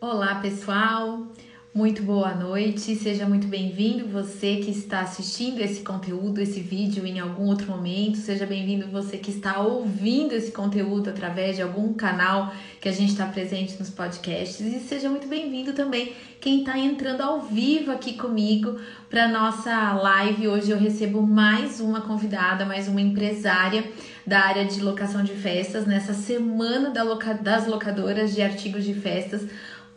Olá, 0.00 0.36
pessoal. 0.36 1.26
Muito 1.74 2.04
boa 2.04 2.32
noite, 2.32 2.94
seja 2.94 3.26
muito 3.26 3.48
bem-vindo 3.48 4.06
você 4.06 4.56
que 4.56 4.70
está 4.70 5.00
assistindo 5.00 5.60
esse 5.60 5.82
conteúdo, 5.82 6.40
esse 6.40 6.60
vídeo 6.60 7.04
em 7.04 7.18
algum 7.18 7.46
outro 7.46 7.66
momento, 7.70 8.16
seja 8.16 8.46
bem-vindo 8.46 8.86
você 8.86 9.16
que 9.16 9.30
está 9.30 9.60
ouvindo 9.60 10.32
esse 10.32 10.50
conteúdo 10.50 11.10
através 11.10 11.56
de 11.56 11.62
algum 11.62 11.92
canal 11.94 12.52
que 12.80 12.88
a 12.88 12.92
gente 12.92 13.10
está 13.10 13.26
presente 13.26 13.76
nos 13.78 13.90
podcasts 13.90 14.60
e 14.60 14.78
seja 14.80 15.10
muito 15.10 15.28
bem-vindo 15.28 15.72
também 15.72 16.12
quem 16.40 16.60
está 16.60 16.78
entrando 16.78 17.20
ao 17.20 17.40
vivo 17.42 17.90
aqui 17.90 18.14
comigo 18.14 18.78
para 19.10 19.28
nossa 19.28 19.94
live. 19.94 20.48
Hoje 20.48 20.70
eu 20.70 20.78
recebo 20.78 21.20
mais 21.22 21.80
uma 21.80 22.00
convidada, 22.00 22.64
mais 22.64 22.88
uma 22.88 23.00
empresária 23.00 23.84
da 24.26 24.40
área 24.40 24.64
de 24.64 24.80
locação 24.80 25.22
de 25.22 25.32
festas 25.32 25.86
nessa 25.86 26.14
semana 26.14 26.90
das 26.90 27.66
locadoras 27.66 28.34
de 28.34 28.42
artigos 28.42 28.84
de 28.84 28.94
festas 28.94 29.42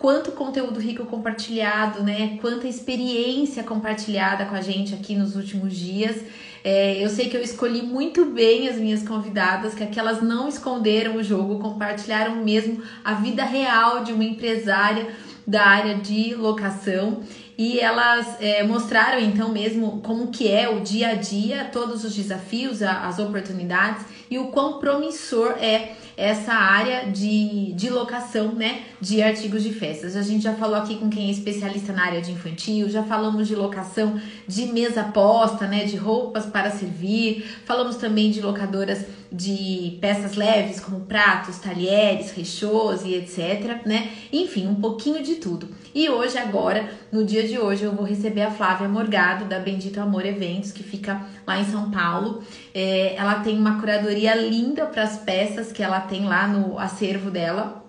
quanto 0.01 0.31
conteúdo 0.31 0.79
rico 0.79 1.05
compartilhado, 1.05 2.01
né? 2.01 2.39
Quanta 2.41 2.67
experiência 2.67 3.63
compartilhada 3.63 4.45
com 4.45 4.55
a 4.55 4.61
gente 4.61 4.95
aqui 4.95 5.15
nos 5.15 5.35
últimos 5.35 5.75
dias. 5.75 6.23
É, 6.63 7.03
eu 7.03 7.07
sei 7.07 7.29
que 7.29 7.37
eu 7.37 7.41
escolhi 7.41 7.83
muito 7.83 8.25
bem 8.25 8.67
as 8.67 8.77
minhas 8.77 9.07
convidadas, 9.07 9.75
que 9.75 9.83
aquelas 9.83 10.19
não 10.19 10.47
esconderam 10.47 11.17
o 11.17 11.23
jogo, 11.23 11.59
compartilharam 11.59 12.37
mesmo 12.37 12.81
a 13.03 13.13
vida 13.13 13.43
real 13.43 14.03
de 14.03 14.11
uma 14.11 14.23
empresária 14.23 15.07
da 15.45 15.65
área 15.67 15.95
de 15.95 16.33
locação 16.33 17.21
e 17.55 17.79
elas 17.79 18.37
é, 18.39 18.63
mostraram 18.63 19.19
então 19.19 19.49
mesmo 19.49 20.01
como 20.01 20.31
que 20.31 20.47
é 20.51 20.67
o 20.67 20.79
dia 20.79 21.09
a 21.09 21.13
dia, 21.13 21.65
todos 21.65 22.03
os 22.03 22.15
desafios, 22.15 22.81
as 22.81 23.19
oportunidades 23.19 24.03
e 24.31 24.39
o 24.39 24.47
quão 24.47 24.79
promissor 24.79 25.51
é 25.59 25.91
essa 26.17 26.53
área 26.53 27.11
de, 27.11 27.73
de 27.73 27.89
locação, 27.89 28.53
né, 28.53 28.83
de 28.99 29.21
artigos 29.21 29.63
de 29.63 29.73
festas. 29.73 30.15
A 30.15 30.21
gente 30.21 30.43
já 30.43 30.53
falou 30.53 30.75
aqui 30.75 30.95
com 30.95 31.09
quem 31.09 31.27
é 31.27 31.31
especialista 31.31 31.93
na 31.93 32.05
área 32.05 32.21
de 32.21 32.31
infantil, 32.31 32.89
já 32.89 33.03
falamos 33.03 33.47
de 33.47 33.55
locação 33.55 34.19
de 34.47 34.65
mesa 34.67 35.03
posta, 35.03 35.67
né, 35.67 35.85
de 35.85 35.95
roupas 35.95 36.45
para 36.45 36.71
servir, 36.71 37.45
falamos 37.65 37.95
também 37.95 38.31
de 38.31 38.41
locadoras 38.41 39.05
de 39.31 39.97
peças 40.01 40.35
leves 40.35 40.79
como 40.79 41.01
pratos, 41.01 41.57
talheres, 41.57 42.31
rechôs 42.31 43.05
e 43.05 43.15
etc, 43.15 43.85
né? 43.85 44.11
Enfim, 44.31 44.67
um 44.67 44.75
pouquinho 44.75 45.23
de 45.23 45.35
tudo. 45.35 45.69
E 45.95 46.09
hoje 46.09 46.37
agora, 46.37 46.89
no 47.11 47.23
dia 47.23 47.47
de 47.47 47.57
hoje, 47.57 47.83
eu 47.83 47.93
vou 47.93 48.05
receber 48.05 48.41
a 48.41 48.51
Flávia 48.51 48.89
Morgado 48.89 49.45
da 49.45 49.59
Bendito 49.59 50.01
Amor 50.01 50.25
Eventos, 50.25 50.71
que 50.71 50.83
fica 50.83 51.25
lá 51.47 51.59
em 51.59 51.65
São 51.65 51.89
Paulo. 51.89 52.43
É, 52.73 53.15
ela 53.15 53.39
tem 53.39 53.57
uma 53.57 53.79
curadoria 53.79 54.35
linda 54.35 54.85
para 54.85 55.03
as 55.03 55.17
peças 55.17 55.71
que 55.71 55.81
ela 55.81 56.01
tem 56.01 56.25
lá 56.25 56.47
no 56.47 56.77
acervo 56.77 57.31
dela. 57.31 57.81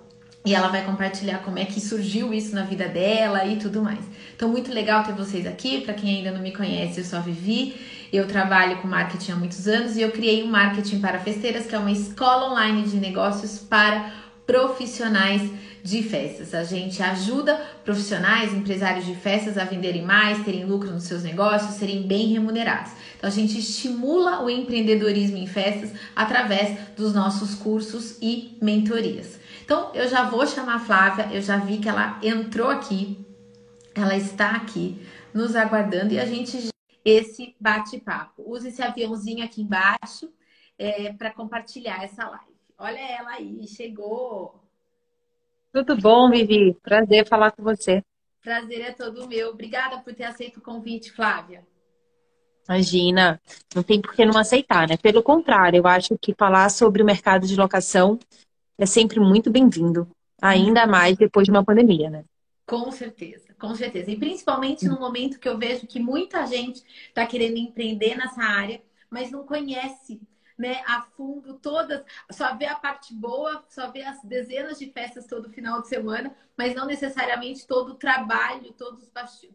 E 0.44 0.54
ela 0.54 0.68
vai 0.68 0.84
compartilhar 0.84 1.38
como 1.38 1.58
é 1.58 1.64
que 1.64 1.80
surgiu 1.80 2.34
isso 2.34 2.52
na 2.52 2.62
vida 2.62 2.88
dela 2.88 3.46
e 3.46 3.56
tudo 3.56 3.80
mais. 3.80 4.00
Então, 4.34 4.48
muito 4.48 4.72
legal 4.72 5.04
ter 5.04 5.12
vocês 5.12 5.46
aqui. 5.46 5.80
Para 5.82 5.94
quem 5.94 6.16
ainda 6.16 6.32
não 6.32 6.40
me 6.40 6.50
conhece, 6.50 6.98
eu 6.98 7.04
sou 7.04 7.20
a 7.20 7.22
Vivi. 7.22 7.76
Eu 8.12 8.26
trabalho 8.28 8.76
com 8.82 8.86
marketing 8.86 9.32
há 9.32 9.36
muitos 9.36 9.66
anos 9.66 9.96
e 9.96 10.02
eu 10.02 10.12
criei 10.12 10.42
um 10.42 10.48
marketing 10.48 11.00
para 11.00 11.18
festeiras, 11.18 11.64
que 11.64 11.74
é 11.74 11.78
uma 11.78 11.90
escola 11.90 12.52
online 12.52 12.82
de 12.82 12.98
negócios 12.98 13.58
para 13.58 14.12
profissionais 14.46 15.50
de 15.82 16.02
festas. 16.02 16.52
A 16.54 16.62
gente 16.62 17.02
ajuda 17.02 17.58
profissionais, 17.82 18.52
empresários 18.52 19.06
de 19.06 19.14
festas 19.14 19.56
a 19.56 19.64
venderem 19.64 20.04
mais, 20.04 20.44
terem 20.44 20.66
lucro 20.66 20.90
nos 20.90 21.04
seus 21.04 21.22
negócios, 21.22 21.74
serem 21.76 22.06
bem 22.06 22.28
remunerados. 22.28 22.92
Então 23.16 23.28
a 23.30 23.32
gente 23.32 23.58
estimula 23.58 24.42
o 24.42 24.50
empreendedorismo 24.50 25.38
em 25.38 25.46
festas 25.46 25.92
através 26.14 26.76
dos 26.94 27.14
nossos 27.14 27.54
cursos 27.54 28.18
e 28.20 28.58
mentorias. 28.60 29.38
Então 29.64 29.90
eu 29.94 30.06
já 30.06 30.24
vou 30.24 30.46
chamar 30.46 30.74
a 30.74 30.80
Flávia, 30.80 31.28
eu 31.32 31.40
já 31.40 31.56
vi 31.56 31.78
que 31.78 31.88
ela 31.88 32.18
entrou 32.22 32.68
aqui, 32.68 33.18
ela 33.94 34.14
está 34.14 34.50
aqui 34.50 35.00
nos 35.32 35.56
aguardando 35.56 36.12
e 36.12 36.20
a 36.20 36.26
gente 36.26 36.72
esse 37.04 37.54
bate-papo. 37.60 38.42
Use 38.46 38.68
esse 38.68 38.82
aviãozinho 38.82 39.44
aqui 39.44 39.62
embaixo 39.62 40.32
é, 40.78 41.12
para 41.12 41.30
compartilhar 41.30 42.02
essa 42.02 42.28
live. 42.28 42.52
Olha 42.78 42.98
ela 42.98 43.30
aí, 43.30 43.66
chegou. 43.66 44.60
Tudo 45.72 45.96
bom, 45.96 46.30
Vivi? 46.30 46.74
Prazer 46.82 47.26
falar 47.26 47.52
com 47.52 47.62
você. 47.62 48.02
Prazer 48.42 48.80
é 48.80 48.92
todo 48.92 49.28
meu. 49.28 49.50
Obrigada 49.50 49.98
por 49.98 50.14
ter 50.14 50.24
aceito 50.24 50.58
o 50.58 50.62
convite, 50.62 51.12
Flávia. 51.12 51.64
Imagina, 52.68 53.40
não 53.74 53.82
tem 53.82 54.00
por 54.00 54.14
que 54.14 54.24
não 54.24 54.38
aceitar, 54.38 54.88
né? 54.88 54.96
Pelo 54.96 55.22
contrário, 55.22 55.78
eu 55.78 55.86
acho 55.86 56.16
que 56.18 56.34
falar 56.34 56.68
sobre 56.70 57.02
o 57.02 57.06
mercado 57.06 57.46
de 57.46 57.56
locação 57.56 58.18
é 58.78 58.86
sempre 58.86 59.18
muito 59.18 59.50
bem-vindo, 59.50 60.08
ainda 60.40 60.86
mais 60.86 61.16
depois 61.16 61.44
de 61.44 61.50
uma 61.50 61.64
pandemia, 61.64 62.08
né? 62.10 62.24
Com 62.66 62.90
certeza, 62.90 63.51
com 63.62 63.76
certeza. 63.76 64.10
E 64.10 64.18
principalmente 64.18 64.88
no 64.88 64.98
momento 64.98 65.38
que 65.38 65.48
eu 65.48 65.56
vejo 65.56 65.86
que 65.86 66.00
muita 66.00 66.44
gente 66.46 66.82
está 67.06 67.24
querendo 67.24 67.56
empreender 67.56 68.16
nessa 68.16 68.42
área, 68.42 68.82
mas 69.08 69.30
não 69.30 69.46
conhece 69.46 70.20
né, 70.58 70.82
a 70.84 71.02
fundo 71.02 71.54
todas, 71.54 72.04
só 72.32 72.56
vê 72.56 72.66
a 72.66 72.74
parte 72.74 73.14
boa, 73.14 73.64
só 73.68 73.88
vê 73.88 74.02
as 74.02 74.20
dezenas 74.24 74.80
de 74.80 74.90
festas 74.90 75.26
todo 75.26 75.48
final 75.48 75.80
de 75.80 75.86
semana, 75.86 76.34
mas 76.58 76.74
não 76.74 76.86
necessariamente 76.86 77.64
todo 77.64 77.92
o 77.92 77.94
trabalho, 77.94 78.72
todo, 78.72 79.00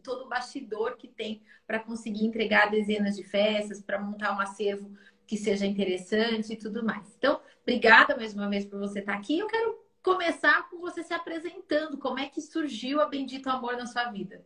todo 0.02 0.24
o 0.24 0.28
bastidor 0.28 0.96
que 0.96 1.06
tem 1.06 1.42
para 1.66 1.78
conseguir 1.78 2.24
entregar 2.24 2.70
dezenas 2.70 3.14
de 3.14 3.24
festas, 3.24 3.82
para 3.82 4.00
montar 4.00 4.34
um 4.34 4.40
acervo 4.40 4.90
que 5.26 5.36
seja 5.36 5.66
interessante 5.66 6.54
e 6.54 6.56
tudo 6.56 6.82
mais. 6.82 7.14
Então, 7.18 7.42
obrigada 7.60 8.16
mais 8.16 8.32
uma 8.32 8.48
vez 8.48 8.64
por 8.64 8.78
você 8.78 9.00
estar 9.00 9.14
aqui. 9.14 9.38
Eu 9.38 9.46
quero 9.46 9.87
começar 10.08 10.66
com 10.70 10.80
você 10.80 11.02
se 11.02 11.12
apresentando. 11.12 11.98
Como 11.98 12.18
é 12.18 12.26
que 12.26 12.40
surgiu 12.40 12.98
a 12.98 13.06
Bendito 13.06 13.50
Amor 13.50 13.76
na 13.76 13.84
sua 13.84 14.04
vida? 14.04 14.42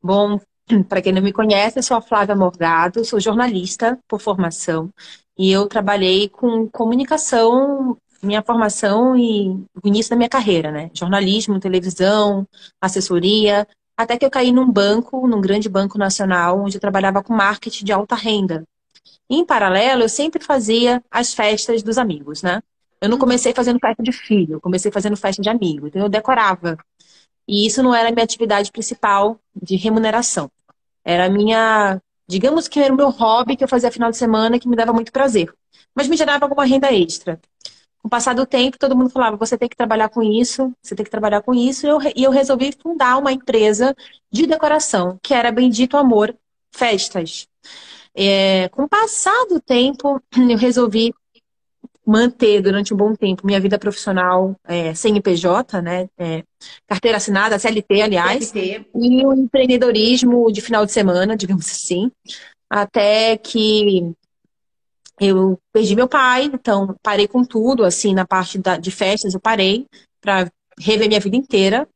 Bom, 0.00 0.38
para 0.88 1.02
quem 1.02 1.12
não 1.12 1.20
me 1.20 1.32
conhece, 1.32 1.80
eu 1.80 1.82
sou 1.82 1.96
a 1.96 2.00
Flávia 2.00 2.36
Morgado, 2.36 3.04
sou 3.04 3.18
jornalista 3.18 3.98
por 4.06 4.20
formação 4.20 4.90
e 5.36 5.50
eu 5.50 5.66
trabalhei 5.66 6.28
com 6.28 6.68
comunicação, 6.68 7.98
minha 8.22 8.42
formação 8.42 9.16
e 9.16 9.50
o 9.82 9.88
início 9.88 10.10
da 10.10 10.16
minha 10.16 10.28
carreira, 10.28 10.70
né? 10.70 10.88
Jornalismo, 10.94 11.58
televisão, 11.58 12.46
assessoria, 12.80 13.66
até 13.96 14.16
que 14.16 14.24
eu 14.24 14.30
caí 14.30 14.52
num 14.52 14.70
banco, 14.70 15.26
num 15.26 15.40
grande 15.40 15.68
banco 15.68 15.98
nacional, 15.98 16.60
onde 16.60 16.76
eu 16.76 16.80
trabalhava 16.80 17.24
com 17.24 17.34
marketing 17.34 17.84
de 17.84 17.92
alta 17.92 18.14
renda. 18.14 18.62
E, 19.28 19.36
em 19.36 19.44
paralelo, 19.44 20.02
eu 20.02 20.08
sempre 20.08 20.44
fazia 20.44 21.02
as 21.10 21.34
festas 21.34 21.82
dos 21.82 21.98
amigos, 21.98 22.40
né? 22.40 22.62
Eu 23.04 23.10
não 23.10 23.18
comecei 23.18 23.52
fazendo 23.52 23.78
festa 23.78 24.02
de 24.02 24.12
filho, 24.12 24.60
comecei 24.60 24.90
fazendo 24.90 25.16
festa 25.16 25.42
de 25.42 25.48
amigo, 25.48 25.86
então 25.86 26.02
eu 26.02 26.08
decorava. 26.08 26.76
E 27.46 27.66
isso 27.66 27.82
não 27.82 27.94
era 27.94 28.08
a 28.08 28.12
minha 28.12 28.24
atividade 28.24 28.72
principal 28.72 29.38
de 29.54 29.76
remuneração. 29.76 30.50
Era 31.04 31.26
a 31.26 31.30
minha 31.30 32.00
Digamos 32.26 32.68
que 32.68 32.80
era 32.80 32.92
o 32.92 32.96
meu 32.96 33.10
hobby 33.10 33.56
que 33.56 33.62
eu 33.64 33.68
fazia 33.68 33.92
final 33.92 34.10
de 34.10 34.16
semana 34.16 34.58
que 34.58 34.68
me 34.68 34.76
dava 34.76 34.92
muito 34.92 35.12
prazer, 35.12 35.52
mas 35.94 36.08
me 36.08 36.16
gerava 36.16 36.46
alguma 36.46 36.64
renda 36.64 36.92
extra. 36.92 37.38
Com 37.98 38.08
o 38.08 38.10
passar 38.10 38.34
do 38.34 38.46
tempo, 38.46 38.78
todo 38.78 38.96
mundo 38.96 39.10
falava: 39.10 39.36
você 39.36 39.58
tem 39.58 39.68
que 39.68 39.76
trabalhar 39.76 40.08
com 40.08 40.22
isso, 40.22 40.72
você 40.82 40.94
tem 40.94 41.04
que 41.04 41.10
trabalhar 41.10 41.42
com 41.42 41.54
isso. 41.54 41.86
E 41.86 41.88
eu, 41.88 41.98
e 42.16 42.24
eu 42.24 42.30
resolvi 42.30 42.72
fundar 42.72 43.18
uma 43.18 43.32
empresa 43.32 43.94
de 44.32 44.46
decoração, 44.46 45.18
que 45.22 45.34
era 45.34 45.52
Bendito 45.52 45.96
Amor 45.96 46.34
Festas. 46.72 47.46
É, 48.16 48.68
com 48.70 48.84
o 48.84 48.88
passar 48.88 49.46
do 49.46 49.60
tempo, 49.60 50.22
eu 50.50 50.56
resolvi 50.56 51.14
manter 52.06 52.60
durante 52.60 52.92
um 52.92 52.96
bom 52.96 53.14
tempo 53.14 53.46
minha 53.46 53.60
vida 53.60 53.78
profissional 53.78 54.54
é, 54.66 54.92
CNPJ, 54.94 55.80
né? 55.80 56.08
É, 56.18 56.42
carteira 56.86 57.16
assinada, 57.16 57.58
CLT, 57.58 58.02
aliás, 58.02 58.48
CLT. 58.48 58.86
e 58.94 59.26
o 59.26 59.32
empreendedorismo 59.32 60.52
de 60.52 60.60
final 60.60 60.84
de 60.84 60.92
semana, 60.92 61.36
digamos 61.36 61.66
assim, 61.70 62.10
até 62.68 63.36
que 63.36 64.12
eu 65.20 65.58
perdi 65.72 65.94
meu 65.94 66.08
pai, 66.08 66.50
então 66.52 66.94
parei 67.02 67.28
com 67.28 67.44
tudo, 67.44 67.84
assim, 67.84 68.14
na 68.14 68.26
parte 68.26 68.58
da, 68.58 68.76
de 68.76 68.90
festas 68.90 69.34
eu 69.34 69.40
parei 69.40 69.86
para 70.20 70.50
rever 70.78 71.08
minha 71.08 71.20
vida 71.20 71.36
inteira. 71.36 71.88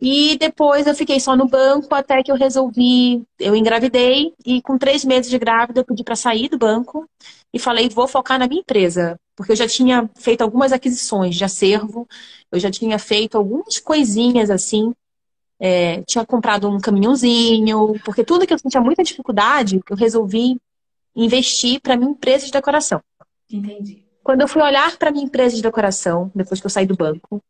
E 0.00 0.38
depois 0.38 0.86
eu 0.86 0.94
fiquei 0.94 1.20
só 1.20 1.36
no 1.36 1.46
banco 1.46 1.94
até 1.94 2.22
que 2.22 2.32
eu 2.32 2.36
resolvi, 2.36 3.22
eu 3.38 3.54
engravidei 3.54 4.32
e 4.46 4.62
com 4.62 4.78
três 4.78 5.04
meses 5.04 5.30
de 5.30 5.38
grávida 5.38 5.80
eu 5.80 5.84
pedi 5.84 6.02
para 6.02 6.16
sair 6.16 6.48
do 6.48 6.56
banco 6.56 7.06
e 7.52 7.58
falei 7.58 7.88
vou 7.90 8.08
focar 8.08 8.38
na 8.38 8.48
minha 8.48 8.62
empresa, 8.62 9.18
porque 9.40 9.52
eu 9.52 9.56
já 9.56 9.66
tinha 9.66 10.06
feito 10.16 10.42
algumas 10.42 10.70
aquisições 10.70 11.34
de 11.34 11.42
acervo, 11.42 12.06
eu 12.52 12.60
já 12.60 12.70
tinha 12.70 12.98
feito 12.98 13.38
algumas 13.38 13.78
coisinhas 13.78 14.50
assim, 14.50 14.92
é, 15.58 16.02
tinha 16.02 16.26
comprado 16.26 16.68
um 16.68 16.78
caminhãozinho, 16.78 17.98
porque 18.04 18.22
tudo 18.22 18.46
que 18.46 18.52
eu 18.52 18.58
tinha 18.58 18.82
muita 18.82 19.02
dificuldade, 19.02 19.80
eu 19.88 19.96
resolvi 19.96 20.60
investir 21.16 21.80
para 21.80 21.96
minha 21.96 22.10
empresa 22.10 22.44
de 22.44 22.52
decoração. 22.52 23.00
Entendi. 23.50 24.04
Quando 24.22 24.42
eu 24.42 24.48
fui 24.48 24.60
olhar 24.60 24.94
para 24.98 25.10
minha 25.10 25.24
empresa 25.24 25.56
de 25.56 25.62
decoração, 25.62 26.30
depois 26.34 26.60
que 26.60 26.66
eu 26.66 26.70
saí 26.70 26.84
do 26.84 26.94
banco, 26.94 27.42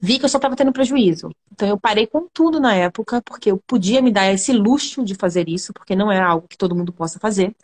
vi 0.00 0.18
que 0.18 0.24
eu 0.24 0.28
só 0.30 0.38
estava 0.38 0.56
tendo 0.56 0.72
prejuízo. 0.72 1.28
Então 1.52 1.68
eu 1.68 1.78
parei 1.78 2.06
com 2.06 2.26
tudo 2.32 2.58
na 2.58 2.74
época, 2.74 3.20
porque 3.20 3.50
eu 3.50 3.58
podia 3.66 4.00
me 4.00 4.10
dar 4.10 4.32
esse 4.32 4.54
luxo 4.54 5.04
de 5.04 5.14
fazer 5.14 5.50
isso, 5.50 5.70
porque 5.74 5.94
não 5.94 6.10
é 6.10 6.18
algo 6.18 6.48
que 6.48 6.56
todo 6.56 6.74
mundo 6.74 6.94
possa 6.94 7.18
fazer. 7.18 7.54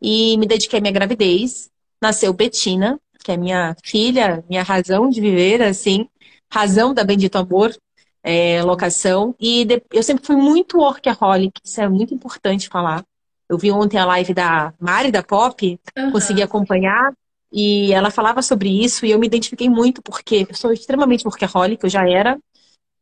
E 0.00 0.38
me 0.38 0.46
dediquei 0.46 0.78
à 0.78 0.80
minha 0.80 0.92
gravidez. 0.92 1.70
Nasceu 2.00 2.32
Betina, 2.32 3.00
que 3.22 3.32
é 3.32 3.36
minha 3.36 3.76
filha, 3.84 4.44
minha 4.48 4.62
razão 4.62 5.08
de 5.08 5.20
viver, 5.20 5.62
assim. 5.62 6.08
razão 6.50 6.94
da 6.94 7.04
Bendito 7.04 7.36
Amor 7.36 7.74
é, 8.22 8.62
locação. 8.62 9.34
E 9.40 9.64
de, 9.64 9.82
eu 9.92 10.02
sempre 10.02 10.26
fui 10.26 10.36
muito 10.36 10.78
workaholic, 10.78 11.60
isso 11.64 11.80
é 11.80 11.88
muito 11.88 12.14
importante 12.14 12.68
falar. 12.68 13.04
Eu 13.48 13.56
vi 13.56 13.72
ontem 13.72 13.96
a 13.96 14.04
live 14.04 14.34
da 14.34 14.74
Mari, 14.78 15.10
da 15.10 15.22
Pop, 15.22 15.80
uhum. 15.96 16.12
consegui 16.12 16.42
acompanhar. 16.42 17.12
E 17.50 17.94
ela 17.94 18.10
falava 18.10 18.42
sobre 18.42 18.68
isso 18.84 19.06
e 19.06 19.10
eu 19.10 19.18
me 19.18 19.26
identifiquei 19.26 19.70
muito 19.70 20.02
porque 20.02 20.46
eu 20.48 20.54
sou 20.54 20.70
extremamente 20.70 21.26
workaholic, 21.26 21.82
eu 21.82 21.88
já 21.88 22.06
era. 22.06 22.38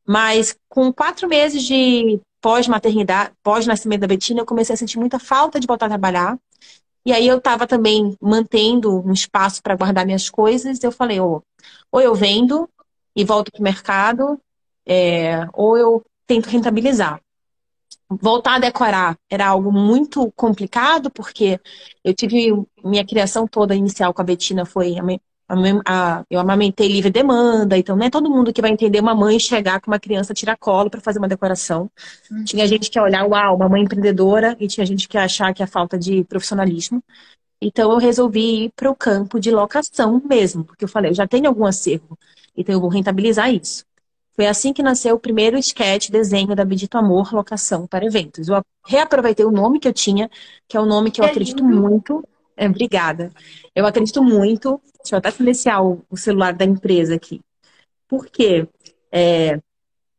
Mas 0.07 0.57
com 0.69 0.93
quatro 0.93 1.29
meses 1.29 1.65
de 1.65 2.21
pós-maternidade, 2.41 3.33
pós-nascimento 3.43 4.03
da 4.03 4.07
Betina, 4.07 4.43
eu 4.43 4.47
comecei 4.47 4.73
a 4.73 4.77
sentir 4.77 4.99
muita 4.99 5.19
falta 5.19 5.59
de 5.59 5.67
voltar 5.67 5.87
a 5.87 5.89
trabalhar. 5.89 6.39
E 7.07 7.13
aí 7.13 7.29
eu 7.29 7.39
estava 7.39 7.69
também 7.69 8.17
mantendo 8.21 9.01
um 9.07 9.13
espaço 9.13 9.63
para 9.63 9.77
guardar 9.77 10.05
minhas 10.05 10.29
coisas. 10.29 10.83
Eu 10.83 10.91
falei, 10.91 11.21
oh, 11.21 11.41
ou 11.93 12.01
eu 12.01 12.13
vendo 12.17 12.69
e 13.15 13.25
volto 13.25 13.53
para 13.53 13.61
o 13.61 13.63
mercado, 13.63 14.41
é, 14.85 15.47
ou 15.53 15.79
eu 15.79 16.05
tento 16.27 16.49
rentabilizar. 16.49 17.21
Voltar 18.11 18.57
a 18.57 18.59
decorar 18.59 19.17
era 19.31 19.47
algo 19.47 19.71
muito 19.71 20.33
complicado, 20.33 21.09
porque 21.09 21.61
eu 22.03 22.13
tive 22.13 22.53
minha 22.85 23.07
criação 23.07 23.47
toda 23.47 23.75
inicial 23.75 24.13
com 24.13 24.23
a 24.23 24.25
Betina 24.25 24.65
foi 24.67 24.97
a, 25.87 26.25
eu 26.29 26.41
amamentei 26.41 26.89
livre 26.89 27.11
demanda, 27.11 27.79
então 27.79 27.97
não 27.97 28.05
é 28.05 28.11
todo 28.11 28.29
mundo 28.31 28.53
que 28.53 28.61
vai 28.61 28.71
entender 28.71 29.01
uma 29.01 29.15
mãe 29.15 29.39
chegar 29.39 29.81
com 29.81 29.91
uma 29.91 30.01
criança 30.01 30.35
tirar 30.35 30.57
colo 30.57 30.91
para 30.91 31.01
fazer 31.01 31.19
uma 31.19 31.29
decoração. 31.29 31.91
Uhum. 32.31 32.45
Tinha 32.45 32.67
gente 32.67 32.91
que 32.91 32.99
ia 32.99 33.03
olhar, 33.03 33.25
uau, 33.25 33.57
uma 33.57 33.69
mãe 33.69 33.83
empreendedora, 33.83 34.57
e 34.59 34.67
tinha 34.67 34.85
gente 34.85 35.09
que 35.09 35.17
ia 35.17 35.25
achar 35.25 35.55
que 35.55 35.63
é 35.63 35.67
falta 35.67 35.99
de 35.99 36.25
profissionalismo. 36.25 37.03
Então 37.61 37.93
eu 37.93 37.99
resolvi 37.99 38.65
ir 38.65 38.73
para 38.75 38.91
o 38.91 38.95
campo 38.95 39.41
de 39.41 39.51
locação 39.51 40.21
mesmo, 40.25 40.65
porque 40.65 40.85
eu 40.85 40.89
falei, 40.89 41.11
eu 41.11 41.15
já 41.15 41.27
tenho 41.27 41.49
algum 41.49 41.65
acervo, 41.65 42.19
então 42.57 42.75
eu 42.75 42.81
vou 42.81 42.91
rentabilizar 42.91 43.53
isso. 43.53 43.85
Foi 44.35 44.47
assim 44.47 44.73
que 44.75 44.83
nasceu 44.83 45.17
o 45.17 45.19
primeiro 45.19 45.57
sketch 45.57 46.11
desenho 46.11 46.55
da 46.55 46.63
Bendito 46.63 46.99
Amor 46.99 47.33
Locação 47.33 47.87
para 47.87 48.05
Eventos. 48.05 48.49
Eu 48.49 48.63
reaproveitei 48.87 49.47
o 49.47 49.51
nome 49.51 49.81
que 49.81 49.89
eu 49.89 49.95
tinha, 49.95 50.31
que 50.69 50.77
é 50.77 50.81
o 50.81 50.85
nome 50.85 51.11
que 51.11 51.23
eu 51.23 51.25
é 51.25 51.31
acredito 51.31 51.65
lindo. 51.65 51.81
muito. 51.81 52.23
É, 52.57 52.67
obrigada. 52.69 53.31
Eu 53.75 53.87
acredito 53.87 54.23
muito. 54.23 54.81
Deixa 55.03 55.15
eu 55.15 55.19
até 55.19 55.31
silenciar 55.31 55.85
o, 55.85 56.17
celular 56.17 56.55
da 56.55 56.65
empresa 56.65 57.15
aqui. 57.15 57.41
Por 58.09 58.27
quê? 58.27 58.67
É, 59.13 59.61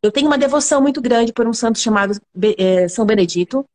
eu 0.01 0.11
tenho 0.11 0.27
uma 0.27 0.37
devoção 0.37 0.81
muito 0.81 1.01
grande 1.01 1.33
por 1.33 1.47
um 1.47 1.53
santo 1.53 1.79
chamado 1.79 2.13
é, 2.57 2.87
São 2.87 3.05
Benedito. 3.05 3.65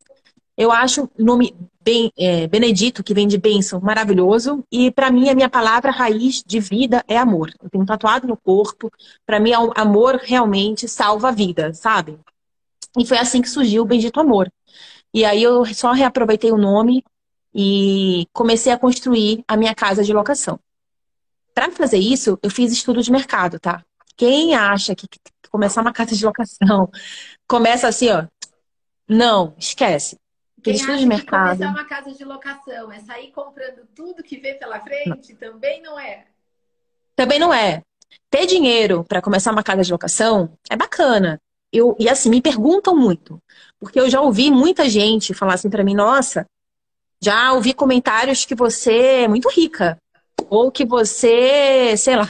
Eu 0.57 0.71
acho 0.71 1.05
o 1.19 1.25
nome 1.25 1.55
bem, 1.83 2.13
é, 2.17 2.47
Benedito, 2.47 3.03
que 3.03 3.15
vem 3.15 3.27
de 3.27 3.39
bênção, 3.39 3.81
maravilhoso. 3.81 4.65
E 4.71 4.91
para 4.91 5.11
mim, 5.11 5.29
a 5.29 5.35
minha 5.35 5.49
palavra 5.49 5.91
raiz 5.91 6.43
de 6.47 6.61
vida 6.61 7.05
é 7.09 7.17
amor. 7.17 7.53
Eu 7.61 7.69
tenho 7.69 7.85
tatuado 7.85 8.27
no 8.29 8.37
corpo. 8.37 8.91
Para 9.27 9.41
mim, 9.41 9.53
amor 9.75 10.21
realmente 10.23 10.87
salva 10.87 11.29
a 11.29 11.33
vida, 11.33 11.75
sabe? 11.75 12.19
E 12.97 13.07
foi 13.07 13.19
assim 13.19 13.43
que 13.43 13.49
surgiu 13.49 13.83
o 13.83 13.87
Bendito 13.87 14.21
Amor. 14.21 14.53
E 15.15 15.25
aí 15.25 15.43
eu 15.43 15.65
só 15.67 15.93
reaproveitei 15.93 16.53
o 16.53 16.59
nome 16.59 17.03
e 17.55 18.27
comecei 18.33 18.73
a 18.73 18.79
construir 18.79 19.45
a 19.47 19.57
minha 19.57 19.75
casa 19.75 20.03
de 20.03 20.13
locação. 20.13 20.59
Para 21.55 21.71
fazer 21.71 21.99
isso, 21.99 22.39
eu 22.43 22.51
fiz 22.51 22.73
estudo 22.73 23.03
de 23.03 23.13
mercado, 23.13 23.61
tá? 23.61 23.85
Quem 24.17 24.55
acha 24.55 24.95
que 24.95 25.07
começar 25.51 25.83
uma 25.83 25.93
casa 25.93 26.17
de 26.17 26.25
locação 26.25 26.91
começa 27.47 27.87
assim, 27.89 28.09
ó. 28.11 28.27
Não, 29.07 29.55
esquece. 29.59 30.19
Quem 30.63 30.75
acha 30.75 30.97
de 30.97 31.07
mercado. 31.07 31.59
que 31.59 31.65
começar 31.65 31.71
uma 31.71 31.89
casa 31.89 32.13
de 32.13 32.25
locação 32.25 32.93
é 32.93 33.01
sair 33.01 33.31
comprando 33.33 33.87
tudo 33.95 34.23
que 34.23 34.39
vê 34.39 34.55
pela 34.55 34.81
frente, 34.81 35.33
não. 35.33 35.39
também 35.39 35.83
não 35.83 35.99
é. 35.99 36.27
Também 37.15 37.39
não 37.39 37.53
é. 37.53 37.83
Ter 38.31 38.47
dinheiro 38.47 39.05
para 39.05 39.21
começar 39.21 39.53
uma 39.53 39.63
casa 39.63 39.83
de 39.83 39.93
locação 39.93 40.57
é 40.71 40.77
bacana. 40.77 41.41
Eu, 41.73 41.97
e 41.99 42.09
assim, 42.09 42.31
me 42.31 42.41
perguntam 42.41 42.97
muito. 42.97 43.43
Porque 43.79 43.99
eu 43.99 44.09
já 44.09 44.21
ouvi 44.21 44.51
muita 44.51 44.89
gente 44.89 45.35
falar 45.35 45.55
assim 45.55 45.69
para 45.69 45.85
mim, 45.85 45.95
nossa, 45.95 46.47
já 47.23 47.53
ouvi 47.53 47.73
comentários 47.73 48.45
que 48.45 48.55
você 48.55 49.23
é 49.23 49.29
muito 49.29 49.49
rica. 49.49 49.97
Ou 50.51 50.71
que 50.71 50.85
você, 50.85 51.97
sei 51.97 52.17
lá, 52.17 52.29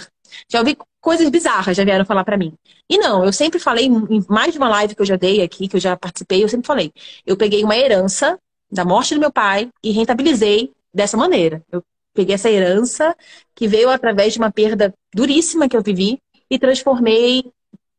já 0.49 0.61
ouvi 0.61 0.77
coisas 1.01 1.29
bizarras 1.29 1.77
já 1.77 1.85
vieram 1.85 2.05
falar 2.05 2.25
para 2.25 2.37
mim. 2.37 2.55
E 2.89 2.97
não, 2.97 3.25
eu 3.25 3.33
sempre 3.33 3.59
falei, 3.59 3.87
em 3.87 4.25
mais 4.29 4.53
de 4.53 4.59
uma 4.59 4.69
live 4.69 4.95
que 4.95 5.03
eu 5.03 5.07
já 5.07 5.17
dei 5.17 5.43
aqui, 5.43 5.67
que 5.67 5.77
eu 5.77 5.81
já 5.81 5.97
participei, 5.97 6.45
eu 6.45 6.49
sempre 6.49 6.67
falei, 6.67 6.93
eu 7.27 7.37
peguei 7.37 7.65
uma 7.65 7.77
herança 7.77 8.39
da 8.71 8.85
morte 8.85 9.15
do 9.15 9.21
meu 9.21 9.33
pai 9.33 9.69
e 9.83 9.91
rentabilizei 9.91 10.73
dessa 10.95 11.17
maneira. 11.17 11.63
Eu 11.73 11.83
peguei 12.15 12.35
essa 12.35 12.51
herança 12.51 13.17
que 13.55 13.67
veio 13.67 13.91
através 13.91 14.35
de 14.35 14.39
uma 14.39 14.53
perda 14.53 14.95
duríssima 15.13 15.69
que 15.69 15.77
eu 15.77 15.83
vivi 15.83 16.19
e 16.49 16.59
transformei, 16.59 17.51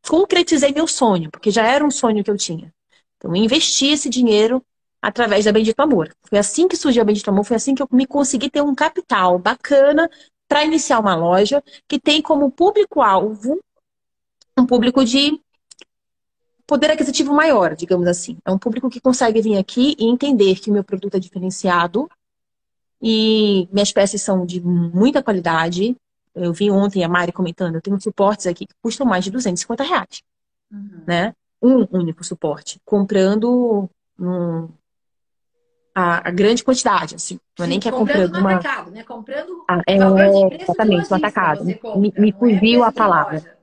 concretizei 0.08 0.72
meu 0.72 0.88
sonho, 0.88 1.30
porque 1.30 1.52
já 1.52 1.68
era 1.68 1.84
um 1.84 1.92
sonho 1.92 2.24
que 2.24 2.32
eu 2.32 2.38
tinha. 2.38 2.72
Então, 3.18 3.36
investi 3.36 3.88
esse 3.88 4.10
dinheiro 4.10 4.64
através 5.04 5.44
da 5.44 5.52
Bendito 5.52 5.82
Amor. 5.82 6.16
Foi 6.22 6.40
assim 6.40 6.66
que 6.66 6.78
surgiu 6.78 7.02
a 7.02 7.06
Bendito 7.06 7.30
Amor, 7.30 7.44
foi 7.44 7.58
assim 7.58 7.76
que 7.76 7.84
eu 7.84 7.88
me 7.92 8.08
consegui 8.08 8.50
ter 8.50 8.62
um 8.62 8.74
capital 8.74 9.38
bacana 9.38 10.10
para 10.48 10.64
iniciar 10.64 11.00
uma 11.00 11.14
loja 11.14 11.62
que 11.90 12.00
tem 12.00 12.22
como 12.22 12.50
público-alvo 12.50 13.60
um 14.58 14.66
público 14.66 15.04
de 15.04 15.42
poder 16.66 16.92
aquisitivo 16.92 17.34
maior, 17.34 17.76
digamos 17.76 18.08
assim. 18.08 18.38
É 18.46 18.52
um 18.52 18.58
público 18.58 18.90
que 18.90 19.02
consegue 19.02 19.42
vir 19.42 19.58
aqui 19.58 19.94
e 20.00 20.06
entender 20.06 20.56
que 20.56 20.70
o 20.70 20.74
meu 20.74 20.84
produto 20.86 21.16
é 21.16 21.20
diferenciado 21.20 22.10
e 23.02 23.68
minhas 23.74 23.92
peças 23.92 24.22
são 24.22 24.46
de 24.46 24.62
muita 24.62 25.22
qualidade. 25.22 25.98
Eu 26.34 26.54
vi 26.54 26.72
ontem 26.72 27.04
a 27.04 27.10
Mari 27.10 27.34
comentando, 27.34 27.76
eu 27.76 27.82
tenho 27.82 28.00
suportes 28.00 28.48
aqui 28.48 28.66
que 28.66 28.76
custam 28.82 29.06
mais 29.06 29.26
de 29.26 29.32
250 29.32 29.84
reais. 29.84 30.22
Uhum. 30.72 31.02
Né? 31.06 31.36
Um 31.62 31.86
único 31.92 32.24
suporte. 32.24 32.80
Comprando 32.86 33.90
um, 34.18 34.70
a, 35.94 36.28
a, 36.28 36.32
grande 36.32 36.64
quantidade, 36.64 37.16
assim. 37.16 37.40
Não 37.58 37.66
é 37.66 37.70
nem 37.70 37.80
que 37.80 37.88
é 37.88 37.92
comprando, 37.92 38.36
uma... 38.38 38.56
atacado, 38.56 38.92
né? 38.92 39.04
Comprando 39.04 39.64
ah, 39.70 39.82
é, 39.88 39.96
exatamente, 40.62 41.10
no 41.10 41.18
atacado. 41.18 41.76
Compra, 41.76 42.00
me 42.00 42.14
me 42.18 42.32
fugiu 42.32 42.84
é 42.84 42.88
a 42.88 42.92
palavra. 42.92 43.58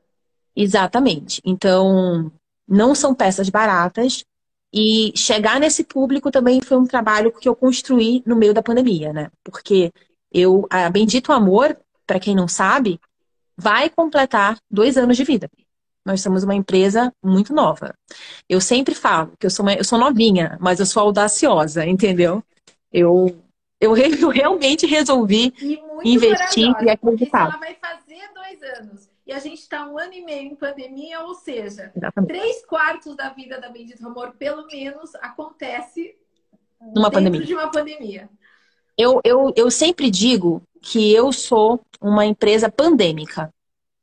Exatamente. 0.54 1.40
Então, 1.44 2.30
não 2.68 2.94
são 2.94 3.14
peças 3.14 3.48
baratas 3.48 4.24
e 4.72 5.12
chegar 5.16 5.58
nesse 5.58 5.82
público 5.82 6.30
também 6.30 6.60
foi 6.60 6.76
um 6.76 6.86
trabalho 6.86 7.32
que 7.32 7.48
eu 7.48 7.56
construí 7.56 8.22
no 8.24 8.36
meio 8.36 8.54
da 8.54 8.62
pandemia, 8.62 9.12
né? 9.12 9.30
Porque 9.42 9.92
eu, 10.32 10.66
a 10.70 10.88
Bendito 10.88 11.32
Amor, 11.32 11.76
para 12.06 12.20
quem 12.20 12.36
não 12.36 12.46
sabe, 12.46 13.00
vai 13.56 13.90
completar 13.90 14.58
dois 14.70 14.96
anos 14.96 15.16
de 15.16 15.24
vida. 15.24 15.50
Nós 16.04 16.22
somos 16.22 16.42
uma 16.44 16.54
empresa 16.54 17.12
muito 17.22 17.52
nova. 17.52 17.94
Eu 18.48 18.60
sempre 18.60 18.94
falo 18.94 19.32
que 19.38 19.46
eu 19.46 19.50
sou, 19.50 19.64
uma, 19.64 19.74
eu 19.74 19.84
sou 19.84 19.98
novinha, 19.98 20.56
mas 20.60 20.80
eu 20.80 20.86
sou 20.86 21.02
audaciosa, 21.02 21.86
entendeu? 21.86 22.42
Eu, 22.92 23.38
eu, 23.80 23.96
eu 23.96 24.28
realmente 24.28 24.86
resolvi 24.86 25.52
investir 26.04 26.72
e 26.82 26.90
acreditar. 26.90 27.48
Ela 27.48 27.58
vai 27.58 27.74
fazer 27.74 28.30
dois 28.34 28.62
anos 28.78 29.10
e 29.30 29.32
a 29.32 29.38
gente 29.38 29.60
está 29.60 29.86
um 29.86 29.96
ano 29.96 30.12
e 30.12 30.24
meio 30.24 30.50
em 30.50 30.56
pandemia, 30.56 31.20
ou 31.20 31.34
seja, 31.34 31.92
Exatamente. 31.94 32.32
três 32.32 32.66
quartos 32.66 33.14
da 33.14 33.28
vida 33.28 33.60
da 33.60 33.68
Bendito 33.68 34.04
Amor, 34.04 34.34
pelo 34.36 34.66
menos, 34.66 35.14
acontece 35.16 36.16
Numa 36.80 37.12
pandemia. 37.12 37.46
de 37.46 37.54
uma 37.54 37.70
pandemia. 37.70 38.28
Eu, 38.98 39.20
eu, 39.22 39.52
eu 39.54 39.70
sempre 39.70 40.10
digo 40.10 40.60
que 40.82 41.14
eu 41.14 41.32
sou 41.32 41.80
uma 42.00 42.26
empresa 42.26 42.68
pandêmica. 42.68 43.54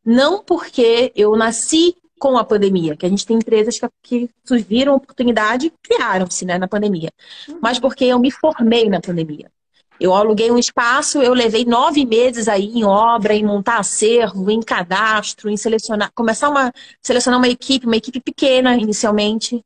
Não 0.07 0.41
porque 0.41 1.11
eu 1.17 1.35
nasci 1.35 1.93
com 2.17 2.37
a 2.37 2.43
pandemia, 2.45 2.95
que 2.95 3.05
a 3.05 3.09
gente 3.09 3.25
tem 3.25 3.35
empresas 3.35 3.77
que, 3.77 3.89
que 4.01 4.29
surgiram 4.45 4.95
oportunidade, 4.95 5.71
criaram-se 5.83 6.45
né, 6.45 6.57
na 6.57 6.65
pandemia, 6.65 7.11
uhum. 7.49 7.59
mas 7.61 7.77
porque 7.77 8.05
eu 8.05 8.17
me 8.17 8.31
formei 8.31 8.87
na 8.87 9.01
pandemia. 9.01 9.51
Eu 9.99 10.13
aluguei 10.13 10.49
um 10.49 10.57
espaço, 10.57 11.21
eu 11.21 11.33
levei 11.33 11.65
nove 11.65 12.05
meses 12.05 12.47
aí 12.47 12.67
em 12.67 12.85
obra, 12.85 13.33
em 13.33 13.43
montar 13.43 13.79
acervo, 13.79 14.49
em 14.49 14.61
cadastro, 14.61 15.49
em 15.49 15.57
selecionar, 15.57 16.09
começar 16.15 16.49
uma 16.49 16.71
selecionar 17.01 17.37
uma 17.37 17.49
equipe, 17.49 17.85
uma 17.85 17.97
equipe 17.97 18.21
pequena 18.21 18.77
inicialmente, 18.77 19.61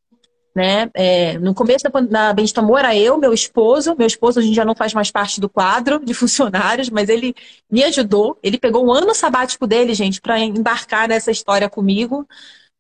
né? 0.56 0.90
É, 0.94 1.38
no 1.40 1.54
começo 1.54 1.84
da, 1.90 2.02
da 2.02 2.34
Bendito 2.34 2.60
Amor 2.60 2.80
era 2.80 2.96
eu, 2.96 3.18
meu 3.18 3.34
esposo. 3.34 3.96
Meu 3.98 4.08
esposo 4.08 4.40
hoje 4.40 4.54
já 4.54 4.66
não 4.66 4.76
faz 4.76 4.94
mais 4.94 5.10
parte 5.10 5.40
do 5.40 5.50
quadro 5.50 6.04
de 6.04 6.14
funcionários, 6.16 6.90
mas 6.90 7.10
ele 7.10 7.34
me 7.70 7.84
ajudou. 7.84 8.38
Ele 8.44 8.58
pegou 8.58 8.86
um 8.86 8.92
ano 8.92 9.14
sabático 9.16 9.66
dele, 9.66 9.94
gente, 9.94 10.22
para 10.22 10.40
embarcar 10.40 11.08
nessa 11.08 11.32
história 11.32 11.70
comigo. 11.70 12.28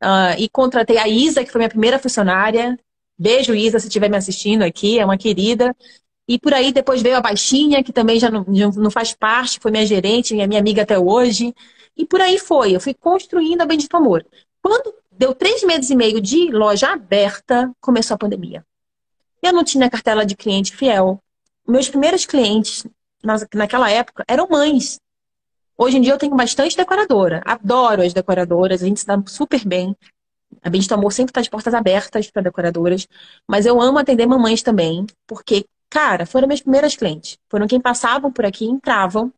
Uh, 0.03 0.33
e 0.37 0.49
contratei 0.49 0.97
a 0.97 1.07
Isa, 1.07 1.43
que 1.43 1.51
foi 1.51 1.59
minha 1.59 1.69
primeira 1.69 1.99
funcionária. 1.99 2.77
Beijo, 3.17 3.53
Isa, 3.53 3.79
se 3.79 3.87
estiver 3.87 4.09
me 4.09 4.17
assistindo 4.17 4.63
aqui, 4.63 4.99
é 4.99 5.05
uma 5.05 5.17
querida. 5.17 5.75
E 6.27 6.39
por 6.39 6.53
aí 6.53 6.71
depois 6.71 7.01
veio 7.01 7.17
a 7.17 7.21
Baixinha, 7.21 7.83
que 7.83 7.93
também 7.93 8.19
já 8.19 8.29
não, 8.29 8.43
não 8.75 8.91
faz 8.91 9.13
parte, 9.13 9.59
foi 9.59 9.71
minha 9.71 9.85
gerente, 9.85 10.33
minha 10.33 10.59
amiga 10.59 10.81
até 10.83 10.97
hoje. 10.97 11.53
E 11.95 12.05
por 12.05 12.21
aí 12.21 12.39
foi, 12.39 12.75
eu 12.75 12.79
fui 12.81 12.93
construindo 12.93 13.61
a 13.61 13.65
Bendito 13.65 13.95
Amor. 13.95 14.25
Quando 14.61 14.93
Deu 15.21 15.35
três 15.35 15.61
meses 15.61 15.87
e 15.91 15.95
meio 15.95 16.19
de 16.19 16.49
loja 16.49 16.93
aberta, 16.93 17.71
começou 17.79 18.15
a 18.15 18.17
pandemia. 18.17 18.65
Eu 19.39 19.53
não 19.53 19.63
tinha 19.63 19.87
cartela 19.87 20.25
de 20.25 20.35
cliente 20.35 20.75
fiel. 20.75 21.21
Meus 21.67 21.87
primeiros 21.87 22.25
clientes 22.25 22.87
naquela 23.53 23.87
época 23.87 24.25
eram 24.27 24.47
mães. 24.49 24.99
Hoje 25.77 25.97
em 25.97 26.01
dia 26.01 26.13
eu 26.13 26.17
tenho 26.17 26.35
bastante 26.35 26.75
decoradora. 26.75 27.39
Adoro 27.45 28.01
as 28.01 28.13
decoradoras, 28.13 28.81
a 28.81 28.87
gente 28.87 29.01
se 29.01 29.05
dá 29.05 29.21
super 29.27 29.63
bem. 29.63 29.95
A 30.59 30.71
Bendito 30.71 30.95
Amor 30.95 31.13
sempre 31.13 31.29
está 31.29 31.41
de 31.41 31.51
portas 31.51 31.75
abertas 31.75 32.31
para 32.31 32.41
decoradoras. 32.41 33.07
Mas 33.47 33.67
eu 33.67 33.79
amo 33.79 33.99
atender 33.99 34.25
mamães 34.25 34.63
também, 34.63 35.05
porque, 35.27 35.67
cara, 35.87 36.25
foram 36.25 36.47
minhas 36.47 36.61
primeiras 36.61 36.95
clientes. 36.95 37.37
Foram 37.47 37.67
quem 37.67 37.79
passavam 37.79 38.31
por 38.31 38.43
aqui, 38.43 38.65
entravam 38.65 39.31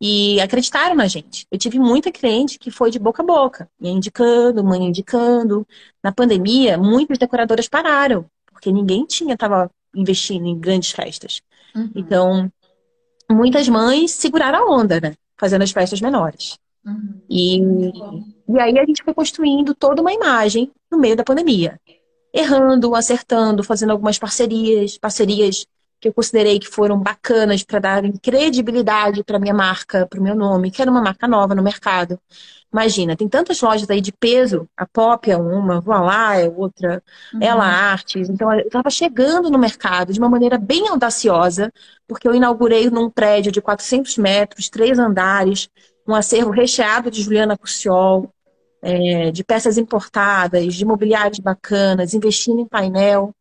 e 0.00 0.40
acreditaram 0.40 0.94
na 0.94 1.06
gente. 1.06 1.46
Eu 1.50 1.58
tive 1.58 1.78
muita 1.78 2.10
cliente 2.10 2.58
que 2.58 2.70
foi 2.70 2.90
de 2.90 2.98
boca 2.98 3.22
a 3.22 3.26
boca, 3.26 3.68
me 3.78 3.90
indicando, 3.90 4.64
mãe 4.64 4.82
indicando. 4.86 5.66
Na 6.02 6.10
pandemia, 6.10 6.78
muitas 6.78 7.18
decoradoras 7.18 7.68
pararam, 7.68 8.24
porque 8.50 8.72
ninguém 8.72 9.04
tinha, 9.04 9.34
estava 9.34 9.70
investindo 9.94 10.46
em 10.46 10.58
grandes 10.58 10.92
festas. 10.92 11.42
Uhum. 11.76 11.90
Então, 11.94 12.52
muitas 13.30 13.68
mães 13.68 14.12
seguraram 14.12 14.58
a 14.58 14.74
onda, 14.74 15.00
né? 15.00 15.14
Fazendo 15.36 15.62
as 15.62 15.70
festas 15.70 16.00
menores. 16.00 16.58
Uhum. 16.84 17.20
E, 17.28 17.58
e 18.48 18.58
aí 18.58 18.78
a 18.78 18.86
gente 18.86 19.04
foi 19.04 19.12
construindo 19.12 19.74
toda 19.74 20.00
uma 20.00 20.14
imagem 20.14 20.70
no 20.90 20.98
meio 20.98 21.16
da 21.16 21.24
pandemia. 21.24 21.78
Errando, 22.32 22.94
acertando, 22.94 23.62
fazendo 23.62 23.90
algumas 23.90 24.18
parcerias, 24.18 24.96
parcerias 24.96 25.66
que 26.00 26.08
eu 26.08 26.14
considerei 26.14 26.58
que 26.58 26.66
foram 26.66 26.98
bacanas 26.98 27.62
para 27.62 27.78
dar 27.78 28.02
credibilidade 28.22 29.22
para 29.22 29.38
minha 29.38 29.52
marca, 29.52 30.06
para 30.06 30.18
o 30.18 30.22
meu 30.22 30.34
nome, 30.34 30.70
que 30.70 30.80
era 30.80 30.90
uma 30.90 31.02
marca 31.02 31.28
nova 31.28 31.54
no 31.54 31.62
mercado. 31.62 32.18
Imagina, 32.72 33.16
tem 33.16 33.28
tantas 33.28 33.60
lojas 33.60 33.90
aí 33.90 34.00
de 34.00 34.12
peso, 34.12 34.68
a 34.76 34.86
Pop 34.86 35.28
é 35.28 35.36
uma, 35.36 35.80
Voilá 35.80 36.36
é 36.36 36.48
outra, 36.48 37.02
uhum. 37.34 37.40
Ela 37.42 37.64
Artes. 37.64 38.30
Então, 38.30 38.52
eu 38.52 38.60
estava 38.60 38.88
chegando 38.88 39.50
no 39.50 39.58
mercado 39.58 40.12
de 40.12 40.20
uma 40.20 40.28
maneira 40.28 40.56
bem 40.56 40.88
audaciosa, 40.88 41.72
porque 42.06 42.28
eu 42.28 42.34
inaugurei 42.34 42.88
num 42.88 43.10
prédio 43.10 43.50
de 43.50 43.60
400 43.60 44.16
metros, 44.18 44.70
três 44.70 44.98
andares, 44.98 45.68
um 46.06 46.14
acervo 46.14 46.50
recheado 46.50 47.10
de 47.10 47.22
Juliana 47.22 47.58
Cussiol, 47.58 48.32
é, 48.80 49.30
de 49.32 49.44
peças 49.44 49.76
importadas, 49.76 50.74
de 50.74 50.84
mobiliários 50.84 51.40
bacanas, 51.40 52.14
investindo 52.14 52.60
em 52.60 52.66
painel. 52.66 53.34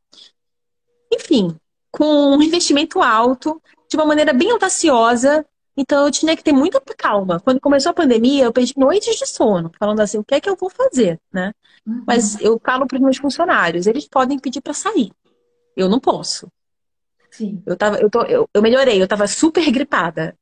Enfim, 1.13 1.55
com 1.91 2.35
um 2.35 2.41
investimento 2.41 3.01
alto, 3.01 3.61
de 3.89 3.97
uma 3.97 4.05
maneira 4.05 4.33
bem 4.33 4.51
audaciosa. 4.51 5.45
Então 5.75 6.05
eu 6.05 6.11
tinha 6.11 6.35
que 6.35 6.43
ter 6.43 6.51
muita 6.51 6.81
calma. 6.97 7.39
Quando 7.39 7.61
começou 7.61 7.91
a 7.91 7.93
pandemia, 7.93 8.45
eu 8.45 8.53
perdi 8.53 8.73
noites 8.77 9.17
de 9.17 9.25
sono, 9.25 9.71
falando 9.79 10.01
assim, 10.01 10.17
o 10.17 10.23
que 10.23 10.35
é 10.35 10.41
que 10.41 10.49
eu 10.49 10.55
vou 10.55 10.69
fazer, 10.69 11.19
né? 11.31 11.53
Uhum. 11.85 12.03
Mas 12.05 12.39
eu 12.41 12.59
falo 12.63 12.85
para 12.85 12.97
os 12.97 13.01
meus 13.01 13.17
funcionários, 13.17 13.87
eles 13.87 14.07
podem 14.07 14.37
pedir 14.37 14.61
para 14.61 14.73
sair. 14.73 15.11
Eu 15.75 15.87
não 15.87 15.99
posso. 15.99 16.47
Sim. 17.31 17.61
Eu, 17.65 17.77
tava, 17.77 17.97
eu, 17.97 18.09
tô, 18.09 18.23
eu, 18.23 18.49
eu 18.53 18.61
melhorei, 18.61 18.99
eu 18.99 19.05
estava 19.05 19.27
super 19.27 19.69
gripada. 19.71 20.35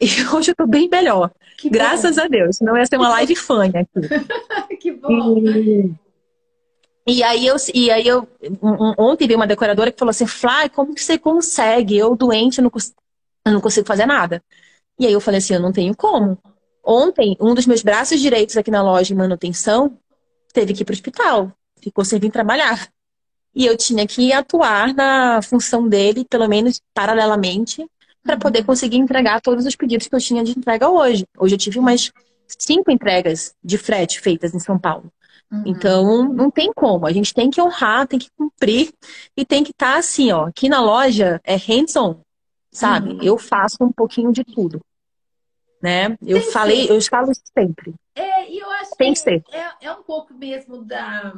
E 0.00 0.06
hoje 0.34 0.50
eu 0.50 0.56
tô 0.56 0.66
bem 0.66 0.88
melhor. 0.88 1.30
Que 1.56 1.70
Graças 1.70 2.16
bom. 2.16 2.22
a 2.22 2.28
Deus. 2.28 2.60
Não 2.60 2.76
ia 2.76 2.86
ser 2.86 2.96
uma 2.96 3.08
live 3.10 3.36
fã 3.36 3.66
aqui. 3.66 4.76
que 4.80 4.92
bom. 4.92 5.38
E, 5.38 5.92
e 7.06 7.22
aí 7.22 7.46
eu, 7.46 7.56
e 7.74 7.90
aí 7.90 8.06
eu 8.06 8.28
ontem 8.98 9.26
veio 9.26 9.38
uma 9.38 9.46
decoradora 9.46 9.90
que 9.90 9.98
falou 9.98 10.10
assim, 10.10 10.26
Fly, 10.26 10.68
como 10.74 10.94
que 10.94 11.02
você 11.02 11.18
consegue? 11.18 11.96
Eu 11.96 12.14
doente, 12.14 12.60
não, 12.60 12.70
eu 13.46 13.52
não 13.52 13.60
consigo 13.60 13.86
fazer 13.86 14.06
nada. 14.06 14.42
E 14.98 15.06
aí 15.06 15.12
eu 15.12 15.20
falei 15.20 15.38
assim, 15.38 15.54
eu 15.54 15.60
não 15.60 15.72
tenho 15.72 15.96
como. 15.96 16.38
Ontem, 16.84 17.36
um 17.40 17.54
dos 17.54 17.66
meus 17.66 17.82
braços 17.82 18.20
direitos 18.20 18.56
aqui 18.56 18.70
na 18.70 18.82
loja 18.82 19.04
de 19.04 19.14
manutenção 19.14 19.96
teve 20.52 20.72
que 20.72 20.82
ir 20.82 20.84
para 20.84 20.92
o 20.92 20.94
hospital, 20.94 21.52
ficou 21.82 22.04
sem 22.04 22.18
vir 22.18 22.30
trabalhar. 22.30 22.88
E 23.54 23.66
eu 23.66 23.76
tinha 23.76 24.06
que 24.06 24.32
atuar 24.32 24.94
na 24.94 25.42
função 25.42 25.88
dele, 25.88 26.24
pelo 26.24 26.48
menos 26.48 26.80
paralelamente, 26.94 27.84
para 28.22 28.34
uhum. 28.34 28.40
poder 28.40 28.64
conseguir 28.64 28.98
entregar 28.98 29.40
todos 29.40 29.66
os 29.66 29.74
pedidos 29.74 30.06
que 30.06 30.14
eu 30.14 30.20
tinha 30.20 30.44
de 30.44 30.52
entrega 30.52 30.88
hoje. 30.88 31.26
Hoje 31.38 31.54
eu 31.54 31.58
tive 31.58 31.78
umas 31.78 32.12
cinco 32.58 32.90
entregas 32.90 33.54
de 33.62 33.78
frete 33.78 34.20
feitas 34.20 34.54
em 34.54 34.60
São 34.60 34.78
Paulo. 34.78 35.10
Uhum. 35.50 35.62
Então, 35.66 36.32
não 36.32 36.50
tem 36.50 36.72
como. 36.72 37.06
A 37.06 37.12
gente 37.12 37.34
tem 37.34 37.50
que 37.50 37.60
honrar, 37.60 38.06
tem 38.06 38.18
que 38.18 38.30
cumprir 38.36 38.92
e 39.36 39.44
tem 39.44 39.64
que 39.64 39.72
estar 39.72 39.94
tá 39.94 39.98
assim, 39.98 40.30
ó. 40.30 40.46
Aqui 40.46 40.68
na 40.68 40.80
loja 40.80 41.40
é 41.42 41.56
hands-on, 41.56 42.20
sabe? 42.70 43.10
Uhum. 43.10 43.22
Eu 43.22 43.36
faço 43.36 43.76
um 43.80 43.92
pouquinho 43.92 44.32
de 44.32 44.44
tudo. 44.44 44.80
Né? 45.82 46.16
Eu 46.22 46.40
tem 46.40 46.52
falei, 46.52 46.90
eu 46.90 47.00
falo 47.02 47.32
sempre. 47.56 47.94
É, 48.14 48.50
e 48.50 48.58
eu 48.58 48.70
acho 48.70 48.90
tem 48.96 49.14
que, 49.14 49.40
que 49.40 49.56
é, 49.56 49.72
é 49.80 49.92
um 49.92 50.02
pouco 50.02 50.34
mesmo 50.34 50.84
da, 50.84 51.32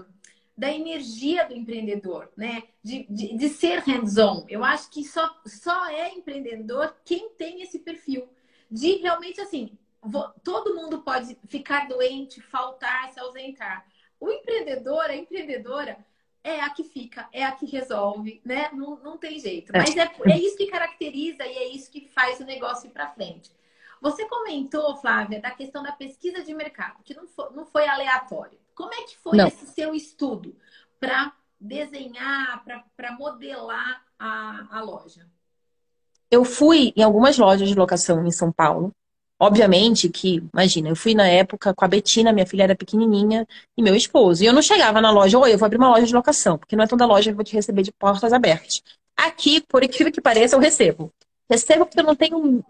da 0.57 0.71
energia 0.71 1.47
do 1.47 1.55
empreendedor, 1.55 2.29
né? 2.37 2.65
De, 2.83 3.07
de, 3.09 3.37
de 3.37 3.49
ser 3.49 3.79
hands-on. 3.81 4.45
Eu 4.49 4.65
acho 4.65 4.91
que 4.91 5.05
só, 5.05 5.31
só 5.47 5.89
é 5.89 6.13
empreendedor 6.13 6.95
quem 7.05 7.31
tem 7.31 7.63
esse 7.63 7.79
perfil. 7.79 8.29
De 8.69 8.97
realmente 8.97 9.41
assim, 9.41 9.79
vou, 10.03 10.29
todo 10.43 10.75
mundo 10.75 11.03
pode 11.03 11.39
ficar 11.47 11.87
doente, 11.87 12.41
faltar, 12.41 13.13
se 13.13 13.21
ausentar. 13.21 13.87
O 14.23 14.31
empreendedor, 14.31 15.03
a 15.07 15.17
empreendedora, 15.17 15.99
é 16.45 16.61
a 16.61 16.71
que 16.71 16.85
fica, 16.85 17.29
é 17.33 17.45
a 17.45 17.51
que 17.51 17.67
resolve, 17.67 18.41
né? 18.45 18.71
Não, 18.73 18.95
não 19.03 19.19
tem 19.19 19.37
jeito. 19.41 19.75
É. 19.75 19.81
Mas 19.81 19.97
é, 19.97 20.09
é 20.27 20.39
isso 20.39 20.57
que 20.57 20.69
caracteriza 20.69 21.45
e 21.45 21.59
é 21.59 21.69
isso 21.75 21.91
que 21.91 22.07
faz 22.07 22.39
o 22.39 22.45
negócio 22.45 22.87
ir 22.87 22.93
para 22.93 23.09
frente. 23.09 23.51
Você 24.01 24.25
comentou, 24.27 24.97
Flávia, 24.99 25.41
da 25.41 25.51
questão 25.51 25.83
da 25.83 25.91
pesquisa 25.91 26.41
de 26.41 26.55
mercado, 26.55 27.03
que 27.03 27.15
não 27.15 27.27
foi, 27.27 27.51
não 27.51 27.67
foi 27.67 27.89
aleatório. 27.89 28.57
Como 28.77 28.95
é 28.95 29.03
que 29.03 29.19
foi 29.19 29.37
não. 29.37 29.49
esse 29.49 29.67
seu 29.67 29.93
estudo 29.93 30.55
para 31.01 31.33
desenhar, 31.59 32.65
para 32.97 33.13
modelar 33.19 34.05
a, 34.17 34.69
a 34.71 34.81
loja? 34.83 35.27
Eu 36.31 36.45
fui 36.45 36.93
em 36.97 37.03
algumas 37.03 37.37
lojas 37.37 37.69
de 37.69 37.75
locação 37.75 38.25
em 38.25 38.31
São 38.31 38.53
Paulo 38.53 38.95
Obviamente 39.43 40.09
que, 40.09 40.41
imagina, 40.55 40.89
eu 40.89 40.95
fui 40.95 41.17
na 41.17 41.27
época 41.27 41.75
com 41.75 41.85
a 41.85 41.89
Betina, 41.89 42.33
minha 42.33 42.47
filha 42.47 42.63
era 42.63 42.77
pequenininha, 42.77 43.45
e 43.77 43.83
meu 43.83 43.93
esposo. 43.97 44.45
E 44.45 44.47
eu 44.47 44.53
não 44.53 44.63
chegava 44.63 45.01
na 45.01 45.11
loja, 45.11 45.37
oi, 45.37 45.53
eu 45.53 45.59
vou 45.59 45.67
abrir 45.67 45.79
uma 45.79 45.89
loja 45.89 46.07
de 46.07 46.15
locação, 46.15 46.57
porque 46.57 46.77
não 46.77 46.85
é 46.85 46.87
toda 46.87 47.05
loja 47.05 47.25
que 47.25 47.31
eu 47.31 47.35
vou 47.35 47.45
te 47.45 47.53
receber 47.53 47.83
de 47.83 47.91
portas 47.91 48.33
abertas. 48.33 48.81
Aqui, 49.17 49.61
por 49.61 49.83
incrível 49.83 50.13
que 50.13 50.21
pareça, 50.21 50.55
eu 50.55 50.61
recebo. 50.61 51.13
Recebo 51.51 51.85
porque 51.85 51.99
eu 51.99 52.05
não 52.05 52.15
tenho. 52.15 52.65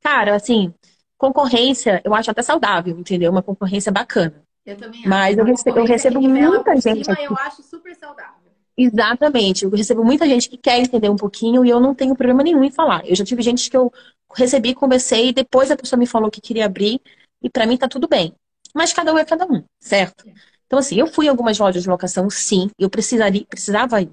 Cara, 0.00 0.34
assim, 0.34 0.72
concorrência, 1.18 2.00
eu 2.02 2.14
acho 2.14 2.30
até 2.30 2.40
saudável, 2.40 2.98
entendeu? 2.98 3.30
Uma 3.30 3.42
concorrência 3.42 3.92
bacana. 3.92 4.42
Eu 4.64 4.78
também 4.78 5.00
acho. 5.00 5.08
Mas 5.10 5.36
eu 5.36 5.44
recebo, 5.44 5.78
eu 5.80 5.84
recebo 5.84 6.20
muita 6.22 6.80
gente. 6.80 7.04
Cima, 7.04 7.18
eu 7.20 7.36
acho 7.36 7.62
super 7.62 7.94
saudável. 7.94 8.43
Exatamente. 8.76 9.64
Eu 9.64 9.70
recebo 9.70 10.04
muita 10.04 10.26
gente 10.28 10.48
que 10.48 10.56
quer 10.56 10.80
entender 10.80 11.08
um 11.08 11.16
pouquinho 11.16 11.64
e 11.64 11.70
eu 11.70 11.78
não 11.80 11.94
tenho 11.94 12.16
problema 12.16 12.42
nenhum 12.42 12.64
em 12.64 12.70
falar. 12.70 13.06
Eu 13.06 13.14
já 13.14 13.24
tive 13.24 13.42
gente 13.42 13.70
que 13.70 13.76
eu 13.76 13.92
recebi, 14.34 14.74
conversei, 14.74 15.28
e 15.28 15.32
depois 15.32 15.70
a 15.70 15.76
pessoa 15.76 15.98
me 15.98 16.06
falou 16.06 16.30
que 16.30 16.40
queria 16.40 16.66
abrir, 16.66 17.00
e 17.40 17.48
para 17.48 17.66
mim 17.66 17.76
tá 17.76 17.88
tudo 17.88 18.08
bem. 18.08 18.34
Mas 18.74 18.92
cada 18.92 19.12
um 19.12 19.18
é 19.18 19.24
cada 19.24 19.46
um, 19.46 19.62
certo? 19.78 20.24
Então, 20.66 20.78
assim, 20.78 20.96
eu 20.98 21.06
fui 21.06 21.26
em 21.26 21.28
algumas 21.28 21.56
lojas 21.58 21.84
de 21.84 21.88
locação, 21.88 22.28
sim, 22.28 22.68
eu 22.76 22.90
precisaria, 22.90 23.44
precisava 23.46 24.02
ir. 24.02 24.10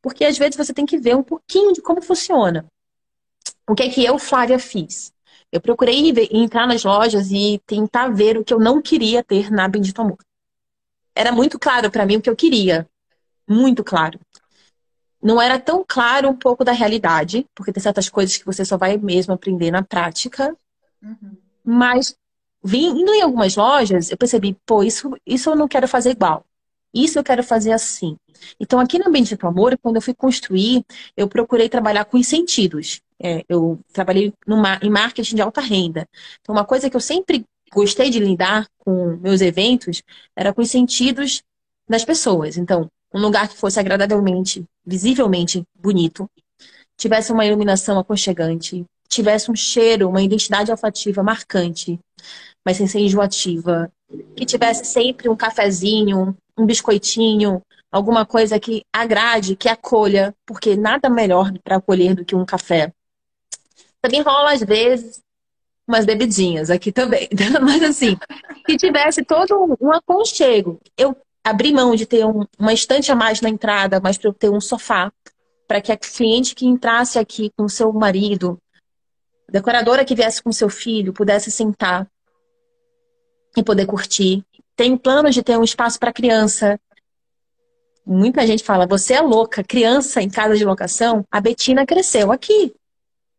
Porque 0.00 0.24
às 0.24 0.38
vezes 0.38 0.56
você 0.56 0.72
tem 0.72 0.86
que 0.86 0.98
ver 0.98 1.16
um 1.16 1.22
pouquinho 1.22 1.72
de 1.72 1.82
como 1.82 2.00
funciona. 2.00 2.64
O 3.68 3.74
que 3.74 3.82
é 3.82 3.88
que 3.88 4.04
eu, 4.04 4.18
Flávia, 4.18 4.58
fiz? 4.58 5.12
Eu 5.50 5.60
procurei 5.60 6.12
entrar 6.30 6.66
nas 6.66 6.84
lojas 6.84 7.30
e 7.32 7.60
tentar 7.66 8.08
ver 8.08 8.38
o 8.38 8.44
que 8.44 8.54
eu 8.54 8.60
não 8.60 8.80
queria 8.80 9.24
ter 9.24 9.50
na 9.50 9.66
Bendito 9.66 10.00
Amor. 10.00 10.18
Era 11.14 11.32
muito 11.32 11.58
claro 11.58 11.90
para 11.90 12.06
mim 12.06 12.16
o 12.16 12.22
que 12.22 12.30
eu 12.30 12.36
queria. 12.36 12.86
Muito 13.50 13.84
claro 13.84 14.18
não 15.22 15.40
era 15.40 15.58
tão 15.58 15.84
claro 15.86 16.28
um 16.28 16.36
pouco 16.36 16.64
da 16.64 16.72
realidade, 16.72 17.46
porque 17.54 17.72
tem 17.72 17.82
certas 17.82 18.08
coisas 18.08 18.36
que 18.36 18.46
você 18.46 18.64
só 18.64 18.76
vai 18.76 18.96
mesmo 18.96 19.34
aprender 19.34 19.70
na 19.70 19.82
prática. 19.82 20.56
Uhum. 21.02 21.36
Mas 21.62 22.16
indo 22.64 23.12
em 23.12 23.22
algumas 23.22 23.56
lojas, 23.56 24.10
eu 24.10 24.16
percebi, 24.16 24.56
pô, 24.66 24.82
isso, 24.82 25.10
isso 25.26 25.50
eu 25.50 25.56
não 25.56 25.68
quero 25.68 25.86
fazer 25.86 26.10
igual. 26.10 26.44
Isso 26.92 27.18
eu 27.18 27.22
quero 27.22 27.42
fazer 27.44 27.72
assim. 27.72 28.16
Então, 28.58 28.80
aqui 28.80 28.98
no 28.98 29.10
Bendito 29.10 29.46
Amor, 29.46 29.78
quando 29.80 29.96
eu 29.96 30.02
fui 30.02 30.14
construir, 30.14 30.84
eu 31.16 31.28
procurei 31.28 31.68
trabalhar 31.68 32.04
com 32.04 32.18
incentidos. 32.18 33.00
É, 33.22 33.44
eu 33.48 33.78
trabalhei 33.92 34.32
numa, 34.46 34.78
em 34.82 34.90
marketing 34.90 35.36
de 35.36 35.42
alta 35.42 35.60
renda. 35.60 36.08
Então, 36.40 36.54
uma 36.54 36.64
coisa 36.64 36.90
que 36.90 36.96
eu 36.96 37.00
sempre 37.00 37.44
gostei 37.72 38.10
de 38.10 38.18
lidar 38.18 38.66
com 38.78 39.18
meus 39.18 39.40
eventos 39.40 40.02
era 40.34 40.52
com 40.52 40.62
incentidos 40.62 41.42
das 41.88 42.04
pessoas. 42.04 42.56
Então, 42.56 42.90
um 43.12 43.20
lugar 43.20 43.48
que 43.48 43.56
fosse 43.56 43.78
agradavelmente, 43.80 44.64
visivelmente 44.84 45.62
bonito, 45.78 46.28
tivesse 46.96 47.32
uma 47.32 47.46
iluminação 47.46 47.98
aconchegante, 47.98 48.84
tivesse 49.08 49.50
um 49.50 49.56
cheiro, 49.56 50.08
uma 50.08 50.22
identidade 50.22 50.70
olfativa 50.70 51.22
marcante, 51.22 51.98
mas 52.64 52.76
sem 52.76 52.86
ser 52.86 53.00
enjoativa, 53.00 53.90
que 54.36 54.44
tivesse 54.44 54.84
sempre 54.84 55.28
um 55.28 55.36
cafezinho, 55.36 56.36
um 56.56 56.66
biscoitinho, 56.66 57.62
alguma 57.90 58.24
coisa 58.24 58.60
que 58.60 58.84
agrade, 58.92 59.56
que 59.56 59.68
acolha, 59.68 60.34
porque 60.46 60.76
nada 60.76 61.08
melhor 61.08 61.52
para 61.64 61.76
acolher 61.76 62.14
do 62.14 62.24
que 62.24 62.34
um 62.34 62.44
café. 62.44 62.92
Também 64.00 64.22
rola 64.22 64.52
às 64.52 64.60
vezes 64.60 65.20
umas 65.86 66.04
bebidinhas 66.04 66.70
aqui 66.70 66.92
também, 66.92 67.28
mas 67.60 67.82
assim, 67.82 68.16
que 68.64 68.76
tivesse 68.76 69.24
todo 69.24 69.76
um 69.80 69.92
aconchego. 69.92 70.78
Eu 70.96 71.16
abrir 71.44 71.72
mão 71.72 71.94
de 71.94 72.06
ter 72.06 72.24
um, 72.24 72.44
uma 72.58 72.72
estante 72.72 73.10
a 73.10 73.14
mais 73.14 73.40
na 73.40 73.48
entrada, 73.48 74.00
mas 74.00 74.18
para 74.18 74.28
eu 74.28 74.34
ter 74.34 74.50
um 74.50 74.60
sofá, 74.60 75.12
para 75.66 75.80
que 75.80 75.92
a 75.92 75.96
cliente 75.96 76.54
que 76.54 76.66
entrasse 76.66 77.18
aqui 77.18 77.50
com 77.56 77.68
seu 77.68 77.92
marido, 77.92 78.60
decoradora 79.48 80.04
que 80.04 80.14
viesse 80.14 80.42
com 80.42 80.52
seu 80.52 80.68
filho 80.68 81.12
pudesse 81.12 81.50
sentar 81.50 82.08
e 83.56 83.62
poder 83.62 83.86
curtir. 83.86 84.44
Tem 84.76 84.96
planos 84.96 85.34
de 85.34 85.42
ter 85.42 85.58
um 85.58 85.64
espaço 85.64 85.98
para 85.98 86.12
criança. 86.12 86.78
Muita 88.06 88.46
gente 88.46 88.64
fala, 88.64 88.86
você 88.86 89.14
é 89.14 89.20
louca, 89.20 89.62
criança 89.62 90.22
em 90.22 90.30
casa 90.30 90.56
de 90.56 90.64
locação. 90.64 91.24
A 91.30 91.40
Betina 91.40 91.84
cresceu 91.84 92.32
aqui 92.32 92.74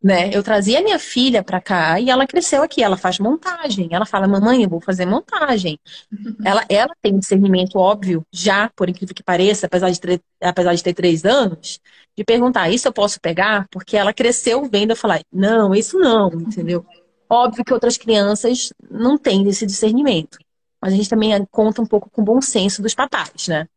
né? 0.02 0.34
Eu 0.34 0.42
trazia 0.42 0.82
minha 0.82 0.98
filha 0.98 1.44
para 1.44 1.60
cá 1.60 2.00
e 2.00 2.10
ela 2.10 2.26
cresceu 2.26 2.62
aqui, 2.62 2.82
ela 2.82 2.96
faz 2.96 3.18
montagem. 3.18 3.88
Ela 3.92 4.04
fala, 4.04 4.26
mamãe, 4.26 4.64
eu 4.64 4.68
vou 4.68 4.80
fazer 4.80 5.06
montagem. 5.06 5.78
ela, 6.44 6.64
ela 6.68 6.92
tem 7.00 7.14
um 7.14 7.18
discernimento 7.18 7.78
óbvio, 7.78 8.26
já, 8.32 8.68
por 8.74 8.88
incrível 8.88 9.14
que 9.14 9.22
pareça, 9.22 9.66
apesar 9.66 9.90
de, 9.90 10.00
ter, 10.00 10.20
apesar 10.42 10.74
de 10.74 10.82
ter 10.82 10.92
três 10.92 11.24
anos, 11.24 11.80
de 12.16 12.24
perguntar, 12.24 12.68
isso 12.70 12.88
eu 12.88 12.92
posso 12.92 13.20
pegar? 13.20 13.66
Porque 13.70 13.96
ela 13.96 14.12
cresceu 14.12 14.68
vendo 14.68 14.90
eu 14.90 14.96
falar, 14.96 15.22
não, 15.32 15.72
isso 15.74 15.98
não, 15.98 16.32
entendeu? 16.32 16.84
Óbvio 17.28 17.64
que 17.64 17.72
outras 17.72 17.96
crianças 17.96 18.72
não 18.90 19.16
têm 19.16 19.48
esse 19.48 19.64
discernimento. 19.64 20.36
Mas 20.80 20.92
a 20.92 20.96
gente 20.96 21.08
também 21.08 21.46
conta 21.50 21.80
um 21.80 21.86
pouco 21.86 22.10
com 22.10 22.22
o 22.22 22.24
bom 22.24 22.40
senso 22.40 22.82
dos 22.82 22.94
papais, 22.94 23.46
né? 23.46 23.68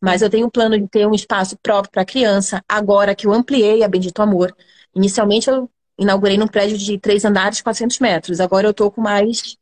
Mas 0.00 0.22
eu 0.22 0.30
tenho 0.30 0.46
um 0.46 0.50
plano 0.50 0.78
de 0.78 0.88
ter 0.88 1.06
um 1.06 1.14
espaço 1.14 1.56
próprio 1.62 1.92
para 1.92 2.04
criança, 2.04 2.62
agora 2.68 3.14
que 3.14 3.26
eu 3.26 3.32
ampliei 3.32 3.82
a 3.82 3.88
Bendito 3.88 4.20
Amor. 4.22 4.54
Inicialmente 4.94 5.48
eu 5.48 5.70
inaugurei 5.98 6.36
num 6.36 6.46
prédio 6.46 6.76
de 6.76 6.98
três 6.98 7.24
andares, 7.24 7.60
400 7.60 7.98
metros. 8.00 8.40
Agora 8.40 8.66
eu 8.66 8.72
estou 8.72 8.90
com 8.90 9.00
mais, 9.00 9.56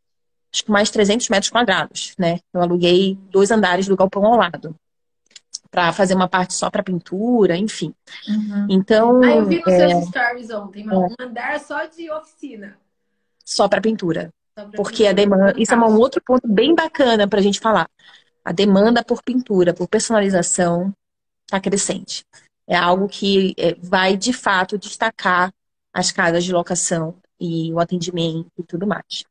acho 0.52 0.64
que 0.64 0.70
mais 0.70 0.90
300 0.90 1.28
metros 1.28 1.50
quadrados, 1.50 2.14
né? 2.18 2.40
Eu 2.52 2.62
aluguei 2.62 3.18
dois 3.30 3.50
andares 3.50 3.86
do 3.86 3.96
galpão 3.96 4.24
ao 4.24 4.36
lado 4.36 4.74
para 5.72 5.90
fazer 5.90 6.14
uma 6.14 6.28
parte 6.28 6.52
só 6.52 6.70
para 6.70 6.82
pintura, 6.82 7.56
enfim. 7.56 7.94
Uhum. 8.28 8.66
Então. 8.68 9.22
Ah, 9.22 9.36
eu 9.36 9.46
vi 9.46 9.58
nos 9.58 9.72
é, 9.72 9.88
seus 9.88 10.08
stories 10.08 10.50
ontem, 10.50 10.86
é, 10.86 10.94
um 10.94 11.08
andar 11.18 11.58
só 11.60 11.86
de 11.86 12.10
oficina. 12.10 12.76
Só 13.42 13.66
para 13.66 13.80
pintura. 13.80 14.30
Só 14.56 14.66
porque 14.76 15.04
pintura, 15.04 15.10
a 15.10 15.12
demanda. 15.14 15.54
Isso 15.56 15.72
é 15.72 15.76
um 15.76 15.98
outro 15.98 16.22
ponto 16.22 16.46
bem 16.46 16.74
bacana 16.74 17.26
para 17.26 17.40
a 17.40 17.42
gente 17.42 17.58
falar. 17.58 17.88
A 18.44 18.52
demanda 18.52 19.02
por 19.02 19.22
pintura, 19.22 19.72
por 19.72 19.88
personalização, 19.88 20.92
está 21.46 21.58
crescente. 21.58 22.22
É 22.68 22.76
algo 22.76 23.08
que 23.08 23.54
é, 23.56 23.74
vai 23.74 24.14
de 24.16 24.32
fato 24.32 24.76
destacar 24.76 25.50
as 25.92 26.10
casas 26.10 26.44
de 26.44 26.52
locação 26.52 27.16
e 27.40 27.72
o 27.72 27.80
atendimento 27.80 28.50
e 28.58 28.62
tudo 28.62 28.86
mais. 28.86 29.24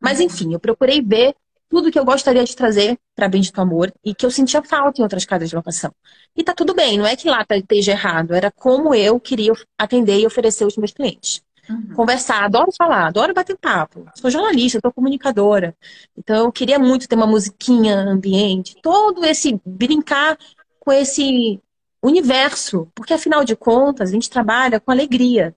Mas, 0.00 0.20
enfim, 0.20 0.52
eu 0.52 0.60
procurei 0.60 1.02
ver 1.02 1.34
tudo 1.68 1.90
que 1.90 1.98
eu 1.98 2.04
gostaria 2.04 2.44
de 2.44 2.56
trazer 2.56 2.98
para 3.14 3.28
Bendito 3.28 3.60
Amor 3.60 3.92
e 4.02 4.14
que 4.14 4.24
eu 4.24 4.30
sentia 4.30 4.62
falta 4.62 5.00
em 5.00 5.02
outras 5.02 5.24
casas 5.24 5.50
de 5.50 5.56
locação. 5.56 5.92
E 6.34 6.42
tá 6.42 6.54
tudo 6.54 6.74
bem, 6.74 6.96
não 6.96 7.06
é 7.06 7.14
que 7.14 7.28
lá 7.28 7.44
tá, 7.44 7.56
esteja 7.56 7.92
errado, 7.92 8.34
era 8.34 8.50
como 8.50 8.94
eu 8.94 9.20
queria 9.20 9.52
atender 9.76 10.18
e 10.18 10.26
oferecer 10.26 10.64
aos 10.64 10.76
meus 10.76 10.92
clientes. 10.92 11.42
Uhum. 11.68 11.94
Conversar, 11.94 12.44
adoro 12.44 12.70
falar, 12.76 13.08
adoro 13.08 13.34
bater 13.34 13.56
papo. 13.58 14.06
Sou 14.14 14.30
jornalista, 14.30 14.80
sou 14.80 14.92
comunicadora. 14.92 15.76
Então 16.16 16.46
eu 16.46 16.52
queria 16.52 16.78
muito 16.78 17.06
ter 17.06 17.16
uma 17.16 17.26
musiquinha 17.26 17.96
ambiente, 17.98 18.76
todo 18.82 19.24
esse 19.26 19.60
brincar 19.66 20.38
com 20.80 20.90
esse 20.90 21.60
universo, 22.02 22.88
porque 22.94 23.12
afinal 23.12 23.44
de 23.44 23.54
contas 23.54 24.08
a 24.08 24.12
gente 24.12 24.30
trabalha 24.30 24.80
com 24.80 24.90
alegria 24.90 25.54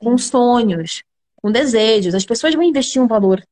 com 0.00 0.18
sonhos, 0.18 1.02
com 1.36 1.52
desejos. 1.52 2.14
As 2.14 2.24
pessoas 2.24 2.54
vão 2.54 2.64
investir 2.64 3.00
um 3.00 3.06
valor 3.06 3.42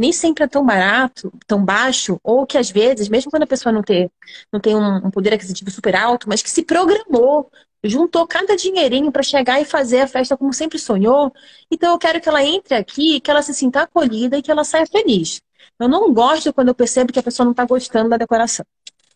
nem 0.00 0.12
sempre 0.12 0.44
é 0.44 0.48
tão 0.48 0.64
barato, 0.64 1.30
tão 1.46 1.62
baixo, 1.62 2.18
ou 2.24 2.46
que 2.46 2.56
às 2.56 2.70
vezes, 2.70 3.06
mesmo 3.06 3.30
quando 3.30 3.42
a 3.42 3.46
pessoa 3.46 3.70
não, 3.70 3.82
ter, 3.82 4.10
não 4.50 4.58
tem 4.58 4.74
um, 4.74 4.96
um 5.06 5.10
poder 5.10 5.34
aquisitivo 5.34 5.70
super 5.70 5.94
alto, 5.94 6.26
mas 6.26 6.40
que 6.42 6.48
se 6.48 6.62
programou, 6.62 7.50
juntou 7.84 8.26
cada 8.26 8.56
dinheirinho 8.56 9.12
para 9.12 9.22
chegar 9.22 9.60
e 9.60 9.64
fazer 9.66 10.00
a 10.00 10.06
festa 10.06 10.38
como 10.38 10.54
sempre 10.54 10.78
sonhou. 10.78 11.30
Então 11.70 11.92
eu 11.92 11.98
quero 11.98 12.18
que 12.18 12.30
ela 12.30 12.42
entre 12.42 12.74
aqui, 12.74 13.20
que 13.20 13.30
ela 13.30 13.42
se 13.42 13.52
sinta 13.52 13.82
acolhida 13.82 14.38
e 14.38 14.42
que 14.42 14.50
ela 14.50 14.64
saia 14.64 14.86
feliz. 14.86 15.42
Eu 15.78 15.86
não 15.86 16.14
gosto 16.14 16.50
quando 16.50 16.68
eu 16.68 16.74
percebo 16.74 17.12
que 17.12 17.18
a 17.18 17.22
pessoa 17.22 17.44
não 17.44 17.52
está 17.52 17.66
gostando 17.66 18.08
da 18.08 18.16
decoração. 18.16 18.64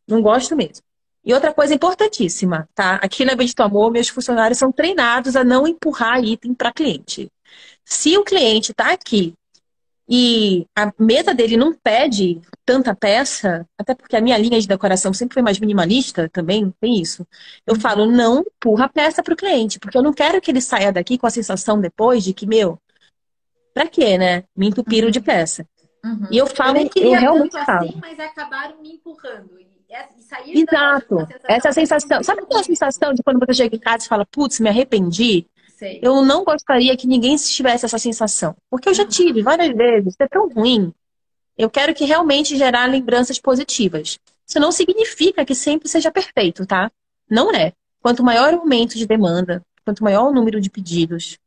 Não 0.06 0.20
gosto 0.20 0.54
mesmo. 0.54 0.84
E 1.24 1.32
outra 1.32 1.54
coisa 1.54 1.74
importantíssima, 1.74 2.68
tá? 2.74 2.96
Aqui 2.96 3.24
na 3.24 3.34
Bendito 3.34 3.62
Amor, 3.62 3.90
meus 3.90 4.08
funcionários 4.08 4.58
são 4.58 4.70
treinados 4.70 5.36
a 5.36 5.42
não 5.42 5.66
empurrar 5.66 6.22
item 6.22 6.52
para 6.52 6.72
cliente. 6.72 7.30
Se 7.84 8.16
o 8.18 8.24
cliente 8.24 8.72
está 8.72 8.92
aqui 8.92 9.34
e 10.06 10.66
a 10.76 10.92
mesa 10.98 11.32
dele 11.32 11.56
não 11.56 11.72
pede 11.72 12.40
tanta 12.64 12.94
peça, 12.94 13.66
até 13.78 13.94
porque 13.94 14.16
a 14.16 14.20
minha 14.20 14.36
linha 14.36 14.60
de 14.60 14.68
decoração 14.68 15.14
sempre 15.14 15.34
foi 15.34 15.42
mais 15.42 15.58
minimalista, 15.58 16.28
também 16.28 16.70
tem 16.78 17.00
isso. 17.00 17.26
Eu 17.66 17.74
falo, 17.80 18.04
não 18.04 18.40
empurra 18.40 18.84
a 18.84 18.88
peça 18.88 19.22
para 19.22 19.32
o 19.32 19.36
cliente, 19.36 19.78
porque 19.78 19.96
eu 19.96 20.02
não 20.02 20.12
quero 20.12 20.42
que 20.42 20.50
ele 20.50 20.60
saia 20.60 20.92
daqui 20.92 21.16
com 21.16 21.26
a 21.26 21.30
sensação 21.30 21.80
depois 21.80 22.22
de 22.22 22.34
que, 22.34 22.46
meu, 22.46 22.78
pra 23.72 23.86
quê, 23.86 24.18
né? 24.18 24.44
Me 24.54 24.68
entupiram 24.68 25.06
uhum. 25.06 25.12
de 25.12 25.20
peça. 25.20 25.66
Uhum. 26.04 26.28
E 26.30 26.36
eu 26.36 26.46
falo, 26.46 26.76
eu, 26.78 26.90
eu 26.96 27.12
realmente 27.12 27.56
assim, 27.56 27.64
falo. 27.64 27.94
mas 27.98 28.20
acabaram 28.20 28.82
me 28.82 28.92
empurrando. 28.92 29.58
Exato. 30.46 31.26
Essa 31.44 31.72
sensação. 31.72 32.22
Sabe 32.22 32.42
aquela 32.42 32.62
sensação 32.62 33.14
de 33.14 33.22
quando 33.22 33.38
você 33.38 33.54
chega 33.54 33.76
em 33.76 33.78
casa 33.78 34.04
e 34.04 34.08
fala, 34.08 34.26
putz, 34.26 34.60
me 34.60 34.68
arrependi? 34.68 35.46
Sei. 35.76 36.00
Eu 36.02 36.22
não 36.22 36.44
gostaria 36.44 36.96
que 36.96 37.06
ninguém 37.06 37.36
tivesse 37.36 37.84
essa 37.84 37.98
sensação. 37.98 38.56
Porque 38.70 38.88
eu 38.88 38.94
já 38.94 39.04
tive 39.04 39.42
várias 39.42 39.74
vezes. 39.74 40.14
É 40.18 40.28
tão 40.28 40.48
ruim. 40.48 40.92
Eu 41.56 41.70
quero 41.70 41.94
que 41.94 42.04
realmente 42.04 42.56
gerar 42.56 42.86
lembranças 42.86 43.38
positivas. 43.38 44.18
Isso 44.46 44.60
não 44.60 44.72
significa 44.72 45.44
que 45.44 45.54
sempre 45.54 45.88
seja 45.88 46.10
perfeito, 46.10 46.66
tá? 46.66 46.90
Não 47.30 47.52
é. 47.52 47.72
Quanto 48.00 48.22
maior 48.22 48.52
o 48.52 48.60
aumento 48.60 48.96
de 48.98 49.06
demanda, 49.06 49.64
quanto 49.84 50.04
maior 50.04 50.28
o 50.28 50.32
número 50.32 50.60
de 50.60 50.68
pedidos, 50.68 51.38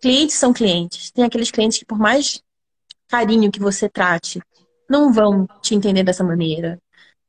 clientes 0.00 0.36
são 0.36 0.52
clientes. 0.52 1.10
Tem 1.10 1.24
aqueles 1.24 1.50
clientes 1.50 1.78
que, 1.78 1.84
por 1.84 1.98
mais 1.98 2.42
carinho 3.08 3.52
que 3.52 3.60
você 3.60 3.88
trate, 3.88 4.40
não 4.88 5.12
vão 5.12 5.46
te 5.60 5.74
entender 5.74 6.02
dessa 6.02 6.24
maneira. 6.24 6.78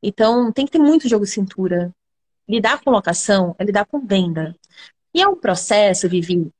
Então, 0.06 0.52
tem 0.52 0.66
que 0.66 0.72
ter 0.72 0.78
muito 0.78 1.08
jogo 1.08 1.24
de 1.24 1.30
cintura. 1.30 1.90
Lidar 2.46 2.82
com 2.82 2.90
locação 2.90 3.56
é 3.58 3.64
lidar 3.64 3.86
com 3.86 4.06
venda. 4.06 4.54
E 5.14 5.22
é 5.22 5.26
um 5.26 5.34
processo, 5.34 6.06
Vivi, 6.08 6.52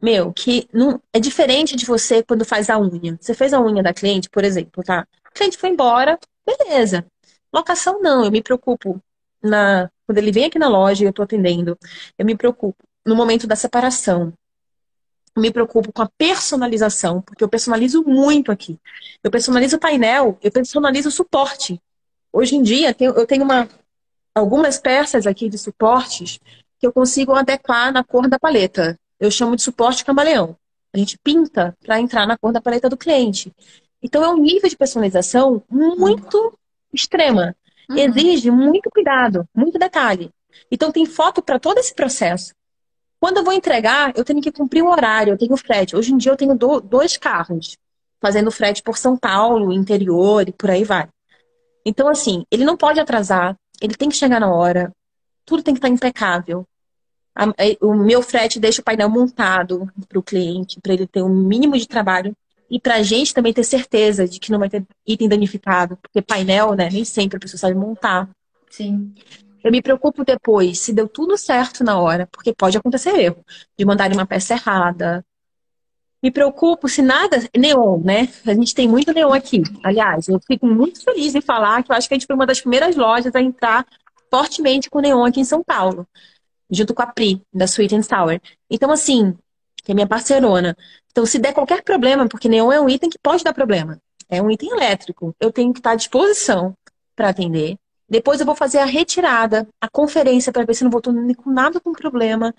meu, 0.00 0.32
que 0.32 0.66
não 0.72 0.98
é 1.12 1.20
diferente 1.20 1.76
de 1.76 1.84
você 1.84 2.22
quando 2.22 2.42
faz 2.42 2.70
a 2.70 2.78
unha. 2.78 3.18
Você 3.20 3.34
fez 3.34 3.52
a 3.52 3.60
unha 3.60 3.82
da 3.82 3.92
cliente, 3.92 4.30
por 4.30 4.44
exemplo, 4.44 4.82
tá? 4.82 5.06
O 5.28 5.34
cliente 5.34 5.58
foi 5.58 5.68
embora, 5.68 6.18
beleza. 6.46 7.04
Locação 7.52 8.00
não, 8.00 8.24
eu 8.24 8.30
me 8.30 8.42
preocupo 8.42 8.98
na 9.42 9.90
quando 10.06 10.18
ele 10.18 10.32
vem 10.32 10.44
aqui 10.44 10.58
na 10.58 10.68
loja 10.68 11.02
e 11.04 11.06
eu 11.06 11.12
tô 11.12 11.22
atendendo, 11.22 11.76
eu 12.16 12.24
me 12.24 12.36
preocupo 12.36 12.78
no 13.04 13.14
momento 13.14 13.46
da 13.46 13.56
separação. 13.56 14.32
Me 15.36 15.50
preocupo 15.50 15.92
com 15.92 16.00
a 16.00 16.08
personalização, 16.16 17.20
porque 17.20 17.44
eu 17.44 17.48
personalizo 17.48 18.02
muito 18.04 18.50
aqui. 18.50 18.78
Eu 19.22 19.30
personalizo 19.30 19.76
o 19.76 19.80
painel, 19.80 20.38
eu 20.40 20.50
personalizo 20.50 21.08
o 21.08 21.12
suporte. 21.12 21.78
Hoje 22.36 22.54
em 22.54 22.62
dia, 22.62 22.94
eu 23.00 23.26
tenho 23.26 23.42
uma, 23.42 23.66
algumas 24.34 24.78
peças 24.78 25.26
aqui 25.26 25.48
de 25.48 25.56
suportes 25.56 26.38
que 26.78 26.86
eu 26.86 26.92
consigo 26.92 27.32
adequar 27.32 27.90
na 27.90 28.04
cor 28.04 28.28
da 28.28 28.38
paleta. 28.38 29.00
Eu 29.18 29.30
chamo 29.30 29.56
de 29.56 29.62
suporte 29.62 30.04
camaleão. 30.04 30.54
A 30.92 30.98
gente 30.98 31.16
pinta 31.16 31.74
para 31.82 31.98
entrar 31.98 32.26
na 32.26 32.36
cor 32.36 32.52
da 32.52 32.60
paleta 32.60 32.90
do 32.90 32.96
cliente. 32.96 33.50
Então, 34.02 34.22
é 34.22 34.28
um 34.28 34.36
nível 34.36 34.68
de 34.68 34.76
personalização 34.76 35.62
muito 35.70 36.52
extrema. 36.92 37.56
Uhum. 37.88 37.96
Exige 37.96 38.50
muito 38.50 38.90
cuidado, 38.90 39.48
muito 39.54 39.78
detalhe. 39.78 40.28
Então, 40.70 40.92
tem 40.92 41.06
foto 41.06 41.40
para 41.40 41.58
todo 41.58 41.78
esse 41.78 41.94
processo. 41.94 42.52
Quando 43.18 43.38
eu 43.38 43.44
vou 43.44 43.54
entregar, 43.54 44.12
eu 44.14 44.22
tenho 44.22 44.42
que 44.42 44.52
cumprir 44.52 44.82
o 44.82 44.90
horário, 44.90 45.32
eu 45.32 45.38
tenho 45.38 45.56
frete. 45.56 45.96
Hoje 45.96 46.12
em 46.12 46.18
dia, 46.18 46.32
eu 46.32 46.36
tenho 46.36 46.54
do, 46.54 46.82
dois 46.82 47.16
carros 47.16 47.78
fazendo 48.20 48.50
frete 48.50 48.82
por 48.82 48.98
São 48.98 49.16
Paulo, 49.16 49.72
interior 49.72 50.46
e 50.46 50.52
por 50.52 50.70
aí 50.70 50.84
vai. 50.84 51.08
Então, 51.88 52.08
assim, 52.08 52.44
ele 52.50 52.64
não 52.64 52.76
pode 52.76 52.98
atrasar, 52.98 53.56
ele 53.80 53.94
tem 53.94 54.08
que 54.08 54.16
chegar 54.16 54.40
na 54.40 54.52
hora, 54.52 54.92
tudo 55.44 55.62
tem 55.62 55.72
que 55.72 55.78
estar 55.78 55.88
impecável. 55.88 56.66
O 57.80 57.94
meu 57.94 58.22
frete 58.22 58.58
deixa 58.58 58.80
o 58.80 58.84
painel 58.84 59.08
montado 59.08 59.88
para 60.08 60.18
o 60.18 60.22
cliente, 60.22 60.80
para 60.80 60.94
ele 60.94 61.06
ter 61.06 61.22
um 61.22 61.28
mínimo 61.28 61.78
de 61.78 61.86
trabalho 61.86 62.34
e 62.68 62.80
para 62.80 62.96
a 62.96 63.02
gente 63.02 63.32
também 63.32 63.52
ter 63.52 63.62
certeza 63.62 64.26
de 64.26 64.40
que 64.40 64.50
não 64.50 64.58
vai 64.58 64.68
ter 64.68 64.84
item 65.06 65.28
danificado, 65.28 65.96
porque 65.98 66.20
painel, 66.20 66.74
né, 66.74 66.88
nem 66.90 67.04
sempre 67.04 67.36
a 67.36 67.40
pessoa 67.40 67.60
sabe 67.60 67.76
montar. 67.76 68.28
Sim. 68.68 69.14
Eu 69.62 69.70
me 69.70 69.80
preocupo 69.80 70.24
depois 70.24 70.80
se 70.80 70.92
deu 70.92 71.08
tudo 71.08 71.38
certo 71.38 71.84
na 71.84 72.00
hora, 72.00 72.26
porque 72.32 72.52
pode 72.52 72.76
acontecer 72.76 73.16
erro, 73.16 73.44
de 73.78 73.84
mandar 73.84 74.12
uma 74.12 74.26
peça 74.26 74.54
errada, 74.54 75.24
me 76.26 76.30
preocupo 76.32 76.88
se 76.88 77.02
nada. 77.02 77.38
Neon, 77.56 78.00
né? 78.02 78.28
A 78.44 78.52
gente 78.52 78.74
tem 78.74 78.88
muito 78.88 79.12
neon 79.12 79.32
aqui. 79.32 79.62
Aliás, 79.82 80.26
eu 80.26 80.40
fico 80.44 80.66
muito 80.66 81.00
feliz 81.02 81.36
em 81.36 81.40
falar 81.40 81.84
que 81.84 81.92
eu 81.92 81.96
acho 81.96 82.08
que 82.08 82.14
a 82.14 82.16
gente 82.16 82.26
foi 82.26 82.34
uma 82.34 82.46
das 82.46 82.60
primeiras 82.60 82.96
lojas 82.96 83.32
a 83.34 83.40
entrar 83.40 83.86
fortemente 84.28 84.90
com 84.90 84.98
neon 84.98 85.24
aqui 85.24 85.38
em 85.38 85.44
São 85.44 85.62
Paulo, 85.62 86.04
junto 86.68 86.92
com 86.92 87.02
a 87.02 87.06
Pri, 87.06 87.40
da 87.54 87.66
Sweet 87.66 87.94
and 87.94 88.02
Sour. 88.02 88.40
Então, 88.68 88.90
assim, 88.90 89.36
que 89.84 89.92
é 89.92 89.94
minha 89.94 90.06
parceirona. 90.06 90.76
Então, 91.12 91.24
se 91.24 91.38
der 91.38 91.54
qualquer 91.54 91.82
problema, 91.84 92.28
porque 92.28 92.48
neon 92.48 92.72
é 92.72 92.80
um 92.80 92.88
item 92.88 93.08
que 93.08 93.18
pode 93.22 93.44
dar 93.44 93.54
problema, 93.54 94.00
é 94.28 94.42
um 94.42 94.50
item 94.50 94.70
elétrico, 94.70 95.32
eu 95.38 95.52
tenho 95.52 95.72
que 95.72 95.78
estar 95.78 95.92
à 95.92 95.94
disposição 95.94 96.74
para 97.14 97.28
atender. 97.28 97.76
Depois 98.08 98.40
eu 98.40 98.46
vou 98.46 98.56
fazer 98.56 98.78
a 98.78 98.84
retirada, 98.84 99.68
a 99.80 99.88
conferência 99.88 100.52
para 100.52 100.64
ver 100.64 100.74
se 100.74 100.82
não 100.82 100.90
voltou 100.90 101.14
com 101.36 101.50
nada 101.50 101.80
com 101.80 101.92
problema. 101.92 102.52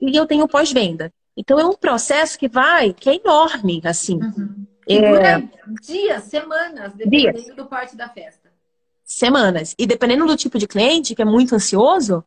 E 0.00 0.16
eu 0.16 0.26
tenho 0.26 0.48
pós-venda. 0.48 1.12
Então 1.36 1.58
é 1.58 1.64
um 1.64 1.74
processo 1.74 2.38
que 2.38 2.48
vai, 2.48 2.92
que 2.92 3.08
é 3.08 3.16
enorme, 3.16 3.80
assim. 3.84 4.16
Uhum. 4.16 4.66
E 4.86 4.98
é... 4.98 5.10
dura 5.10 5.50
dias, 5.80 6.24
semanas, 6.24 6.92
dependendo 6.94 7.40
dias. 7.40 7.56
do 7.56 7.66
porte 7.66 7.96
da 7.96 8.08
festa. 8.08 8.50
Semanas. 9.04 9.74
E 9.78 9.86
dependendo 9.86 10.26
do 10.26 10.36
tipo 10.36 10.58
de 10.58 10.66
cliente, 10.66 11.14
que 11.14 11.22
é 11.22 11.24
muito 11.24 11.54
ansioso, 11.54 12.24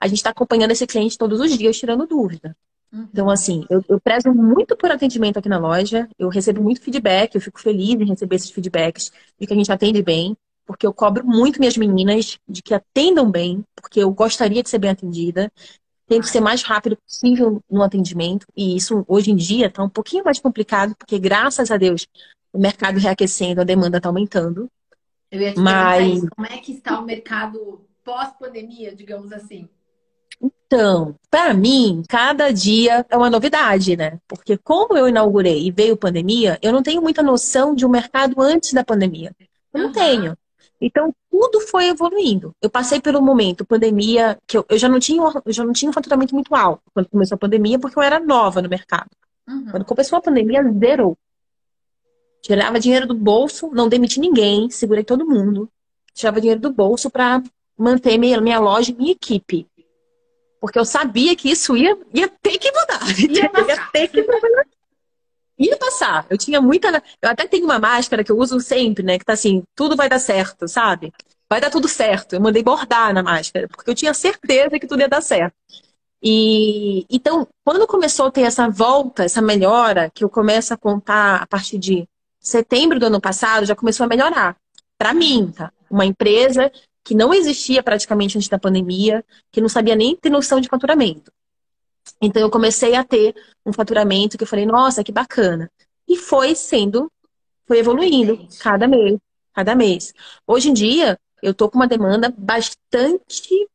a 0.00 0.06
gente 0.06 0.18
está 0.18 0.30
acompanhando 0.30 0.70
esse 0.70 0.86
cliente 0.86 1.18
todos 1.18 1.40
os 1.40 1.56
dias, 1.56 1.78
tirando 1.78 2.06
dúvida. 2.06 2.56
Uhum. 2.92 3.08
Então, 3.12 3.30
assim, 3.30 3.64
eu, 3.68 3.84
eu 3.88 4.00
prezo 4.00 4.32
muito 4.32 4.76
por 4.76 4.90
atendimento 4.90 5.38
aqui 5.38 5.48
na 5.48 5.58
loja, 5.58 6.08
eu 6.18 6.28
recebo 6.28 6.62
muito 6.62 6.80
feedback, 6.80 7.34
eu 7.34 7.40
fico 7.40 7.60
feliz 7.60 8.00
em 8.00 8.04
receber 8.04 8.36
esses 8.36 8.50
feedbacks 8.50 9.12
de 9.38 9.46
que 9.46 9.52
a 9.52 9.56
gente 9.56 9.72
atende 9.72 10.02
bem, 10.02 10.36
porque 10.64 10.86
eu 10.86 10.92
cobro 10.92 11.24
muito 11.24 11.58
minhas 11.58 11.76
meninas 11.76 12.38
de 12.48 12.62
que 12.62 12.74
atendam 12.74 13.30
bem, 13.30 13.64
porque 13.74 14.00
eu 14.00 14.10
gostaria 14.10 14.62
de 14.62 14.68
ser 14.68 14.78
bem 14.78 14.90
atendida. 14.90 15.50
Tento 16.06 16.26
ser 16.28 16.40
mais 16.40 16.62
rápido 16.62 16.96
possível 16.96 17.60
no 17.68 17.82
atendimento, 17.82 18.46
e 18.56 18.76
isso 18.76 19.04
hoje 19.08 19.30
em 19.30 19.36
dia 19.36 19.66
está 19.66 19.82
um 19.82 19.88
pouquinho 19.88 20.24
mais 20.24 20.38
complicado, 20.38 20.94
porque 20.96 21.18
graças 21.18 21.70
a 21.70 21.76
Deus 21.76 22.06
o 22.52 22.58
mercado 22.58 22.98
reaquecendo, 22.98 23.60
a 23.60 23.64
demanda 23.64 23.98
está 23.98 24.08
aumentando. 24.08 24.70
Eu 25.30 25.40
ia 25.40 25.52
te 25.52 25.60
Mas... 25.60 26.18
isso. 26.18 26.28
Como 26.34 26.46
é 26.46 26.58
que 26.58 26.72
está 26.72 26.98
o 26.98 27.04
mercado 27.04 27.84
pós-pandemia, 28.04 28.94
digamos 28.94 29.32
assim? 29.32 29.68
Então, 30.40 31.14
para 31.30 31.54
mim, 31.54 32.02
cada 32.08 32.50
dia 32.50 33.04
é 33.08 33.16
uma 33.16 33.30
novidade, 33.30 33.96
né? 33.96 34.18
Porque 34.26 34.56
como 34.56 34.96
eu 34.96 35.08
inaugurei 35.08 35.66
e 35.66 35.70
veio 35.70 35.96
pandemia, 35.96 36.58
eu 36.60 36.72
não 36.72 36.82
tenho 36.82 37.00
muita 37.00 37.22
noção 37.22 37.74
de 37.74 37.86
um 37.86 37.88
mercado 37.88 38.40
antes 38.40 38.72
da 38.72 38.84
pandemia. 38.84 39.34
Eu 39.72 39.80
não 39.80 39.86
uhum. 39.86 39.92
tenho. 39.92 40.38
Então, 40.80 41.14
tudo 41.36 41.60
foi 41.60 41.88
evoluindo. 41.88 42.54
Eu 42.62 42.70
passei 42.70 42.98
pelo 42.98 43.20
momento 43.20 43.64
pandemia, 43.64 44.38
que 44.46 44.56
eu, 44.56 44.64
eu, 44.70 44.78
já 44.78 44.88
não 44.88 44.98
tinha, 44.98 45.22
eu 45.44 45.52
já 45.52 45.64
não 45.64 45.72
tinha 45.72 45.90
um 45.90 45.92
faturamento 45.92 46.34
muito 46.34 46.54
alto 46.54 46.82
quando 46.94 47.10
começou 47.10 47.36
a 47.36 47.38
pandemia, 47.38 47.78
porque 47.78 47.98
eu 47.98 48.02
era 48.02 48.18
nova 48.18 48.62
no 48.62 48.68
mercado. 48.70 49.10
Uhum. 49.46 49.66
Quando 49.70 49.84
começou 49.84 50.18
a 50.18 50.22
pandemia, 50.22 50.62
zerou. 50.80 51.16
Tirava 52.40 52.80
dinheiro 52.80 53.06
do 53.06 53.14
bolso, 53.14 53.70
não 53.70 53.86
demiti 53.86 54.18
ninguém, 54.18 54.70
segurei 54.70 55.04
todo 55.04 55.26
mundo. 55.26 55.68
Tirava 56.14 56.40
dinheiro 56.40 56.60
do 56.60 56.72
bolso 56.72 57.10
para 57.10 57.42
manter 57.76 58.16
minha, 58.16 58.40
minha 58.40 58.58
loja 58.58 58.90
e 58.90 58.94
minha 58.94 59.12
equipe. 59.12 59.66
Porque 60.58 60.78
eu 60.78 60.86
sabia 60.86 61.36
que 61.36 61.50
isso 61.50 61.76
ia, 61.76 61.98
ia 62.14 62.28
ter 62.28 62.56
que 62.56 62.72
mudar. 62.72 63.02
Ia, 63.20 63.68
ia 63.68 63.86
ter 63.92 64.08
que 64.08 64.22
mudar. 64.22 64.66
Ia 65.58 65.76
passar. 65.76 66.26
Eu 66.28 66.36
tinha 66.36 66.60
muita. 66.60 67.02
Eu 67.22 67.30
até 67.30 67.46
tenho 67.46 67.64
uma 67.64 67.78
máscara 67.78 68.22
que 68.22 68.30
eu 68.30 68.38
uso 68.38 68.60
sempre, 68.60 69.02
né? 69.02 69.18
Que 69.18 69.24
tá 69.24 69.32
assim, 69.32 69.62
tudo 69.74 69.96
vai 69.96 70.08
dar 70.08 70.18
certo, 70.18 70.68
sabe? 70.68 71.12
Vai 71.48 71.60
dar 71.60 71.70
tudo 71.70 71.88
certo. 71.88 72.34
Eu 72.34 72.40
mandei 72.40 72.62
bordar 72.62 73.14
na 73.14 73.22
máscara, 73.22 73.68
porque 73.68 73.90
eu 73.90 73.94
tinha 73.94 74.12
certeza 74.12 74.78
que 74.78 74.86
tudo 74.86 75.00
ia 75.00 75.08
dar 75.08 75.22
certo. 75.22 75.54
E 76.22 77.06
então, 77.10 77.46
quando 77.64 77.86
começou 77.86 78.26
a 78.26 78.30
ter 78.30 78.42
essa 78.42 78.68
volta, 78.68 79.24
essa 79.24 79.40
melhora, 79.40 80.10
que 80.14 80.24
eu 80.24 80.28
começo 80.28 80.74
a 80.74 80.76
contar 80.76 81.42
a 81.42 81.46
partir 81.46 81.78
de 81.78 82.08
setembro 82.40 82.98
do 82.98 83.06
ano 83.06 83.20
passado, 83.20 83.66
já 83.66 83.76
começou 83.76 84.04
a 84.04 84.08
melhorar. 84.08 84.56
Para 84.98 85.14
mim, 85.14 85.52
tá? 85.54 85.72
Uma 85.90 86.04
empresa 86.04 86.70
que 87.04 87.14
não 87.14 87.32
existia 87.32 87.82
praticamente 87.82 88.36
antes 88.36 88.48
da 88.48 88.58
pandemia, 88.58 89.24
que 89.52 89.60
não 89.60 89.68
sabia 89.68 89.94
nem 89.94 90.16
ter 90.16 90.30
noção 90.30 90.60
de 90.60 90.68
faturamento. 90.68 91.30
Então 92.20 92.42
eu 92.42 92.50
comecei 92.50 92.94
a 92.94 93.04
ter 93.04 93.34
um 93.64 93.72
faturamento 93.72 94.36
que 94.36 94.44
eu 94.44 94.48
falei, 94.48 94.66
nossa, 94.66 95.04
que 95.04 95.12
bacana. 95.12 95.70
E 96.08 96.16
foi 96.16 96.54
sendo, 96.54 97.10
foi 97.66 97.78
evoluindo 97.78 98.46
cada 98.60 98.86
mês, 98.86 99.18
cada 99.52 99.74
mês. 99.74 100.14
Hoje 100.46 100.70
em 100.70 100.72
dia, 100.72 101.18
eu 101.42 101.52
tô 101.52 101.68
com 101.68 101.76
uma 101.76 101.88
demanda 101.88 102.32
bastante, 102.36 103.68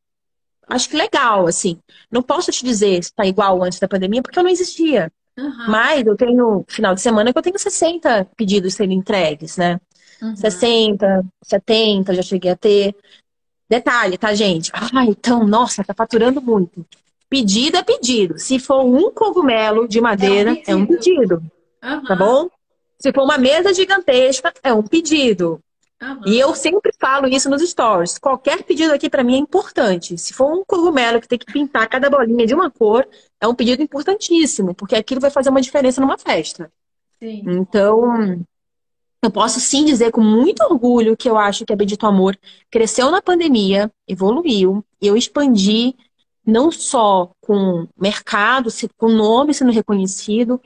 acho 0.68 0.88
que 0.88 0.96
legal, 0.96 1.46
assim. 1.46 1.78
Não 2.10 2.22
posso 2.22 2.50
te 2.50 2.64
dizer 2.64 3.02
se 3.02 3.10
está 3.10 3.26
igual 3.26 3.62
antes 3.62 3.78
da 3.78 3.88
pandemia, 3.88 4.22
porque 4.22 4.38
eu 4.38 4.42
não 4.42 4.50
existia. 4.50 5.12
Uhum. 5.38 5.70
Mas 5.70 6.06
eu 6.06 6.16
tenho, 6.16 6.64
final 6.68 6.94
de 6.94 7.00
semana, 7.00 7.32
que 7.32 7.38
eu 7.38 7.42
tenho 7.42 7.58
60 7.58 8.26
pedidos 8.36 8.74
sendo 8.74 8.92
entregues, 8.92 9.56
né? 9.56 9.80
Uhum. 10.20 10.36
60, 10.36 11.24
70, 11.42 12.14
já 12.14 12.22
cheguei 12.22 12.50
a 12.50 12.56
ter. 12.56 12.94
Detalhe, 13.68 14.18
tá, 14.18 14.34
gente? 14.34 14.70
Ah, 14.74 15.04
então, 15.06 15.46
nossa, 15.46 15.82
tá 15.82 15.94
faturando 15.94 16.40
muito. 16.40 16.86
Pedido 17.32 17.78
é 17.78 17.82
pedido. 17.82 18.38
Se 18.38 18.58
for 18.58 18.84
um 18.84 19.10
cogumelo 19.10 19.88
de 19.88 20.02
madeira, 20.02 20.50
é 20.66 20.76
um 20.76 20.84
pedido. 20.84 21.32
É 21.32 21.34
um 21.38 21.40
pedido 21.40 21.42
uhum. 21.82 22.04
Tá 22.04 22.14
bom? 22.14 22.50
Se 22.98 23.10
for 23.10 23.22
uma 23.22 23.38
mesa 23.38 23.72
gigantesca, 23.72 24.52
é 24.62 24.70
um 24.70 24.82
pedido. 24.82 25.58
Uhum. 26.02 26.20
E 26.26 26.38
eu 26.38 26.54
sempre 26.54 26.92
falo 27.00 27.26
isso 27.26 27.48
nos 27.48 27.62
stories. 27.62 28.18
Qualquer 28.18 28.62
pedido 28.64 28.92
aqui 28.92 29.08
para 29.08 29.24
mim 29.24 29.36
é 29.36 29.38
importante. 29.38 30.18
Se 30.18 30.34
for 30.34 30.52
um 30.52 30.62
cogumelo 30.62 31.22
que 31.22 31.26
tem 31.26 31.38
que 31.38 31.50
pintar 31.50 31.88
cada 31.88 32.10
bolinha 32.10 32.46
de 32.46 32.52
uma 32.52 32.70
cor, 32.70 33.08
é 33.40 33.48
um 33.48 33.54
pedido 33.54 33.82
importantíssimo, 33.82 34.74
porque 34.74 34.94
aquilo 34.94 35.18
vai 35.22 35.30
fazer 35.30 35.48
uma 35.48 35.62
diferença 35.62 36.02
numa 36.02 36.18
festa. 36.18 36.70
Sim. 37.18 37.44
Então, 37.46 38.44
eu 39.22 39.30
posso 39.30 39.58
sim 39.58 39.86
dizer 39.86 40.10
com 40.10 40.20
muito 40.20 40.62
orgulho 40.64 41.16
que 41.16 41.30
eu 41.30 41.38
acho 41.38 41.64
que 41.64 41.72
a 41.72 41.76
Bendito 41.76 42.06
Amor 42.06 42.38
cresceu 42.70 43.10
na 43.10 43.22
pandemia, 43.22 43.90
evoluiu, 44.06 44.84
eu 45.00 45.16
expandi 45.16 45.96
não 46.44 46.70
só 46.70 47.30
com 47.40 47.86
mercado, 47.96 48.68
com 48.96 49.08
nome 49.08 49.54
sendo 49.54 49.72
reconhecido, 49.72 50.60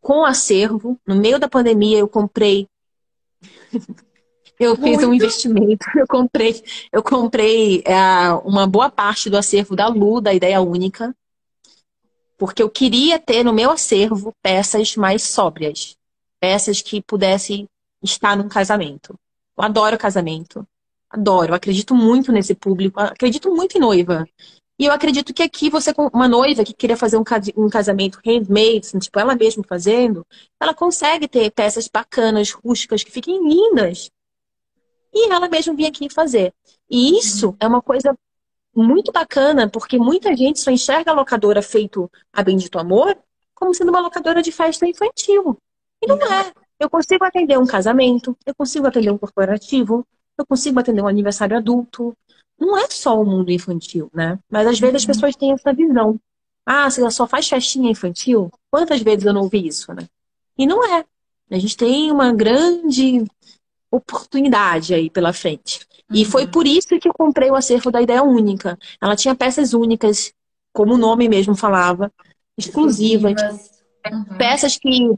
com 0.00 0.24
acervo. 0.24 0.98
No 1.06 1.16
meio 1.16 1.38
da 1.38 1.48
pandemia 1.48 1.98
eu 1.98 2.08
comprei 2.08 2.68
eu 4.58 4.76
fiz 4.76 5.04
um 5.04 5.14
investimento, 5.14 5.86
eu 5.96 6.06
comprei, 6.06 6.62
eu 6.92 7.02
comprei 7.02 7.82
é, 7.86 8.32
uma 8.44 8.66
boa 8.66 8.90
parte 8.90 9.30
do 9.30 9.36
acervo 9.36 9.76
da 9.76 9.86
Lu, 9.88 10.20
da 10.20 10.34
Ideia 10.34 10.60
Única, 10.60 11.14
porque 12.36 12.62
eu 12.62 12.70
queria 12.70 13.18
ter 13.18 13.44
no 13.44 13.52
meu 13.52 13.70
acervo 13.70 14.32
peças 14.42 14.96
mais 14.96 15.22
sóbrias, 15.22 15.96
peças 16.40 16.82
que 16.82 17.02
pudessem 17.02 17.68
estar 18.02 18.36
num 18.36 18.48
casamento. 18.48 19.14
Eu 19.56 19.64
adoro 19.64 19.98
casamento. 19.98 20.66
Adoro. 21.10 21.50
Eu 21.50 21.56
acredito 21.56 21.94
muito 21.94 22.30
nesse 22.30 22.54
público. 22.54 23.00
Acredito 23.00 23.50
muito 23.54 23.76
em 23.76 23.80
noiva. 23.80 24.28
E 24.78 24.84
eu 24.84 24.92
acredito 24.92 25.34
que 25.34 25.42
aqui 25.42 25.68
você, 25.68 25.92
uma 26.12 26.28
noiva 26.28 26.64
que 26.64 26.72
queria 26.72 26.96
fazer 26.96 27.16
um 27.16 27.68
casamento 27.68 28.20
handmade, 28.24 28.86
assim, 28.86 28.98
tipo 28.98 29.18
ela 29.18 29.34
mesma 29.34 29.64
fazendo, 29.68 30.24
ela 30.60 30.72
consegue 30.72 31.26
ter 31.26 31.50
peças 31.50 31.88
bacanas, 31.88 32.52
rústicas, 32.52 33.02
que 33.02 33.10
fiquem 33.10 33.42
lindas. 33.48 34.10
E 35.12 35.32
ela 35.32 35.48
mesma 35.48 35.74
vinha 35.74 35.88
aqui 35.88 36.08
fazer. 36.08 36.54
E 36.88 37.18
isso 37.18 37.56
é 37.58 37.66
uma 37.66 37.82
coisa 37.82 38.16
muito 38.74 39.10
bacana, 39.10 39.68
porque 39.68 39.98
muita 39.98 40.36
gente 40.36 40.60
só 40.60 40.70
enxerga 40.70 41.10
a 41.10 41.14
locadora 41.14 41.60
feito 41.60 42.08
a 42.32 42.42
Bendito 42.42 42.78
Amor 42.78 43.18
como 43.54 43.74
sendo 43.74 43.88
uma 43.88 44.00
locadora 44.00 44.40
de 44.40 44.52
festa 44.52 44.86
infantil. 44.86 45.58
E 46.00 46.06
não 46.06 46.16
é. 46.16 46.52
Eu 46.78 46.88
consigo 46.88 47.24
atender 47.24 47.58
um 47.58 47.66
casamento, 47.66 48.36
eu 48.46 48.54
consigo 48.54 48.86
atender 48.86 49.10
um 49.10 49.18
corporativo, 49.18 50.06
eu 50.38 50.46
consigo 50.46 50.78
atender 50.78 51.02
um 51.02 51.08
aniversário 51.08 51.56
adulto. 51.56 52.16
Não 52.58 52.76
é 52.76 52.86
só 52.88 53.20
o 53.20 53.24
mundo 53.24 53.50
infantil, 53.50 54.10
né? 54.12 54.38
Mas 54.50 54.66
às 54.66 54.80
vezes 54.80 54.96
as 54.96 55.02
uhum. 55.02 55.08
pessoas 55.08 55.36
têm 55.36 55.52
essa 55.52 55.72
visão. 55.72 56.18
Ah, 56.66 56.90
você 56.90 57.08
só 57.10 57.26
faz 57.26 57.48
festinha 57.48 57.90
infantil? 57.90 58.50
Quantas 58.70 59.00
vezes 59.00 59.24
eu 59.24 59.32
não 59.32 59.42
ouvi 59.42 59.66
isso, 59.66 59.92
né? 59.94 60.06
E 60.56 60.66
não 60.66 60.84
é. 60.84 61.04
A 61.50 61.58
gente 61.58 61.76
tem 61.76 62.10
uma 62.10 62.32
grande 62.32 63.24
oportunidade 63.90 64.92
aí 64.92 65.08
pela 65.08 65.32
frente. 65.32 65.86
E 66.12 66.24
foi 66.24 66.44
uhum. 66.44 66.50
por 66.50 66.66
isso 66.66 66.98
que 66.98 67.08
eu 67.08 67.14
comprei 67.14 67.50
o 67.50 67.54
acervo 67.54 67.90
da 67.90 68.02
Ideia 68.02 68.22
Única. 68.22 68.78
Ela 69.00 69.16
tinha 69.16 69.34
peças 69.34 69.72
únicas, 69.72 70.32
como 70.72 70.94
o 70.94 70.98
nome 70.98 71.28
mesmo 71.28 71.54
falava, 71.54 72.12
exclusivas. 72.56 73.40
Uhum. 74.10 74.36
Peças 74.36 74.76
que 74.78 75.10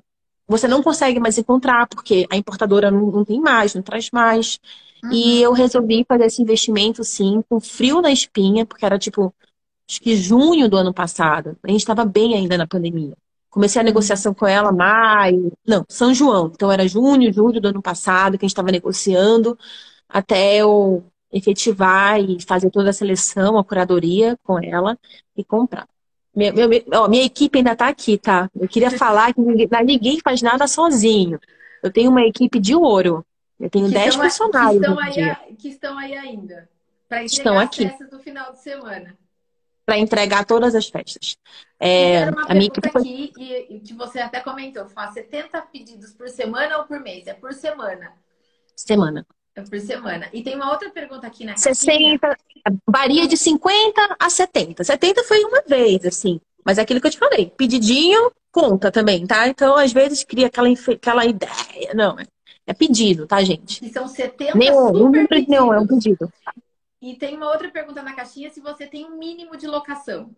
você 0.47 0.67
não 0.67 0.83
consegue 0.83 1.21
mais 1.21 1.39
encontrar, 1.39 1.87
porque 1.87 2.27
a 2.29 2.37
importadora 2.37 2.91
não, 2.91 3.07
não 3.07 3.25
tem 3.25 3.41
mais, 3.41 3.75
não 3.75 3.83
traz 3.83 4.11
mais. 4.13 4.59
Uhum. 5.05 5.13
E 5.13 5.43
eu 5.43 5.53
resolvi 5.53 6.05
fazer 6.07 6.27
esse 6.27 6.43
investimento, 6.43 7.03
sim, 7.05 7.43
com 7.49 7.61
frio 7.61 8.01
na 8.01 8.11
espinha, 8.11 8.67
porque 8.67 8.85
era 8.85 8.99
tipo, 8.99 9.35
acho 9.89 10.01
que 10.01 10.17
junho 10.17 10.69
do 10.69 10.77
ano 10.77 10.93
passado. 10.93 11.57
A 11.63 11.71
gente 11.71 11.81
estava 11.81 12.05
bem 12.05 12.35
ainda 12.35 12.57
na 12.59 12.67
pandemia. 12.67 13.17
Comecei 13.49 13.81
a 13.81 13.83
uhum. 13.83 13.87
negociação 13.87 14.33
com 14.35 14.47
ela 14.47 14.73
maio, 14.73 15.53
não, 15.67 15.85
São 15.89 16.15
João. 16.15 16.51
Então 16.55 16.71
era 16.71 16.87
junho, 16.87 17.33
julho 17.33 17.61
do 17.61 17.69
ano 17.69 17.83
passado 17.83 18.39
que 18.39 18.45
a 18.45 18.47
gente 18.47 18.53
estava 18.53 18.71
negociando, 18.71 19.59
até 20.09 20.57
eu 20.57 21.05
efetivar 21.33 22.21
e 22.21 22.41
fazer 22.43 22.71
toda 22.71 22.91
a 22.91 22.93
seleção, 22.93 23.57
a 23.59 23.65
curadoria 23.65 24.37
com 24.43 24.59
ela 24.59 24.99
e 25.37 25.45
comprar. 25.45 25.89
Minha, 26.35 26.53
minha, 26.53 26.85
ó, 26.95 27.09
minha 27.09 27.25
equipe 27.25 27.59
ainda 27.59 27.73
está 27.73 27.89
aqui, 27.89 28.17
tá? 28.19 28.49
Eu 28.55 28.69
queria 28.69 28.91
falar 28.91 29.35
que 29.35 29.41
ninguém, 29.41 29.69
ninguém, 29.85 30.21
faz 30.23 30.43
nada 30.43 30.67
sozinho. 30.67 31.41
Eu 31.83 31.93
tenho 31.93 32.11
uma 32.11 32.23
equipe 32.23 32.59
de 32.59 32.75
ouro. 32.75 33.25
Eu 33.61 33.69
tenho 33.69 33.91
10 33.91 34.15
funcionários. 34.17 34.81
Que 34.81 34.89
estão, 34.89 34.99
aí, 34.99 35.57
que 35.57 35.69
estão 35.69 35.99
aí 35.99 36.17
ainda. 36.17 36.69
Para 37.07 37.25
estão 37.25 37.59
aqui. 37.59 37.85
as 37.85 37.91
festas 37.91 38.11
do 38.11 38.19
final 38.19 38.53
de 38.53 38.61
semana. 38.61 39.19
Para 39.85 39.99
entregar 39.99 40.47
todas 40.47 40.75
as 40.75 40.89
festas. 40.89 41.37
É, 41.79 42.25
a 42.25 42.55
minha 42.55 42.69
equipe 42.69 42.91
foi... 42.91 43.03
aqui, 43.03 43.33
e, 43.37 43.81
que 43.81 43.93
você 43.93 44.21
até 44.21 44.41
comentou, 44.41 44.89
faz 44.89 45.13
70 45.15 45.61
pedidos 45.63 46.13
por 46.15 46.29
semana 46.29 46.79
ou 46.79 46.85
por 46.85 47.01
mês? 47.01 47.27
É 47.27 47.35
por 47.35 47.53
semana. 47.53 48.13
Semana. 48.75 49.27
É 49.55 49.61
por 49.63 49.81
semana. 49.81 50.29
E 50.33 50.43
tem 50.43 50.55
uma 50.55 50.71
outra 50.71 50.89
pergunta 50.91 51.27
aqui 51.27 51.45
na 51.45 51.57
60, 51.57 52.37
varia 52.89 53.27
de 53.27 53.37
50 53.37 54.17
a 54.19 54.31
70. 54.31 54.85
70 54.85 55.25
foi 55.25 55.45
uma 55.45 55.63
vez, 55.63 56.07
assim. 56.07 56.41
Mas 56.65 56.79
é 56.79 56.83
aquilo 56.83 57.01
que 57.01 57.09
eu 57.09 57.11
te 57.11 57.19
falei, 57.19 57.53
pedidinho 57.57 58.31
conta 58.53 58.91
também, 58.91 59.27
tá? 59.27 59.49
Então, 59.49 59.77
às 59.77 59.93
vezes, 59.93 60.25
cria 60.25 60.47
aquela, 60.47 60.69
aquela 60.69 61.25
ideia. 61.25 61.95
Não, 61.95 62.17
é, 62.71 62.75
pedido, 62.75 63.27
tá, 63.27 63.43
gente? 63.43 63.85
E 63.85 63.91
são 63.91 64.07
70 64.07 64.57
nenhum, 64.57 64.95
super 64.95 65.29
pedidos. 65.29 65.49
Não, 65.49 65.75
é 65.75 65.81
um 65.81 65.87
pedido. 65.87 66.33
E 67.03 67.15
tem 67.15 67.37
uma 67.37 67.51
outra 67.51 67.69
pergunta 67.71 68.03
na 68.03 68.15
caixinha, 68.15 68.51
se 68.51 68.61
você 68.61 68.87
tem 68.87 69.05
um 69.05 69.19
mínimo 69.19 69.57
de 69.57 69.67
locação. 69.67 70.31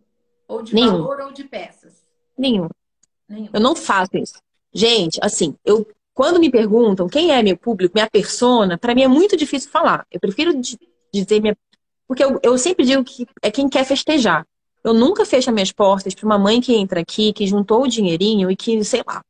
Ou 0.49 0.62
de 0.62 0.75
Nenhum. 0.75 1.03
valor 1.03 1.21
ou 1.21 1.33
de 1.33 1.45
peças. 1.45 1.95
Nenhum. 2.37 2.68
Nenhum. 3.29 3.49
Eu 3.53 3.61
não 3.61 3.75
faço 3.75 4.16
isso. 4.16 4.35
Gente, 4.73 5.18
assim, 5.23 5.55
eu 5.64 5.87
quando 6.14 6.38
me 6.38 6.51
perguntam 6.51 7.09
quem 7.09 7.33
é 7.33 7.42
meu 7.42 7.57
público, 7.57 7.95
minha 7.95 8.09
persona, 8.09 8.77
para 8.77 8.95
mim 8.95 9.03
é 9.03 9.09
muito 9.09 9.37
difícil 9.37 9.71
falar. 9.71 10.07
Eu 10.11 10.21
prefiro 10.21 10.53
dizer 11.12 11.40
minha. 11.40 11.57
Porque 12.07 12.23
eu, 12.23 12.38
eu 12.42 12.59
sempre 12.59 12.85
digo 12.85 13.03
que 13.03 13.27
é 13.40 13.51
quem 13.51 13.68
quer 13.68 13.85
festejar. 13.85 14.47
Eu 14.85 14.92
nunca 14.92 15.25
fecho 15.25 15.49
as 15.49 15.55
minhas 15.55 15.73
portas 15.73 16.14
para 16.14 16.27
uma 16.27 16.38
mãe 16.38 16.61
que 16.61 16.75
entra 16.75 17.01
aqui, 17.01 17.33
que 17.33 17.47
juntou 17.47 17.83
o 17.83 17.88
dinheirinho 17.88 18.51
e 18.51 18.57
que, 18.57 18.85
sei 18.85 19.03
lá, 19.07 19.23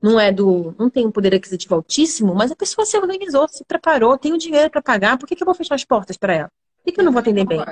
não 0.00 0.18
é 0.18 0.32
do. 0.32 0.74
não 0.78 0.88
tem 0.88 1.06
um 1.06 1.10
poder 1.10 1.34
aquisitivo 1.34 1.74
altíssimo, 1.74 2.34
mas 2.34 2.50
a 2.50 2.56
pessoa 2.56 2.84
se 2.84 2.96
organizou, 2.96 3.48
se 3.48 3.64
preparou, 3.64 4.16
tem 4.16 4.32
o 4.32 4.38
dinheiro 4.38 4.70
para 4.70 4.82
pagar, 4.82 5.18
por 5.18 5.26
que, 5.26 5.34
que 5.34 5.42
eu 5.42 5.46
vou 5.46 5.54
fechar 5.54 5.74
as 5.74 5.84
portas 5.84 6.16
para 6.16 6.34
ela? 6.34 6.48
Por 6.78 6.84
que, 6.84 6.92
que 6.92 7.00
eu 7.00 7.04
não 7.04 7.12
vou 7.12 7.20
atender 7.20 7.44
bem? 7.44 7.64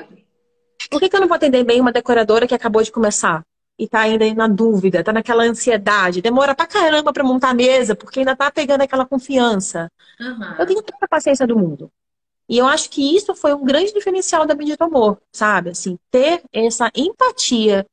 Por 0.90 1.00
que, 1.00 1.08
que 1.08 1.16
eu 1.16 1.20
não 1.20 1.28
vou 1.28 1.36
atender 1.36 1.64
bem 1.64 1.80
uma 1.80 1.92
decoradora 1.92 2.46
que 2.46 2.54
acabou 2.54 2.82
de 2.82 2.92
começar? 2.92 3.42
e 3.78 3.86
tá 3.86 4.00
ainda 4.00 4.32
na 4.34 4.48
dúvida, 4.48 5.04
tá 5.04 5.12
naquela 5.12 5.44
ansiedade, 5.44 6.22
demora 6.22 6.54
pra 6.54 6.66
caramba 6.66 7.12
pra 7.12 7.22
montar 7.22 7.50
a 7.50 7.54
mesa, 7.54 7.94
porque 7.94 8.20
ainda 8.20 8.34
tá 8.34 8.50
pegando 8.50 8.80
aquela 8.80 9.04
confiança. 9.04 9.90
Uhum. 10.18 10.54
Eu 10.58 10.66
tenho 10.66 10.82
toda 10.82 10.98
a 11.02 11.08
paciência 11.08 11.46
do 11.46 11.58
mundo. 11.58 11.90
E 12.48 12.58
eu 12.58 12.66
acho 12.66 12.88
que 12.88 13.16
isso 13.16 13.34
foi 13.34 13.52
um 13.52 13.64
grande 13.64 13.92
diferencial 13.92 14.46
da 14.46 14.54
Bendito 14.54 14.82
Amor, 14.82 15.20
sabe? 15.32 15.70
Assim, 15.70 15.98
ter 16.10 16.42
essa 16.52 16.90
empatia 16.94 17.84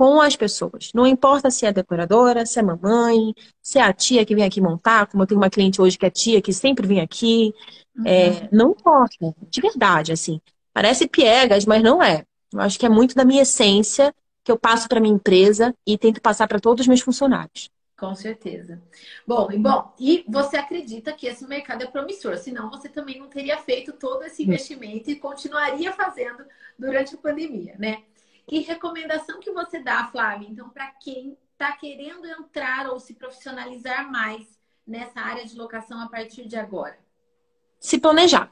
com 0.00 0.18
as 0.18 0.34
pessoas. 0.34 0.92
Não 0.94 1.06
importa 1.06 1.50
se 1.50 1.66
é 1.66 1.72
decoradora, 1.74 2.46
se 2.46 2.58
é 2.58 2.62
mamãe, 2.62 3.34
se 3.62 3.78
é 3.78 3.82
a 3.82 3.92
tia 3.92 4.24
que 4.24 4.34
vem 4.34 4.44
aqui 4.44 4.58
montar, 4.58 5.06
como 5.06 5.22
eu 5.22 5.26
tenho 5.26 5.38
uma 5.38 5.50
cliente 5.50 5.78
hoje 5.78 5.98
que 5.98 6.06
é 6.06 6.10
tia, 6.10 6.40
que 6.40 6.54
sempre 6.54 6.86
vem 6.86 7.02
aqui. 7.02 7.52
Uhum. 7.94 8.06
É, 8.06 8.48
não 8.50 8.70
importa, 8.70 9.36
de 9.50 9.60
verdade, 9.60 10.10
assim. 10.10 10.40
Parece 10.72 11.06
piegas, 11.06 11.66
mas 11.66 11.82
não 11.82 12.02
é. 12.02 12.24
Eu 12.50 12.62
acho 12.62 12.78
que 12.78 12.86
é 12.86 12.88
muito 12.88 13.14
da 13.14 13.26
minha 13.26 13.42
essência 13.42 14.14
que 14.42 14.50
eu 14.50 14.58
passo 14.58 14.88
para 14.88 15.00
minha 15.00 15.14
empresa 15.14 15.74
e 15.86 15.98
tento 15.98 16.22
passar 16.22 16.48
para 16.48 16.58
todos 16.58 16.80
os 16.80 16.88
meus 16.88 17.02
funcionários. 17.02 17.68
Com 17.94 18.14
certeza. 18.14 18.80
Bom, 19.26 19.52
e 19.52 19.58
bom, 19.58 19.92
e 20.00 20.24
você 20.26 20.56
acredita 20.56 21.12
que 21.12 21.26
esse 21.26 21.46
mercado 21.46 21.82
é 21.82 21.86
promissor, 21.86 22.38
senão 22.38 22.70
você 22.70 22.88
também 22.88 23.18
não 23.18 23.28
teria 23.28 23.58
feito 23.58 23.92
todo 23.92 24.22
esse 24.22 24.44
investimento 24.44 25.10
e 25.10 25.16
continuaria 25.16 25.92
fazendo 25.92 26.42
durante 26.78 27.14
a 27.14 27.18
pandemia, 27.18 27.74
né? 27.78 27.98
Que 28.46 28.60
recomendação 28.60 29.40
que 29.40 29.52
você 29.52 29.80
dá, 29.80 30.06
Flávia, 30.06 30.48
então, 30.48 30.68
para 30.70 30.86
quem 30.92 31.36
está 31.52 31.72
querendo 31.72 32.26
entrar 32.26 32.88
ou 32.88 32.98
se 32.98 33.14
profissionalizar 33.14 34.10
mais 34.10 34.58
nessa 34.86 35.20
área 35.20 35.44
de 35.44 35.56
locação 35.56 36.00
a 36.00 36.08
partir 36.08 36.46
de 36.46 36.56
agora? 36.56 36.98
Se 37.78 37.98
planejar. 37.98 38.50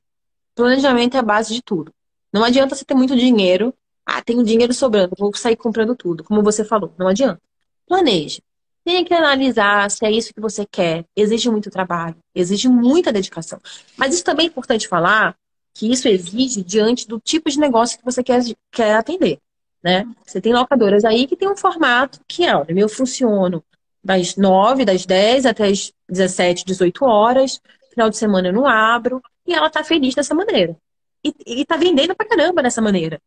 Planejamento 0.54 1.16
é 1.16 1.20
a 1.20 1.22
base 1.22 1.54
de 1.54 1.62
tudo. 1.62 1.92
Não 2.32 2.44
adianta 2.44 2.74
você 2.74 2.84
ter 2.84 2.94
muito 2.94 3.16
dinheiro 3.16 3.74
ah, 4.10 4.22
tenho 4.22 4.42
dinheiro 4.42 4.72
sobrando, 4.72 5.14
vou 5.18 5.34
sair 5.36 5.54
comprando 5.54 5.94
tudo. 5.94 6.24
Como 6.24 6.42
você 6.42 6.64
falou, 6.64 6.94
não 6.98 7.08
adianta. 7.08 7.42
Planeje. 7.86 8.42
Tem 8.82 9.04
que 9.04 9.12
analisar 9.12 9.90
se 9.90 10.02
é 10.06 10.10
isso 10.10 10.32
que 10.32 10.40
você 10.40 10.64
quer. 10.64 11.04
Exige 11.14 11.50
muito 11.50 11.70
trabalho, 11.70 12.16
exige 12.34 12.70
muita 12.70 13.12
dedicação. 13.12 13.60
Mas 13.98 14.14
isso 14.14 14.24
também 14.24 14.46
é 14.46 14.48
importante 14.48 14.88
falar 14.88 15.36
que 15.74 15.92
isso 15.92 16.08
exige 16.08 16.64
diante 16.64 17.06
do 17.06 17.20
tipo 17.20 17.50
de 17.50 17.60
negócio 17.60 17.98
que 17.98 18.04
você 18.04 18.22
quer, 18.22 18.42
quer 18.72 18.96
atender. 18.96 19.38
Né? 19.82 20.04
Você 20.26 20.40
tem 20.40 20.52
locadoras 20.52 21.04
aí 21.04 21.26
que 21.26 21.36
tem 21.36 21.48
um 21.48 21.56
formato 21.56 22.20
que 22.26 22.44
é, 22.44 22.54
olha, 22.54 22.80
eu 22.80 22.88
funciono 22.88 23.64
das 24.02 24.36
9, 24.36 24.84
das 24.84 25.06
10 25.06 25.46
até 25.46 25.66
as 25.68 25.92
17, 26.08 26.64
18 26.64 27.04
horas. 27.04 27.60
Final 27.90 28.10
de 28.10 28.16
semana 28.16 28.48
eu 28.48 28.52
não 28.52 28.66
abro. 28.66 29.22
E 29.46 29.54
ela 29.54 29.70
tá 29.70 29.84
feliz 29.84 30.14
dessa 30.14 30.34
maneira. 30.34 30.76
E, 31.24 31.60
e 31.60 31.64
tá 31.64 31.76
vendendo 31.76 32.14
pra 32.14 32.26
caramba 32.26 32.62
dessa 32.62 32.80
maneira. 32.80 33.20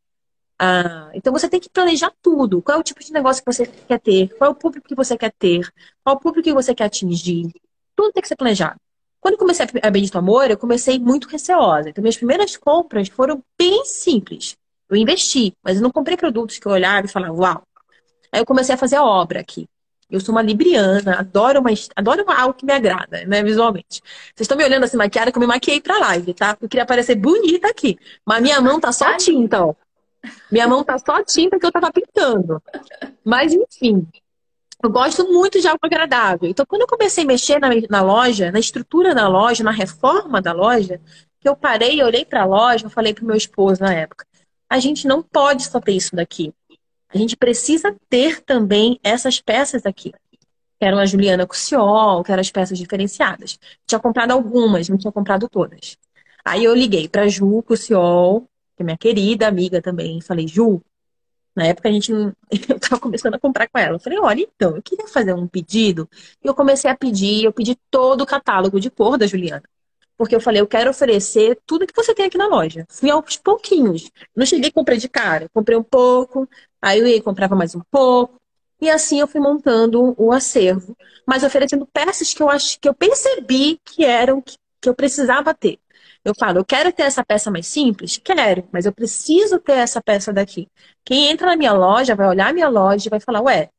Ah, 0.60 1.10
então 1.14 1.34
você 1.34 1.50
tem 1.50 1.60
que 1.60 1.70
planejar 1.70 2.14
tudo. 2.22 2.62
Qual 2.62 2.78
é 2.78 2.80
o 2.80 2.84
tipo 2.84 3.04
de 3.04 3.12
negócio 3.12 3.44
que 3.44 3.52
você 3.52 3.66
quer 3.66 4.00
ter? 4.00 4.30
Qual 4.38 4.50
é 4.50 4.54
o 4.54 4.56
público 4.56 4.88
que 4.88 4.96
você 4.96 5.18
quer 5.18 5.34
ter? 5.38 5.72
Qual 6.04 6.16
é 6.16 6.18
o 6.18 6.22
público 6.22 6.44
que 6.44 6.54
você 6.54 6.76
quer 6.76 6.86
atingir? 6.86 7.52
Tudo 7.96 8.14
tem 8.14 8.22
que 8.22 8.28
ser 8.28 8.36
planejado. 8.36 8.80
Quando 9.20 9.36
eu 9.36 9.40
comecei 9.40 9.66
a 9.82 9.90
Bendito 9.90 10.18
Amor, 10.18 10.50
eu 10.50 10.58
comecei 10.58 11.00
muito 11.00 11.28
receosa. 11.28 11.90
Então, 11.90 12.02
minhas 12.02 12.18
primeiras 12.18 12.58
compras 12.58 13.08
foram 13.08 13.44
bem 13.58 13.86
simples. 13.86 14.58
Eu 14.92 14.98
investi, 14.98 15.56
mas 15.64 15.78
eu 15.78 15.84
não 15.84 15.90
comprei 15.90 16.18
produtos 16.18 16.60
que 16.60 16.68
eu 16.68 16.72
olhava 16.74 17.08
e 17.08 17.10
falava, 17.10 17.34
uau. 17.34 17.64
Aí 18.30 18.42
eu 18.42 18.46
comecei 18.46 18.76
a 18.76 18.78
fazer 18.78 18.98
a 18.98 19.04
obra 19.06 19.40
aqui. 19.40 19.66
Eu 20.10 20.20
sou 20.20 20.36
uma 20.36 20.42
libriana, 20.42 21.20
adoro, 21.20 21.62
uma, 21.62 21.70
adoro 21.96 22.26
algo 22.30 22.54
que 22.54 22.66
me 22.66 22.74
agrada, 22.74 23.24
né, 23.26 23.42
visualmente. 23.42 24.02
Vocês 24.36 24.42
estão 24.42 24.58
me 24.58 24.66
olhando 24.66 24.84
assim 24.84 24.98
maquiada, 24.98 25.32
que 25.32 25.38
eu 25.38 25.40
me 25.40 25.48
maquiei 25.48 25.80
pra 25.80 25.98
live, 25.98 26.34
tá? 26.34 26.58
Eu 26.60 26.68
queria 26.68 26.86
parecer 26.86 27.16
bonita 27.16 27.70
aqui. 27.70 27.98
Mas 28.26 28.42
minha 28.42 28.60
mão 28.60 28.82
tá 28.82 28.92
só 28.92 29.16
tinta, 29.16 29.66
ó. 29.66 29.74
Minha 30.52 30.68
mão 30.68 30.84
tá 30.84 31.00
só 31.00 31.24
tinta 31.24 31.58
que 31.58 31.66
eu 31.66 31.72
tava 31.72 31.90
pintando. 31.94 32.62
Mas, 33.24 33.54
enfim, 33.54 34.06
eu 34.84 34.90
gosto 34.90 35.26
muito 35.32 35.62
de 35.62 35.68
algo 35.68 35.80
agradável. 35.82 36.50
Então, 36.50 36.66
quando 36.66 36.82
eu 36.82 36.88
comecei 36.88 37.24
a 37.24 37.28
mexer 37.28 37.60
na, 37.60 37.70
na 37.90 38.02
loja, 38.02 38.52
na 38.52 38.60
estrutura 38.60 39.16
da 39.16 39.30
loja, 39.30 39.64
na 39.64 39.72
reforma 39.72 40.42
da 40.42 40.52
loja, 40.52 41.00
que 41.40 41.48
eu 41.48 41.56
parei 41.56 42.00
e 42.00 42.04
olhei 42.04 42.26
para 42.26 42.42
a 42.42 42.46
loja, 42.46 42.86
eu 42.86 42.90
falei 42.90 43.14
pro 43.14 43.26
meu 43.26 43.38
esposo 43.38 43.82
na 43.82 43.94
época: 43.94 44.26
a 44.72 44.80
gente 44.80 45.06
não 45.06 45.22
pode 45.22 45.66
só 45.66 45.82
ter 45.82 45.92
isso 45.92 46.16
daqui. 46.16 46.54
A 47.14 47.18
gente 47.18 47.36
precisa 47.36 47.94
ter 48.10 48.42
também 48.42 48.98
essas 49.04 49.42
peças 49.42 49.86
aqui. 49.86 50.14
Que 50.80 50.86
eram 50.86 50.98
a 50.98 51.06
Juliana 51.06 51.46
Cuciol, 51.46 52.24
que 52.24 52.32
eram 52.32 52.40
as 52.40 52.50
peças 52.50 52.78
diferenciadas. 52.78 53.60
Tinha 53.86 54.00
comprado 54.00 54.32
algumas, 54.32 54.88
não 54.88 54.98
tinha 54.98 55.12
comprado 55.12 55.50
todas. 55.50 55.98
Aí 56.46 56.64
eu 56.64 56.74
liguei 56.74 57.10
para 57.10 57.28
Ju 57.28 57.62
Cuciol, 57.64 58.48
que 58.78 58.82
é 58.82 58.86
minha 58.86 58.98
querida 58.98 59.46
amiga 59.46 59.82
também. 59.82 60.22
Falei, 60.22 60.48
Ju, 60.48 60.82
na 61.54 61.66
época 61.66 61.90
a 61.90 61.92
gente 61.92 62.14
eu 62.14 62.80
tava 62.80 62.98
começando 62.98 63.34
a 63.34 63.40
comprar 63.40 63.68
com 63.68 63.78
ela. 63.78 63.96
Eu 63.96 64.00
falei, 64.00 64.20
olha, 64.20 64.40
então, 64.40 64.78
eu 64.78 64.82
queria 64.82 65.06
fazer 65.10 65.34
um 65.34 65.50
pedido. 65.50 66.08
E 66.42 66.48
eu 66.48 66.56
comecei 66.56 66.90
a 66.90 66.96
pedir, 66.96 67.44
eu 67.44 67.52
pedi 67.52 67.76
todo 67.90 68.22
o 68.22 68.26
catálogo 68.26 68.80
de 68.80 68.90
cor 68.90 69.18
da 69.18 69.28
Juliana. 69.28 69.64
Porque 70.22 70.36
eu 70.36 70.40
falei, 70.40 70.62
eu 70.62 70.68
quero 70.68 70.92
oferecer 70.92 71.60
tudo 71.66 71.88
que 71.88 71.96
você 71.96 72.14
tem 72.14 72.28
aqui 72.28 72.38
na 72.38 72.46
loja. 72.46 72.86
Fui 72.88 73.10
aos 73.10 73.38
pouquinhos. 73.38 74.12
Não 74.36 74.46
cheguei 74.46 74.70
e 74.70 74.72
comprei 74.72 75.00
de 75.00 75.10
cara. 75.10 75.50
Comprei 75.52 75.76
um 75.76 75.82
pouco, 75.82 76.48
aí 76.80 77.00
eu 77.00 77.08
ia 77.08 77.20
comprava 77.24 77.56
mais 77.56 77.74
um 77.74 77.82
pouco. 77.90 78.40
E 78.80 78.88
assim 78.88 79.20
eu 79.20 79.26
fui 79.28 79.42
montando 79.42 80.14
o 80.20 80.32
acervo, 80.32 80.96
mas 81.28 81.44
oferecendo 81.44 81.88
peças 81.88 82.36
que 82.36 82.44
eu 82.44 82.52
acho 82.52 82.80
que 82.80 82.88
eu 82.88 82.94
percebi 82.94 83.80
que 83.84 84.06
eram 84.06 84.44
que, 84.44 84.58
que 84.80 84.88
eu 84.88 84.94
precisava 84.94 85.56
ter. 85.56 85.80
Eu 86.24 86.36
falo, 86.36 86.60
eu 86.60 86.66
quero 86.66 86.94
ter 86.94 87.02
essa 87.02 87.26
peça 87.26 87.50
mais 87.50 87.66
simples? 87.66 88.20
Quero, 88.24 88.64
mas 88.72 88.86
eu 88.86 88.94
preciso 88.94 89.58
ter 89.60 89.74
essa 89.80 90.00
peça 90.04 90.32
daqui. 90.32 90.68
Quem 91.04 91.32
entra 91.32 91.48
na 91.48 91.56
minha 91.56 91.74
loja 91.74 92.14
vai 92.14 92.28
olhar 92.28 92.50
a 92.50 92.54
minha 92.54 92.70
loja 92.70 93.08
e 93.08 93.10
vai 93.10 93.20
falar, 93.20 93.42
ué, 93.42 93.70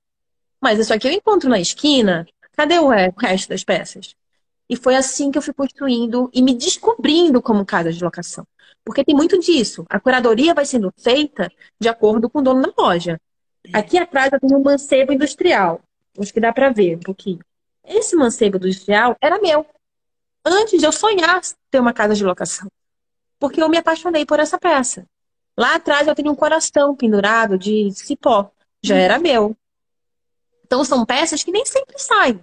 mas 0.61 0.81
isso 0.81 0.93
aqui 0.93 1.07
eu 1.07 1.13
encontro 1.13 1.49
na 1.49 1.61
esquina, 1.61 2.27
cadê 2.57 2.81
o 2.81 2.89
resto 2.89 3.49
das 3.49 3.63
peças? 3.63 4.17
E 4.73 4.77
foi 4.77 4.97
assim 4.97 5.31
que 5.31 5.37
eu 5.37 5.43
fui 5.43 5.53
construindo 5.53 6.31
e 6.33 6.41
me 6.41 6.55
descobrindo 6.55 7.43
como 7.43 7.63
casa 7.63 7.93
de 7.93 8.03
locação. 8.03 8.43
Porque 8.83 9.05
tem 9.05 9.15
muito 9.15 9.39
disso. 9.39 9.85
A 9.87 10.01
curadoria 10.01 10.55
vai 10.55 10.65
sendo 10.65 10.91
feita 10.97 11.53
de 11.79 11.91
acordo 11.91 12.31
com 12.31 12.39
o 12.39 12.43
dono 12.43 12.63
da 12.63 12.73
loja. 12.83 13.21
Aqui 13.71 13.99
atrás 13.99 14.33
eu 14.33 14.41
tenho 14.41 14.59
um 14.59 14.63
mancebo 14.63 15.13
industrial. 15.13 15.83
Acho 16.19 16.33
que 16.33 16.41
dá 16.41 16.55
para 16.55 16.71
ver 16.71 16.97
um 16.97 17.01
pouquinho. 17.01 17.41
Esse 17.85 18.17
mancebo 18.17 18.57
industrial 18.57 19.15
era 19.21 19.39
meu 19.39 19.67
antes 20.43 20.81
de 20.81 20.87
eu 20.87 20.93
sonhar 20.93 21.43
ter 21.71 21.79
uma 21.79 21.93
casa 21.93 22.15
de 22.15 22.25
locação. 22.25 22.67
Porque 23.39 23.63
eu 23.63 23.69
me 23.69 23.77
apaixonei 23.77 24.25
por 24.25 24.41
essa 24.41 24.59
peça. 24.59 25.05
Lá 25.55 25.75
atrás 25.75 26.09
eu 26.09 26.15
tenho 26.15 26.33
um 26.33 26.35
coração 26.35 26.97
pendurado 26.97 27.59
de 27.59 27.91
cipó. 27.91 28.51
Já 28.83 28.97
era 28.97 29.19
meu. 29.19 29.55
Então 30.65 30.83
são 30.83 31.05
peças 31.05 31.43
que 31.43 31.53
nem 31.53 31.67
sempre 31.67 31.99
saem. 31.99 32.41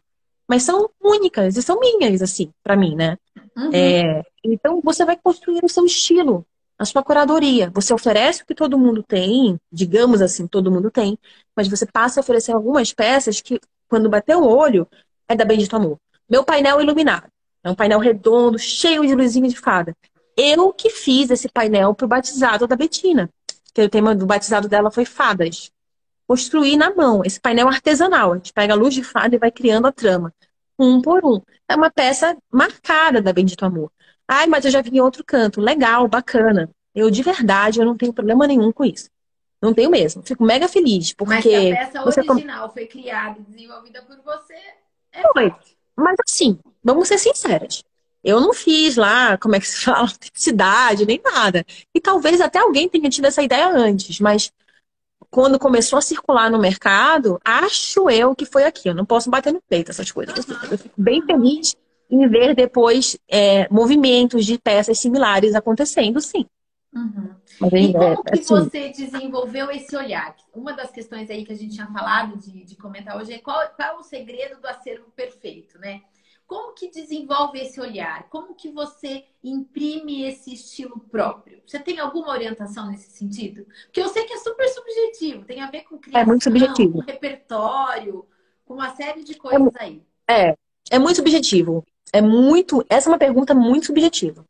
Mas 0.49 0.63
são 0.63 0.89
únicas 0.99 1.55
e 1.55 1.61
são 1.61 1.79
minhas, 1.79 2.23
assim, 2.23 2.51
para 2.63 2.75
mim, 2.75 2.95
né? 2.95 3.17
Uhum. 3.55 3.69
É, 3.71 4.23
então 4.43 4.81
você 4.83 5.05
vai 5.05 5.15
construir 5.15 5.59
o 5.63 5.69
seu 5.69 5.85
estilo, 5.85 6.43
a 6.75 6.85
sua 6.85 7.03
curadoria. 7.03 7.69
Você 7.75 7.93
oferece 7.93 8.41
o 8.41 8.45
que 8.47 8.55
todo 8.55 8.77
mundo 8.77 9.03
tem, 9.03 9.59
digamos 9.71 10.23
assim, 10.23 10.47
todo 10.47 10.71
mundo 10.71 10.89
tem, 10.89 11.19
mas 11.55 11.67
você 11.67 11.85
passa 11.85 12.19
a 12.19 12.21
oferecer 12.21 12.51
algumas 12.51 12.91
peças 12.91 13.41
que, 13.41 13.59
quando 13.87 14.09
bater 14.09 14.35
o 14.35 14.43
olho, 14.43 14.87
é 15.27 15.35
da 15.35 15.45
Bendito 15.45 15.75
Amor. 15.75 15.99
Meu 16.27 16.43
painel 16.43 16.81
iluminado. 16.81 17.27
É 17.63 17.69
um 17.69 17.75
painel 17.75 17.99
redondo, 17.99 18.57
cheio 18.57 19.05
de 19.05 19.13
luzinha 19.13 19.47
de 19.47 19.59
fada. 19.59 19.95
Eu 20.35 20.73
que 20.73 20.89
fiz 20.89 21.29
esse 21.29 21.47
painel 21.47 21.93
pro 21.93 22.07
batizado 22.07 22.65
da 22.65 22.75
Betina. 22.75 23.29
Que 23.71 23.83
o 23.83 23.89
tema 23.89 24.15
do 24.15 24.25
batizado 24.25 24.67
dela 24.67 24.89
foi 24.89 25.05
fadas. 25.05 25.71
Construí 26.29 26.77
na 26.77 26.93
mão. 26.93 27.23
Esse 27.25 27.39
painel 27.39 27.67
artesanal. 27.67 28.33
A 28.33 28.35
gente 28.35 28.53
pega 28.53 28.73
a 28.73 28.75
luz 28.75 28.93
de 28.93 29.03
fada 29.03 29.35
e 29.35 29.39
vai 29.39 29.49
criando 29.49 29.87
a 29.87 29.91
trama. 29.91 30.31
Um 30.77 31.01
por 31.01 31.25
um. 31.25 31.41
É 31.67 31.75
uma 31.75 31.89
peça 31.89 32.37
marcada 32.53 33.19
da 33.19 33.33
Bendito 33.33 33.65
Amor. 33.65 33.91
Ai, 34.27 34.45
mas 34.45 34.63
eu 34.63 34.69
já 34.69 34.79
vi 34.79 34.91
em 34.91 35.01
outro 35.01 35.23
canto. 35.25 35.59
Legal, 35.59 36.07
bacana. 36.07 36.69
Eu, 36.93 37.09
de 37.09 37.23
verdade, 37.23 37.79
eu 37.79 37.85
não 37.85 37.97
tenho 37.97 38.13
problema 38.13 38.45
nenhum 38.45 38.71
com 38.71 38.85
isso. 38.85 39.09
Não 39.59 39.73
tenho 39.73 39.89
mesmo. 39.89 40.21
Fico 40.23 40.43
mega 40.43 40.67
feliz, 40.67 41.13
porque... 41.13 41.33
Mas 41.33 41.95
a 41.95 42.09
peça 42.09 42.31
original 42.31 42.71
foi 42.71 42.85
criada 42.85 43.39
e 43.39 43.51
desenvolvida 43.51 44.03
por 44.03 44.17
você, 44.23 44.53
é 45.11 45.23
foi. 45.33 45.51
Mas 45.95 46.15
assim, 46.27 46.59
vamos 46.83 47.07
ser 47.07 47.17
sinceras. 47.17 47.83
Eu 48.23 48.39
não 48.39 48.53
fiz 48.53 48.97
lá, 48.97 49.35
como 49.39 49.55
é 49.55 49.59
que 49.59 49.67
se 49.67 49.83
fala, 49.83 50.07
cidade, 50.31 51.07
nem 51.07 51.19
nada. 51.23 51.65
E 51.95 51.99
talvez 51.99 52.39
até 52.39 52.59
alguém 52.59 52.87
tenha 52.87 53.09
tido 53.09 53.25
essa 53.25 53.41
ideia 53.41 53.67
antes, 53.67 54.19
mas 54.19 54.51
quando 55.29 55.59
começou 55.59 55.97
a 55.99 56.01
circular 56.01 56.49
no 56.49 56.59
mercado, 56.59 57.39
acho 57.43 58.09
eu 58.09 58.35
que 58.35 58.45
foi 58.45 58.63
aqui. 58.63 58.89
Eu 58.89 58.95
não 58.95 59.05
posso 59.05 59.29
bater 59.29 59.53
no 59.53 59.61
peito 59.61 59.91
essas 59.91 60.11
coisas. 60.11 60.35
Eu 60.71 60.77
fico 60.77 61.01
bem 61.01 61.21
feliz 61.21 61.75
em 62.09 62.27
ver 62.27 62.55
depois 62.55 63.17
é, 63.27 63.67
movimentos 63.69 64.45
de 64.45 64.57
peças 64.57 64.97
similares 64.97 65.53
acontecendo, 65.53 66.19
sim. 66.19 66.45
Uhum. 66.91 67.35
E 67.61 67.93
como 67.93 68.03
é, 68.03 68.15
que 68.31 68.39
assim, 68.39 68.55
você 68.55 68.89
desenvolveu 68.89 69.69
esse 69.69 69.95
olhar? 69.95 70.35
Uma 70.53 70.73
das 70.73 70.89
questões 70.89 71.29
aí 71.29 71.45
que 71.45 71.51
a 71.51 71.55
gente 71.55 71.75
tinha 71.75 71.85
falado 71.87 72.37
de, 72.37 72.65
de 72.65 72.75
comentar 72.75 73.15
hoje 73.15 73.33
é 73.33 73.37
qual, 73.37 73.59
qual 73.75 73.89
é 73.89 73.99
o 73.99 74.03
segredo 74.03 74.59
do 74.59 74.67
acervo 74.67 75.11
perfeito, 75.15 75.77
né? 75.77 76.01
Como 76.49 76.73
que 76.73 76.89
desenvolve 76.89 77.59
esse 77.59 77.79
olhar? 77.79 78.27
Como 78.27 78.55
que 78.55 78.71
você 78.71 79.23
imprime 79.43 80.23
esse 80.23 80.51
estilo 80.51 80.99
próprio? 80.99 81.61
Você 81.63 81.77
tem 81.77 81.99
alguma 81.99 82.29
orientação 82.29 82.87
nesse 82.87 83.11
sentido? 83.11 83.67
Porque 83.85 84.01
eu 84.01 84.09
sei 84.09 84.23
que 84.23 84.33
é 84.33 84.37
super 84.37 84.67
subjetivo, 84.67 85.45
tem 85.45 85.61
a 85.61 85.69
ver 85.69 85.83
com 85.83 85.99
criação, 85.99 86.21
é 86.21 86.25
muito 86.25 86.43
subjetivo. 86.43 86.93
com 86.93 86.99
repertório, 87.01 88.25
com 88.65 88.73
uma 88.73 88.95
série 88.95 89.23
de 89.23 89.35
coisas 89.35 89.75
é, 89.79 89.83
aí. 89.83 90.01
É, 90.27 90.55
é 90.89 90.97
muito 90.97 91.17
subjetivo. 91.17 91.85
É 92.11 92.19
muito. 92.19 92.83
Essa 92.89 93.09
é 93.09 93.11
uma 93.11 93.19
pergunta 93.19 93.53
muito 93.53 93.85
subjetiva. 93.85 94.43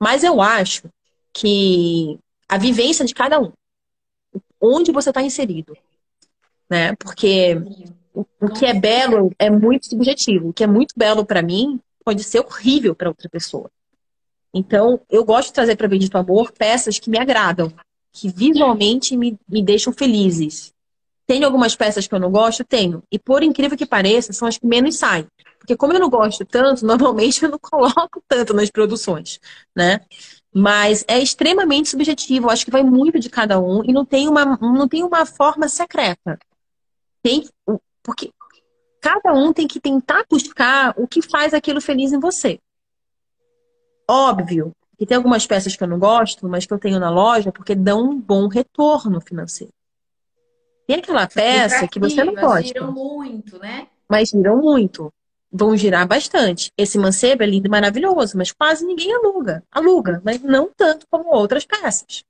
Mas 0.00 0.24
eu 0.24 0.40
acho 0.40 0.88
que 1.34 2.18
a 2.48 2.56
vivência 2.56 3.04
de 3.04 3.12
cada 3.12 3.38
um, 3.38 3.52
onde 4.58 4.90
você 4.90 5.10
está 5.10 5.20
inserido, 5.20 5.76
né? 6.70 6.96
Porque 6.96 7.58
o, 8.14 8.48
que 8.48 8.66
é 8.66 8.74
belo 8.74 9.32
é 9.38 9.48
muito 9.48 9.86
subjetivo. 9.86 10.48
O 10.48 10.52
que 10.52 10.64
é 10.64 10.66
muito 10.66 10.94
belo 10.96 11.24
para 11.24 11.42
mim 11.42 11.80
pode 12.04 12.22
ser 12.22 12.40
horrível 12.40 12.94
para 12.94 13.08
outra 13.08 13.28
pessoa. 13.28 13.70
Então, 14.52 15.00
eu 15.08 15.24
gosto 15.24 15.48
de 15.48 15.54
trazer 15.54 15.76
para 15.76 15.88
Bendito 15.88 16.16
Amor 16.18 16.52
peças 16.52 16.98
que 16.98 17.08
me 17.08 17.18
agradam, 17.18 17.72
que 18.12 18.28
visualmente 18.28 19.16
me, 19.16 19.38
me 19.48 19.62
deixam 19.62 19.92
felizes. 19.92 20.72
Tenho 21.26 21.46
algumas 21.46 21.74
peças 21.74 22.06
que 22.06 22.14
eu 22.14 22.20
não 22.20 22.30
gosto? 22.30 22.64
Tenho. 22.64 23.02
E 23.10 23.18
por 23.18 23.42
incrível 23.42 23.78
que 23.78 23.86
pareça, 23.86 24.32
são 24.32 24.46
as 24.46 24.58
que 24.58 24.66
menos 24.66 24.98
saem. 24.98 25.26
Porque 25.58 25.76
como 25.76 25.92
eu 25.92 26.00
não 26.00 26.10
gosto 26.10 26.44
tanto, 26.44 26.84
normalmente 26.86 27.42
eu 27.42 27.50
não 27.50 27.58
coloco 27.58 28.22
tanto 28.28 28.52
nas 28.52 28.70
produções, 28.70 29.40
né? 29.74 30.00
Mas 30.54 31.04
é 31.08 31.18
extremamente 31.18 31.88
subjetivo, 31.88 32.50
acho 32.50 32.64
que 32.64 32.70
vai 32.70 32.82
muito 32.82 33.18
de 33.18 33.30
cada 33.30 33.58
um 33.58 33.82
e 33.84 33.92
não 33.92 34.04
tem 34.04 34.28
uma, 34.28 34.58
não 34.60 34.86
tem 34.86 35.02
uma 35.02 35.24
forma 35.24 35.66
secreta. 35.68 36.38
Tem, 37.22 37.48
porque 38.02 38.32
cada 39.00 39.32
um 39.32 39.52
tem 39.52 39.66
que 39.66 39.80
tentar 39.80 40.24
buscar 40.30 40.94
o 40.96 41.06
que 41.06 41.22
faz 41.22 41.52
aquilo 41.52 41.80
feliz 41.80 42.12
em 42.12 42.20
você. 42.20 42.58
Óbvio 44.08 44.72
que 44.98 45.06
tem 45.06 45.16
algumas 45.16 45.46
peças 45.46 45.74
que 45.74 45.82
eu 45.82 45.88
não 45.88 45.98
gosto, 45.98 46.48
mas 46.48 46.64
que 46.64 46.72
eu 46.72 46.78
tenho 46.78 47.00
na 47.00 47.10
loja 47.10 47.50
porque 47.50 47.74
dão 47.74 48.10
um 48.10 48.20
bom 48.20 48.46
retorno 48.46 49.20
financeiro. 49.20 49.72
Tem 50.86 50.96
aquela 50.96 51.26
peça 51.26 51.88
que 51.88 51.98
você 51.98 52.22
não 52.22 52.34
gosta. 52.34 52.62
giram 52.62 52.92
muito, 52.92 53.58
né? 53.58 53.88
Mas 54.08 54.28
giram 54.28 54.58
muito. 54.58 55.12
Vão 55.50 55.76
girar 55.76 56.06
bastante. 56.06 56.70
Esse 56.78 56.98
mancebo 56.98 57.42
é 57.42 57.46
lindo 57.46 57.66
e 57.66 57.70
maravilhoso, 57.70 58.36
mas 58.36 58.52
quase 58.52 58.86
ninguém 58.86 59.12
aluga. 59.12 59.62
Aluga, 59.70 60.20
mas 60.24 60.40
não 60.40 60.70
tanto 60.74 61.06
como 61.10 61.34
outras 61.34 61.64
peças. 61.64 62.24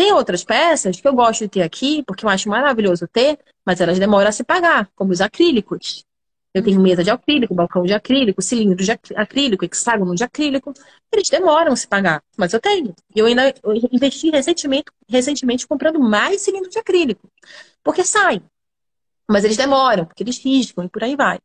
Tem 0.00 0.14
outras 0.14 0.42
peças 0.42 0.98
que 0.98 1.06
eu 1.06 1.12
gosto 1.12 1.40
de 1.40 1.48
ter 1.48 1.60
aqui, 1.60 2.02
porque 2.06 2.24
eu 2.24 2.30
acho 2.30 2.48
maravilhoso 2.48 3.06
ter, 3.06 3.38
mas 3.66 3.82
elas 3.82 3.98
demoram 3.98 4.30
a 4.30 4.32
se 4.32 4.42
pagar, 4.42 4.88
como 4.96 5.12
os 5.12 5.20
acrílicos. 5.20 6.06
Eu 6.54 6.64
tenho 6.64 6.80
mesa 6.80 7.04
de 7.04 7.10
acrílico, 7.10 7.54
balcão 7.54 7.82
de 7.82 7.92
acrílico, 7.92 8.40
cilindro 8.40 8.82
de 8.82 8.90
acrílico, 9.14 9.62
hexágono 9.62 10.14
de 10.14 10.24
acrílico. 10.24 10.72
Eles 11.12 11.28
demoram 11.28 11.74
a 11.74 11.76
se 11.76 11.86
pagar, 11.86 12.22
mas 12.34 12.54
eu 12.54 12.60
tenho. 12.60 12.94
E 13.14 13.18
eu 13.18 13.26
ainda 13.26 13.52
investi 13.92 14.30
recentemente, 14.30 14.86
recentemente 15.06 15.68
comprando 15.68 16.00
mais 16.00 16.40
cilindro 16.40 16.70
de 16.70 16.78
acrílico. 16.78 17.30
Porque 17.84 18.02
saem. 18.02 18.40
Mas 19.28 19.44
eles 19.44 19.58
demoram, 19.58 20.06
porque 20.06 20.22
eles 20.22 20.42
riscam 20.42 20.82
e 20.82 20.88
por 20.88 21.04
aí 21.04 21.14
vai. 21.14 21.38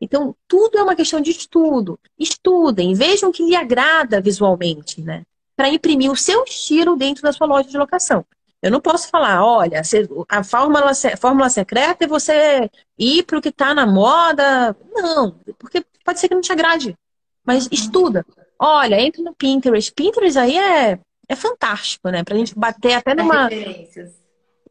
Então, 0.00 0.34
tudo 0.48 0.78
é 0.78 0.82
uma 0.82 0.96
questão 0.96 1.20
de 1.20 1.30
estudo. 1.30 2.00
Estudem, 2.18 2.94
vejam 2.94 3.28
o 3.28 3.32
que 3.34 3.44
lhe 3.44 3.54
agrada 3.54 4.18
visualmente, 4.18 5.02
né? 5.02 5.26
Para 5.56 5.68
imprimir 5.68 6.10
o 6.10 6.16
seu 6.16 6.44
estilo 6.44 6.96
dentro 6.96 7.22
da 7.22 7.32
sua 7.32 7.46
loja 7.46 7.68
de 7.68 7.76
locação. 7.76 8.24
Eu 8.62 8.70
não 8.70 8.80
posso 8.80 9.08
falar, 9.08 9.44
olha, 9.44 9.82
a 10.28 10.44
fórmula, 10.44 10.92
fórmula 11.18 11.50
secreta 11.50 12.04
é 12.04 12.08
você 12.08 12.70
ir 12.96 13.24
para 13.24 13.38
o 13.38 13.42
que 13.42 13.48
está 13.48 13.74
na 13.74 13.84
moda. 13.84 14.76
Não, 14.94 15.32
porque 15.58 15.84
pode 16.04 16.20
ser 16.20 16.28
que 16.28 16.34
não 16.34 16.40
te 16.40 16.52
agrade. 16.52 16.96
Mas 17.44 17.68
estuda. 17.72 18.24
Olha, 18.56 19.00
entre 19.00 19.20
no 19.20 19.34
Pinterest. 19.34 19.92
Pinterest 19.92 20.38
aí 20.38 20.56
é, 20.56 20.98
é 21.28 21.34
fantástico, 21.34 22.08
né? 22.08 22.22
Para 22.22 22.36
a 22.36 22.38
gente 22.38 22.56
bater 22.56 22.94
até 22.94 23.14
numa. 23.14 23.48
Referências. 23.48 24.12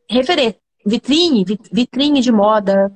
Referência. 0.10 0.60
Vitrine, 0.86 1.46
vitrine 1.70 2.22
de 2.22 2.32
moda. 2.32 2.94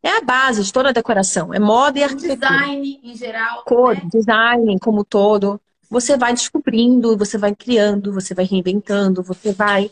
É 0.00 0.16
a 0.16 0.20
base 0.22 0.62
de 0.62 0.72
toda 0.72 0.90
a 0.90 0.92
decoração. 0.92 1.52
É 1.52 1.58
moda 1.58 1.98
e 1.98 2.04
arquitetura. 2.04 2.50
Design 2.50 3.00
em 3.02 3.16
geral. 3.16 3.64
Cor, 3.64 3.96
né? 3.96 4.08
design 4.12 4.78
como 4.78 5.04
todo 5.04 5.60
você 5.90 6.16
vai 6.16 6.32
descobrindo, 6.32 7.16
você 7.16 7.36
vai 7.36 7.54
criando, 7.54 8.12
você 8.12 8.32
vai 8.32 8.44
reinventando, 8.44 9.24
você 9.24 9.52
vai 9.52 9.90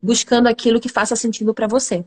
buscando 0.00 0.46
aquilo 0.46 0.80
que 0.80 0.88
faça 0.88 1.16
sentido 1.16 1.52
para 1.52 1.66
você. 1.66 2.06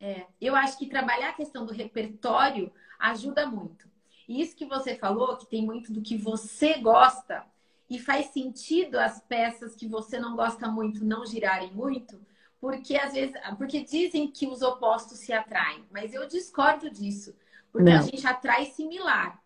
É, 0.00 0.24
eu 0.40 0.56
acho 0.56 0.78
que 0.78 0.86
trabalhar 0.86 1.28
a 1.28 1.34
questão 1.34 1.66
do 1.66 1.74
repertório 1.74 2.72
ajuda 2.98 3.46
muito. 3.46 3.86
E 4.26 4.40
isso 4.40 4.56
que 4.56 4.64
você 4.64 4.96
falou, 4.96 5.36
que 5.36 5.46
tem 5.46 5.64
muito 5.64 5.92
do 5.92 6.00
que 6.00 6.16
você 6.16 6.78
gosta 6.78 7.44
e 7.88 7.98
faz 7.98 8.26
sentido 8.26 8.96
as 8.96 9.20
peças 9.20 9.74
que 9.74 9.86
você 9.86 10.18
não 10.18 10.34
gosta 10.34 10.68
muito 10.68 11.04
não 11.04 11.26
girarem 11.26 11.72
muito, 11.72 12.18
porque 12.60 12.96
às 12.96 13.12
vezes, 13.12 13.34
porque 13.58 13.82
dizem 13.82 14.30
que 14.30 14.46
os 14.46 14.62
opostos 14.62 15.18
se 15.18 15.32
atraem, 15.32 15.84
mas 15.90 16.14
eu 16.14 16.26
discordo 16.26 16.88
disso, 16.88 17.34
porque 17.72 17.90
não. 17.90 17.98
a 17.98 18.02
gente 18.02 18.26
atrai 18.26 18.66
similar. 18.66 19.39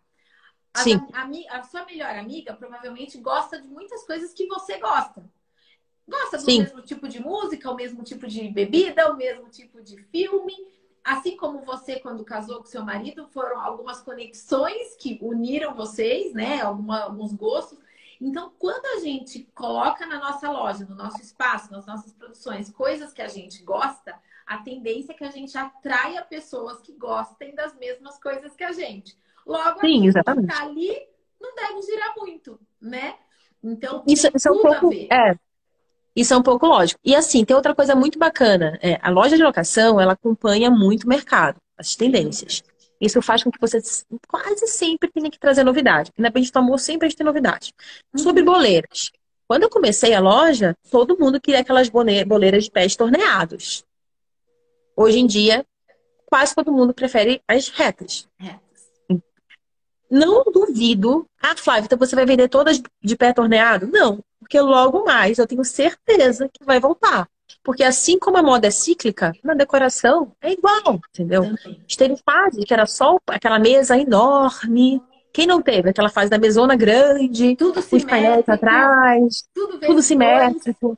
A, 0.75 0.83
Sim. 0.83 1.01
A, 1.13 1.59
a, 1.59 1.63
sua 1.63 1.85
melhor 1.87 2.11
amiga 2.17 2.53
provavelmente 2.53 3.17
gosta 3.19 3.61
de 3.61 3.69
muitas 3.69 4.05
coisas 4.05 4.35
que 4.35 4.47
você 4.49 4.79
gosta. 4.79 5.25
Gosta 6.07 6.37
do 6.37 6.45
Sim. 6.45 6.61
mesmo 6.61 6.83
tipo 6.83 7.09
de 7.09 7.21
música, 7.21 7.71
o 7.71 7.77
mesmo 7.77 8.03
tipo 8.03 8.27
de 8.27 8.49
bebida, 8.49 9.11
o 9.11 9.17
mesmo 9.17 9.49
tipo 9.49 9.81
de 9.81 9.97
filme. 10.05 10.53
Assim 11.05 11.37
como 11.37 11.65
você, 11.65 12.01
quando 12.01 12.25
casou 12.25 12.59
com 12.59 12.65
seu 12.65 12.85
marido, 12.85 13.29
foram 13.29 13.61
algumas 13.61 14.01
conexões 14.01 14.97
que 14.97 15.19
uniram 15.23 15.75
vocês, 15.75 16.35
né? 16.35 16.61
Alguma, 16.61 17.03
alguns 17.03 17.33
gostos. 17.33 17.79
Então, 18.21 18.53
quando 18.59 18.87
a 18.87 19.01
gente 19.01 19.49
coloca 19.55 20.07
na 20.07 20.19
nossa 20.19 20.51
loja, 20.51 20.85
no 20.85 20.95
nosso 20.95 21.21
espaço, 21.21 21.71
nas 21.71 21.87
nossas 21.87 22.13
produções, 22.13 22.71
coisas 22.71 23.13
que 23.13 23.23
a 23.23 23.29
gente 23.29 23.63
gosta, 23.63 24.19
a 24.47 24.59
tendência 24.59 25.13
é 25.13 25.15
que 25.15 25.25
a 25.25 25.31
gente 25.31 25.57
atraia 25.57 26.23
pessoas 26.23 26.81
que 26.81 26.93
gostem 26.93 27.55
das 27.55 27.77
mesmas 27.77 28.19
coisas 28.19 28.57
que 28.57 28.65
a 28.65 28.73
gente. 28.73 29.17
Logo, 29.47 29.81
Sim, 29.81 30.07
exatamente. 30.07 30.49
que 30.49 30.55
tá 30.55 30.65
ali 30.65 31.15
não 31.41 31.55
deve 31.55 31.83
girar 31.83 32.15
muito, 32.17 32.59
né? 32.81 33.15
Então, 33.63 34.03
isso, 34.07 34.29
isso 34.35 34.49
é 34.49 34.51
um 34.51 34.63
pouco. 34.63 34.93
É, 34.93 35.37
isso 36.17 36.33
é 36.33 36.37
um 36.37 36.43
pouco 36.43 36.67
lógico. 36.67 37.01
E 37.05 37.15
assim, 37.15 37.45
tem 37.45 37.57
outra 37.57 37.75
coisa 37.75 37.95
muito 37.95 38.19
bacana. 38.19 38.79
É, 38.83 38.99
a 39.03 39.11
loja 39.11 39.37
de 39.37 39.43
locação, 39.43 40.01
ela 40.01 40.13
acompanha 40.13 40.71
muito 40.71 41.05
o 41.05 41.09
mercado, 41.09 41.57
as 41.77 41.95
tendências. 41.95 42.63
Isso 43.01 43.21
faz 43.21 43.43
com 43.43 43.51
que 43.51 43.61
você 43.61 43.79
quase 44.29 44.67
sempre 44.67 45.11
tenha 45.11 45.31
que 45.31 45.39
trazer 45.39 45.65
novidade. 45.65 46.11
Independente 46.17 46.53
do 46.53 46.59
amor, 46.59 46.79
sempre 46.79 47.07
a 47.07 47.09
gente 47.09 47.19
tem 47.19 47.27
novidade. 47.27 47.73
Uhum. 48.15 48.23
Sobre 48.23 48.43
boleiras. 48.43 49.11
Quando 49.47 49.65
eu 49.65 49.71
comecei 49.71 50.15
a 50.15 50.21
loja, 50.21 50.75
todo 50.91 51.19
mundo 51.19 51.41
queria 51.41 51.61
aquelas 51.61 51.89
boleiras 51.89 52.65
de 52.65 52.71
pés 52.71 52.97
torneados. 52.97 53.85
Hoje 54.97 55.19
em 55.19 55.27
dia, 55.27 55.67
quase 56.25 56.55
todo 56.55 56.73
mundo 56.73 56.95
prefere 56.95 57.43
as 57.47 57.69
retas. 57.69 58.29
É. 58.41 58.64
Não 60.11 60.45
duvido. 60.45 61.27
Ah, 61.41 61.57
Flávia, 61.57 61.87
então 61.87 61.99
você 61.99 62.15
vai 62.15 62.27
vender 62.27 62.49
todas 62.49 62.81
de 63.03 63.17
pé 63.17 63.33
torneado? 63.33 63.87
Não, 63.87 64.21
porque 64.39 64.61
logo 64.61 65.05
mais 65.05 65.39
eu 65.39 65.47
tenho 65.47 65.65
certeza 65.65 66.49
que 66.49 66.65
vai 66.65 66.79
voltar. 66.79 67.29
Porque 67.63 67.83
assim 67.83 68.19
como 68.19 68.37
a 68.37 68.43
moda 68.43 68.67
é 68.67 68.71
cíclica, 68.71 69.33
na 69.43 69.55
decoração 69.55 70.33
é 70.41 70.53
igual, 70.53 71.01
entendeu? 71.11 71.43
A 71.43 71.69
gente 71.69 71.97
teve 71.97 72.17
fase 72.25 72.65
que 72.65 72.75
era 72.75 72.87
só 72.87 73.19
aquela 73.27 73.59
mesa 73.59 73.99
enorme. 73.99 75.03
Quem 75.33 75.47
não 75.47 75.63
teve? 75.63 75.91
Aquela 75.91 76.11
fase 76.11 76.31
da 76.31 76.39
mesona 76.39 76.77
grande, 76.77 77.57
tudo 77.57 77.81
os 77.81 78.05
painéis 78.05 78.49
atrás, 78.49 79.45
tudo, 79.55 79.81
tudo 79.81 80.03
simétrico, 80.03 80.97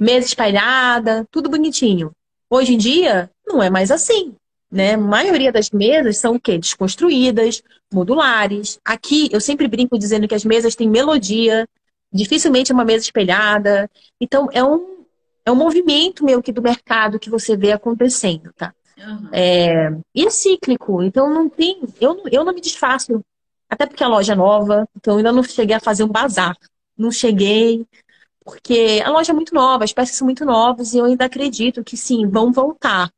mesa 0.00 0.26
espalhada, 0.26 1.26
tudo 1.30 1.50
bonitinho. 1.50 2.12
Hoje 2.48 2.74
em 2.74 2.78
dia, 2.78 3.30
não 3.46 3.62
é 3.62 3.68
mais 3.68 3.90
assim. 3.90 4.34
Né? 4.70 4.94
A 4.94 4.98
maioria 4.98 5.50
das 5.50 5.70
mesas 5.70 6.18
são 6.18 6.34
o 6.34 6.40
quê? 6.40 6.58
Desconstruídas, 6.58 7.62
modulares. 7.92 8.78
Aqui 8.84 9.28
eu 9.32 9.40
sempre 9.40 9.66
brinco 9.66 9.98
dizendo 9.98 10.28
que 10.28 10.34
as 10.34 10.44
mesas 10.44 10.74
têm 10.74 10.88
melodia, 10.88 11.66
dificilmente 12.12 12.70
é 12.70 12.74
uma 12.74 12.84
mesa 12.84 13.04
espelhada. 13.04 13.90
Então 14.20 14.48
é 14.52 14.62
um, 14.62 15.04
é 15.44 15.50
um 15.50 15.56
movimento 15.56 16.24
meio 16.24 16.42
que 16.42 16.52
do 16.52 16.62
mercado 16.62 17.18
que 17.18 17.30
você 17.30 17.56
vê 17.56 17.72
acontecendo, 17.72 18.52
tá? 18.56 18.74
Uhum. 18.98 19.28
É, 19.32 19.96
e 20.14 20.26
é 20.26 20.30
cíclico, 20.30 21.02
então 21.02 21.32
não 21.32 21.48
tem. 21.48 21.80
Eu, 22.00 22.22
eu 22.30 22.44
não 22.44 22.52
me 22.52 22.60
desfaço. 22.60 23.24
Até 23.70 23.86
porque 23.86 24.02
a 24.02 24.08
loja 24.08 24.32
é 24.32 24.36
nova, 24.36 24.88
então 24.96 25.14
eu 25.14 25.18
ainda 25.18 25.32
não 25.32 25.42
cheguei 25.42 25.76
a 25.76 25.80
fazer 25.80 26.02
um 26.02 26.08
bazar. 26.08 26.56
Não 26.96 27.12
cheguei, 27.12 27.86
porque 28.44 29.02
a 29.04 29.10
loja 29.10 29.30
é 29.30 29.34
muito 29.34 29.54
nova, 29.54 29.84
as 29.84 29.92
peças 29.92 30.16
são 30.16 30.24
muito 30.24 30.44
novas 30.44 30.94
e 30.94 30.98
eu 30.98 31.04
ainda 31.04 31.26
acredito 31.26 31.84
que 31.84 31.96
sim, 31.96 32.26
vão 32.26 32.50
voltar. 32.50 33.10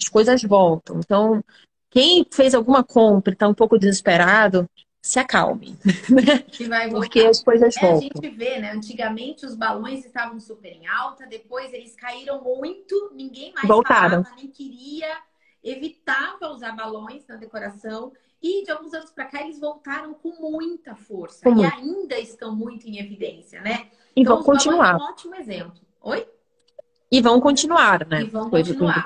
As 0.00 0.08
coisas 0.08 0.42
voltam. 0.42 0.98
Então, 0.98 1.42
quem 1.90 2.26
fez 2.30 2.54
alguma 2.54 2.84
compra 2.84 3.32
e 3.32 3.34
está 3.34 3.48
um 3.48 3.54
pouco 3.54 3.78
desesperado, 3.78 4.68
se 5.06 5.20
acalme. 5.20 5.78
Vai 6.68 6.90
Porque 6.90 7.20
as 7.20 7.42
coisas 7.42 7.76
é, 7.76 7.80
voltam. 7.80 7.98
A 7.98 8.22
gente 8.22 8.36
vê, 8.36 8.58
né? 8.58 8.72
Antigamente 8.72 9.46
os 9.46 9.54
balões 9.54 10.04
estavam 10.04 10.40
super 10.40 10.72
em 10.72 10.86
alta, 10.86 11.26
depois 11.26 11.72
eles 11.72 11.94
caíram 11.94 12.42
muito, 12.42 13.12
ninguém 13.14 13.52
mais 13.54 13.68
Voltaram. 13.68 14.24
falava, 14.24 14.36
nem 14.36 14.48
queria, 14.48 15.16
evitava 15.62 16.48
usar 16.48 16.72
balões 16.72 17.24
na 17.26 17.36
decoração. 17.36 18.12
E 18.42 18.64
de 18.64 18.70
alguns 18.70 18.92
anos 18.92 19.10
para 19.10 19.24
cá 19.24 19.42
eles 19.42 19.58
voltaram 19.58 20.12
com 20.12 20.30
muita 20.40 20.94
força 20.94 21.42
com 21.44 21.50
e 21.50 21.54
muito. 21.54 21.74
ainda 21.74 22.18
estão 22.18 22.54
muito 22.54 22.86
em 22.86 22.98
evidência, 22.98 23.60
né? 23.62 23.88
E 24.14 24.20
então, 24.20 24.36
vão 24.36 24.44
continuar. 24.44 24.94
É 24.94 24.96
um 24.96 25.06
ótimo 25.06 25.34
exemplo. 25.36 25.80
Oi? 26.02 26.28
E 27.10 27.20
vão 27.20 27.40
continuar, 27.40 28.06
né? 28.06 28.22
E 28.22 28.24
vão 28.24 28.50
continuar. 28.50 29.04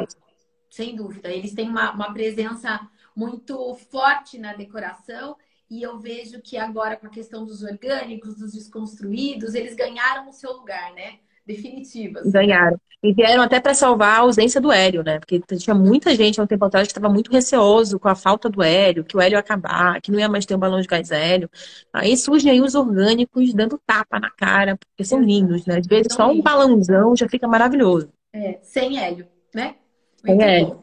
Sem 0.70 0.96
dúvida. 0.96 1.28
Eles 1.28 1.52
têm 1.52 1.68
uma, 1.68 1.92
uma 1.92 2.12
presença 2.14 2.80
muito 3.14 3.74
forte 3.90 4.38
na 4.38 4.54
decoração 4.54 5.36
e 5.68 5.82
eu 5.82 5.98
vejo 5.98 6.40
que 6.40 6.56
agora 6.56 6.96
com 6.96 7.06
a 7.06 7.10
questão 7.10 7.44
dos 7.44 7.62
orgânicos, 7.62 8.36
dos 8.36 8.52
desconstruídos, 8.52 9.54
eles 9.54 9.74
ganharam 9.74 10.28
o 10.28 10.32
seu 10.32 10.52
lugar, 10.52 10.92
né? 10.94 11.18
definitivas. 11.46 12.30
Ganharam. 12.30 12.78
E 13.02 13.14
vieram 13.14 13.42
até 13.42 13.58
para 13.58 13.72
salvar 13.72 14.18
a 14.18 14.20
ausência 14.20 14.60
do 14.60 14.70
hélio, 14.70 15.02
né? 15.02 15.18
Porque 15.18 15.40
tinha 15.56 15.74
muita 15.74 16.14
gente 16.14 16.38
há 16.38 16.42
um 16.42 16.46
tempo 16.46 16.66
atrás 16.66 16.86
que 16.86 16.92
estava 16.92 17.12
muito 17.12 17.32
receoso 17.32 17.98
com 17.98 18.08
a 18.08 18.14
falta 18.14 18.48
do 18.48 18.62
hélio, 18.62 19.04
que 19.04 19.16
o 19.16 19.20
hélio 19.20 19.36
ia 19.36 19.40
acabar, 19.40 20.00
que 20.02 20.12
não 20.12 20.18
ia 20.18 20.28
mais 20.28 20.44
ter 20.44 20.54
um 20.54 20.58
balão 20.58 20.80
de 20.80 20.86
gás 20.86 21.10
hélio. 21.10 21.48
Aí 21.94 22.14
surgem 22.14 22.52
aí 22.52 22.60
os 22.60 22.74
orgânicos 22.74 23.54
dando 23.54 23.80
tapa 23.86 24.20
na 24.20 24.30
cara, 24.30 24.76
porque 24.76 25.02
são 25.02 25.20
lindos, 25.20 25.64
né? 25.64 25.78
Às 25.78 25.86
vezes 25.86 26.12
só 26.12 26.30
um 26.30 26.42
balãozão 26.42 27.16
já 27.16 27.26
fica 27.26 27.48
maravilhoso. 27.48 28.12
É, 28.34 28.58
sem 28.62 28.98
hélio, 28.98 29.26
né? 29.54 29.76
Muito 30.24 30.40
sem 30.40 30.42
hélio. 30.42 30.80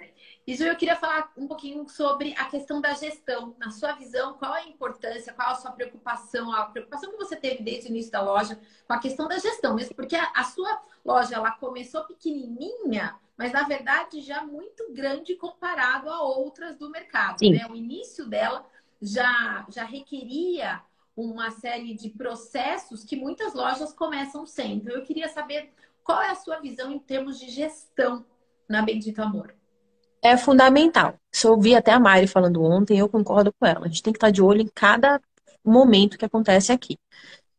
E 0.48 0.56
Ju, 0.56 0.64
eu 0.64 0.78
queria 0.78 0.96
falar 0.96 1.30
um 1.36 1.46
pouquinho 1.46 1.90
sobre 1.90 2.34
a 2.38 2.46
questão 2.46 2.80
da 2.80 2.94
gestão. 2.94 3.54
Na 3.60 3.70
sua 3.70 3.92
visão, 3.92 4.36
qual 4.36 4.56
é 4.56 4.62
a 4.62 4.68
importância, 4.70 5.34
qual 5.34 5.50
a 5.50 5.56
sua 5.56 5.72
preocupação, 5.72 6.54
a 6.54 6.64
preocupação 6.68 7.12
que 7.12 7.18
você 7.18 7.36
teve 7.36 7.62
desde 7.62 7.90
o 7.90 7.92
início 7.92 8.14
da 8.14 8.22
loja 8.22 8.58
com 8.88 8.94
a 8.94 9.00
questão 9.00 9.28
da 9.28 9.38
gestão, 9.38 9.76
mesmo 9.76 9.94
porque 9.94 10.16
a, 10.16 10.32
a 10.34 10.46
sua 10.46 10.82
loja 11.04 11.36
ela 11.36 11.52
começou 11.52 12.06
pequenininha, 12.06 13.14
mas 13.36 13.52
na 13.52 13.64
verdade 13.64 14.22
já 14.22 14.42
muito 14.42 14.90
grande 14.94 15.36
comparado 15.36 16.10
a 16.10 16.22
outras 16.22 16.78
do 16.78 16.90
mercado. 16.90 17.40
Né? 17.42 17.68
O 17.70 17.76
início 17.76 18.26
dela 18.26 18.66
já, 19.02 19.66
já 19.68 19.84
requeria 19.84 20.82
uma 21.14 21.52
série 21.52 21.94
de 21.94 22.10
processos 22.10 23.04
que 23.04 23.18
muitas 23.18 23.54
lojas 23.54 23.92
começam 23.92 24.46
sem. 24.46 24.76
Então 24.76 24.96
eu 24.96 25.04
queria 25.04 25.28
saber 25.28 25.74
qual 26.06 26.22
é 26.22 26.30
a 26.30 26.36
sua 26.36 26.62
visão 26.62 26.90
em 26.90 27.00
termos 27.00 27.38
de 27.38 27.50
gestão 27.50 28.26
na 28.68 28.82
Bendito 28.82 29.22
Amor 29.22 29.58
é 30.22 30.38
fundamental. 30.38 31.16
Isso 31.32 31.48
eu 31.48 31.52
ouvi 31.52 31.76
até 31.76 31.92
a 31.92 32.00
Mari 32.00 32.28
falando 32.28 32.64
ontem, 32.64 32.98
eu 32.98 33.10
concordo 33.10 33.54
com 33.54 33.66
ela. 33.66 33.86
A 33.86 33.88
gente 33.88 34.04
tem 34.04 34.14
que 34.14 34.18
estar 34.18 34.32
de 34.32 34.42
olho 34.42 34.62
em 34.62 34.70
cada 34.74 35.22
momento 35.64 36.18
que 36.18 36.26
acontece 36.26 36.72
aqui. 36.72 36.98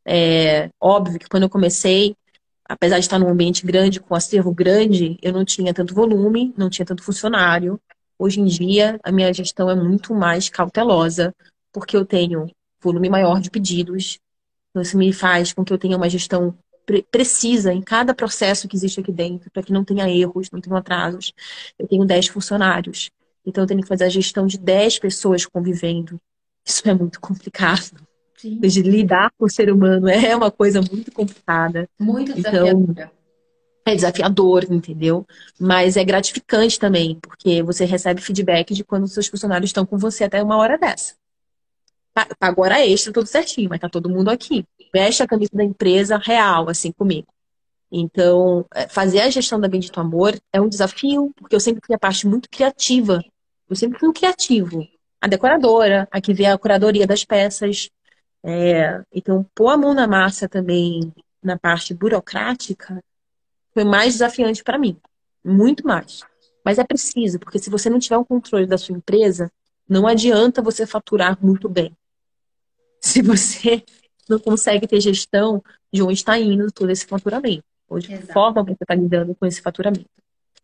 É 0.05 0.71
óbvio 0.81 1.19
que 1.19 1.29
quando 1.29 1.45
eu 1.45 1.51
comecei, 1.51 2.17
apesar 2.65 2.97
de 2.99 3.05
estar 3.05 3.19
num 3.19 3.29
ambiente 3.29 3.65
grande, 3.65 4.01
com 4.01 4.15
acervo 4.15 4.53
grande, 4.53 5.19
eu 5.23 5.33
não 5.33 5.45
tinha 5.45 5.73
tanto 5.75 5.95
volume, 5.95 6.55
não 6.57 6.71
tinha 6.71 6.87
tanto 6.87 7.03
funcionário. 7.03 7.81
Hoje 8.19 8.41
em 8.41 8.47
dia, 8.47 8.99
a 9.03 9.13
minha 9.13 9.33
gestão 9.33 9.71
é 9.71 9.75
muito 9.75 10.15
mais 10.15 10.49
cautelosa, 10.49 11.35
porque 11.73 11.97
eu 11.97 12.05
tenho 12.05 12.51
volume 12.83 13.09
maior 13.09 13.41
de 13.41 13.51
pedidos. 13.51 14.19
Então, 14.71 14.83
isso 14.83 14.97
me 14.97 15.13
faz 15.13 15.53
com 15.53 15.65
que 15.65 15.73
eu 15.73 15.79
tenha 15.79 15.97
uma 15.97 16.09
gestão 16.09 16.57
precisa 17.11 17.73
em 17.73 17.83
cada 17.83 18.15
processo 18.15 18.69
que 18.69 18.77
existe 18.77 19.01
aqui 19.01 19.13
dentro, 19.13 19.51
para 19.51 19.63
que 19.63 19.73
não 19.73 19.85
tenha 19.85 20.09
erros, 20.09 20.51
não 20.51 20.61
tenha 20.61 20.77
atrasos. 20.79 21.33
Eu 21.79 21.87
tenho 21.87 22.05
10 22.05 22.29
funcionários, 22.29 23.11
então 23.45 23.65
eu 23.65 23.69
tenho 23.69 23.83
que 23.83 23.89
fazer 23.89 24.05
a 24.05 24.09
gestão 24.09 24.47
de 24.47 24.59
10 24.59 24.99
pessoas 24.99 25.47
convivendo. 25.47 26.21
Isso 26.65 26.89
é 26.89 26.95
muito 26.95 27.21
complicado. 27.21 28.07
Sim. 28.37 28.61
De 28.61 28.83
lidar 28.83 29.33
com 29.37 29.47
o 29.47 29.51
ser 29.51 29.73
humano 29.73 30.09
é 30.09 30.35
uma 30.37 30.51
coisa 30.51 30.81
muito 30.81 31.11
complicada. 31.11 31.89
Muito 31.99 32.35
desafiadora. 32.35 32.77
Então, 32.91 33.11
é 33.85 33.95
desafiador, 33.95 34.67
entendeu? 34.71 35.27
Mas 35.59 35.97
é 35.97 36.05
gratificante 36.05 36.79
também, 36.79 37.19
porque 37.21 37.63
você 37.63 37.85
recebe 37.85 38.21
feedback 38.21 38.75
de 38.75 38.85
quando 38.85 39.09
seus 39.09 39.27
funcionários 39.27 39.71
estão 39.71 39.87
com 39.87 39.97
você 39.97 40.25
até 40.25 40.43
uma 40.43 40.57
hora 40.57 40.77
dessa 40.77 41.15
pagou 42.39 42.65
hora 42.65 42.85
extra, 42.87 43.13
tudo 43.13 43.27
certinho, 43.27 43.69
mas 43.69 43.81
tá 43.81 43.89
todo 43.89 44.09
mundo 44.09 44.31
aqui. 44.31 44.65
Veste 44.93 45.23
a 45.23 45.27
camisa 45.27 45.51
da 45.53 45.65
empresa 45.65 46.17
real, 46.17 46.69
assim, 46.69 46.93
comigo. 46.93 47.29
Então, 47.91 48.67
é, 48.75 48.89
fazer 48.89 49.21
a 49.21 49.31
gestão 49.31 49.61
da 49.61 49.69
Bendito 49.69 49.99
Amor 50.01 50.39
é 50.53 50.61
um 50.61 50.69
desafio, 50.69 51.33
porque 51.37 51.57
eu 51.57 51.61
sempre 51.61 51.83
fui 51.85 51.95
a 51.95 51.99
parte 51.99 52.27
muito 52.27 52.49
criativa. 52.51 53.23
Eu 53.69 53.77
sempre 53.77 53.99
fui 53.99 54.09
um 54.09 54.13
criativo. 54.13 54.87
A 55.21 55.27
decoradora, 55.27 56.07
a 56.11 56.21
que 56.21 56.35
vê 56.35 56.47
a 56.47 56.59
curadoria 56.59 57.07
das 57.07 57.25
peças. 57.25 57.89
É, 58.43 59.03
então, 59.13 59.45
pôr 59.55 59.69
a 59.69 59.77
mão 59.77 59.95
na 59.95 60.07
massa 60.07 60.49
também 60.49 61.13
na 61.43 61.59
parte 61.59 61.95
burocrática 61.95 63.03
foi 63.73 63.85
mais 63.85 64.15
desafiante 64.15 64.63
para 64.63 64.79
mim. 64.79 64.99
Muito 65.45 65.87
mais. 65.87 66.23
Mas 66.65 66.79
é 66.79 66.85
preciso, 66.85 67.39
porque 67.39 67.59
se 67.59 67.71
você 67.71 67.89
não 67.89 67.99
tiver 67.99 68.19
um 68.19 68.25
controle 68.25 68.67
da 68.67 68.77
sua 68.77 68.97
empresa, 68.97 69.51
não 69.89 70.07
adianta 70.07 70.61
você 70.61 70.87
faturar 70.87 71.39
muito 71.41 71.69
bem 71.69 71.97
se 73.01 73.23
você 73.23 73.83
não 74.29 74.39
consegue 74.39 74.87
ter 74.87 75.01
gestão 75.01 75.63
de 75.93 76.03
onde 76.03 76.15
está 76.15 76.39
indo 76.39 76.71
todo 76.71 76.91
esse 76.91 77.07
faturamento, 77.07 77.65
ou 77.89 77.99
de 77.99 78.09
que 78.09 78.33
forma 78.33 78.63
você 78.63 78.83
está 78.83 78.95
lidando 78.95 79.35
com 79.35 79.47
esse 79.47 79.61
faturamento. 79.61 80.07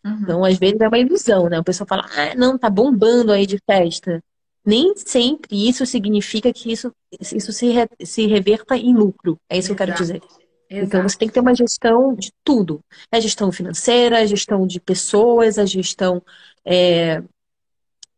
Uhum. 0.05 0.19
Então, 0.23 0.45
às 0.45 0.59
vezes 0.59 0.81
é 0.81 0.87
uma 0.89 0.99
ilusão, 0.99 1.49
né? 1.49 1.59
O 1.59 1.65
pessoal 1.65 1.87
fala, 1.87 2.07
ah, 2.15 2.35
não, 2.35 2.59
tá 2.59 2.69
bombando 2.69 3.33
aí 3.33 3.47
de 3.47 3.59
festa. 3.65 4.23
Nem 4.65 4.95
sempre 4.97 5.69
isso 5.69 5.85
significa 5.87 6.53
que 6.53 6.71
isso, 6.71 6.93
isso 7.21 7.53
se, 7.53 7.69
re, 7.69 7.89
se 8.05 8.27
reverta 8.27 8.77
em 8.77 8.95
lucro. 8.95 9.39
É 9.49 9.59
isso 9.59 9.69
Exato. 9.73 9.77
que 9.77 9.83
eu 9.83 9.87
quero 9.87 9.99
dizer. 9.99 10.23
Exato. 10.71 10.87
Então, 10.87 11.03
você 11.03 11.19
tem 11.19 11.29
que 11.29 11.35
ter 11.35 11.41
uma 11.41 11.55
gestão 11.55 12.15
de 12.15 12.31
tudo. 12.43 12.81
A 13.11 13.21
gestão 13.21 13.51
financeira, 13.51 14.19
a 14.19 14.27
gestão 14.27 14.67
de 14.67 14.81
pessoas, 14.81 15.59
a 15.59 15.65
gestão 15.65 16.23
é, 16.65 17.23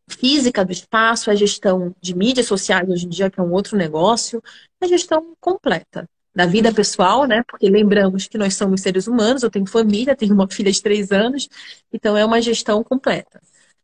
física 0.09 0.63
do 0.63 0.71
espaço, 0.71 1.29
a 1.29 1.35
gestão 1.35 1.93
de 2.01 2.15
mídias 2.15 2.47
sociais 2.47 2.87
hoje 2.89 3.05
em 3.05 3.09
dia, 3.09 3.29
que 3.29 3.39
é 3.39 3.43
um 3.43 3.51
outro 3.51 3.77
negócio, 3.77 4.41
a 4.81 4.87
gestão 4.87 5.35
completa 5.39 6.07
da 6.33 6.45
vida 6.45 6.71
pessoal, 6.71 7.25
né? 7.25 7.43
Porque 7.47 7.67
lembramos 7.69 8.27
que 8.27 8.37
nós 8.37 8.55
somos 8.55 8.81
seres 8.81 9.07
humanos, 9.07 9.41
eu 9.41 9.49
tenho 9.49 9.65
família, 9.65 10.15
tenho 10.15 10.35
uma 10.35 10.47
filha 10.47 10.71
de 10.71 10.81
três 10.81 11.11
anos, 11.11 11.49
então 11.91 12.15
é 12.15 12.23
uma 12.23 12.39
gestão 12.39 12.83
completa. 12.83 13.41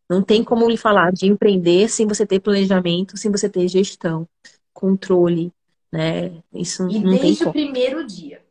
Não 0.07 0.21
tem 0.21 0.43
como 0.43 0.69
lhe 0.69 0.77
falar 0.77 1.11
de 1.11 1.25
empreender 1.25 1.89
sem 1.89 2.05
você 2.05 2.25
ter 2.25 2.39
planejamento, 2.39 3.17
sem 3.17 3.31
você 3.31 3.49
ter 3.49 3.67
gestão, 3.67 4.27
controle, 4.71 5.51
né? 5.91 6.31
Isso 6.53 6.87
e 6.89 6.99
não 6.99 7.11
tem 7.11 7.21
desde 7.21 7.43
o 7.45 7.51
primeiro 7.51 8.05
dia. 8.05 8.42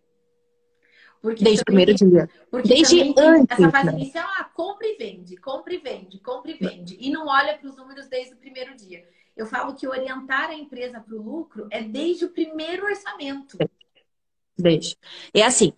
Porque 1.23 1.45
Desde 1.45 1.63
o 1.63 1.65
primeiro 1.65 1.95
dia. 1.95 2.29
Desde 2.65 3.15
antes. 3.17 3.57
Essa 3.57 3.71
fase 3.71 3.87
né? 3.87 3.93
inicial, 3.93 4.29
ah, 4.39 4.45
compra 4.53 4.89
e 4.89 4.97
vende, 4.97 5.37
compra 5.37 5.73
e 5.73 5.79
vende, 5.79 6.19
compra 6.19 6.51
e 6.51 6.55
vende. 6.55 6.97
E 7.01 7.11
não 7.11 7.29
olha 7.29 7.57
para 7.57 7.69
os 7.69 7.77
números 7.77 8.09
desde 8.09 8.35
o 8.35 8.37
primeiro 8.37 8.75
dia. 8.75 9.05
Eu 9.37 9.47
falo 9.47 9.75
que 9.75 9.87
orientar 9.87 10.51
a 10.51 10.55
empresa 10.55 11.01
para 11.01 11.15
o 11.15 11.23
lucro 11.23 11.69
é 11.71 11.81
desde 11.81 12.25
o 12.25 12.31
primeiro 12.31 12.85
orçamento. 12.85 13.57
Desde. 14.59 14.97
É 15.33 15.43
assim, 15.43 15.73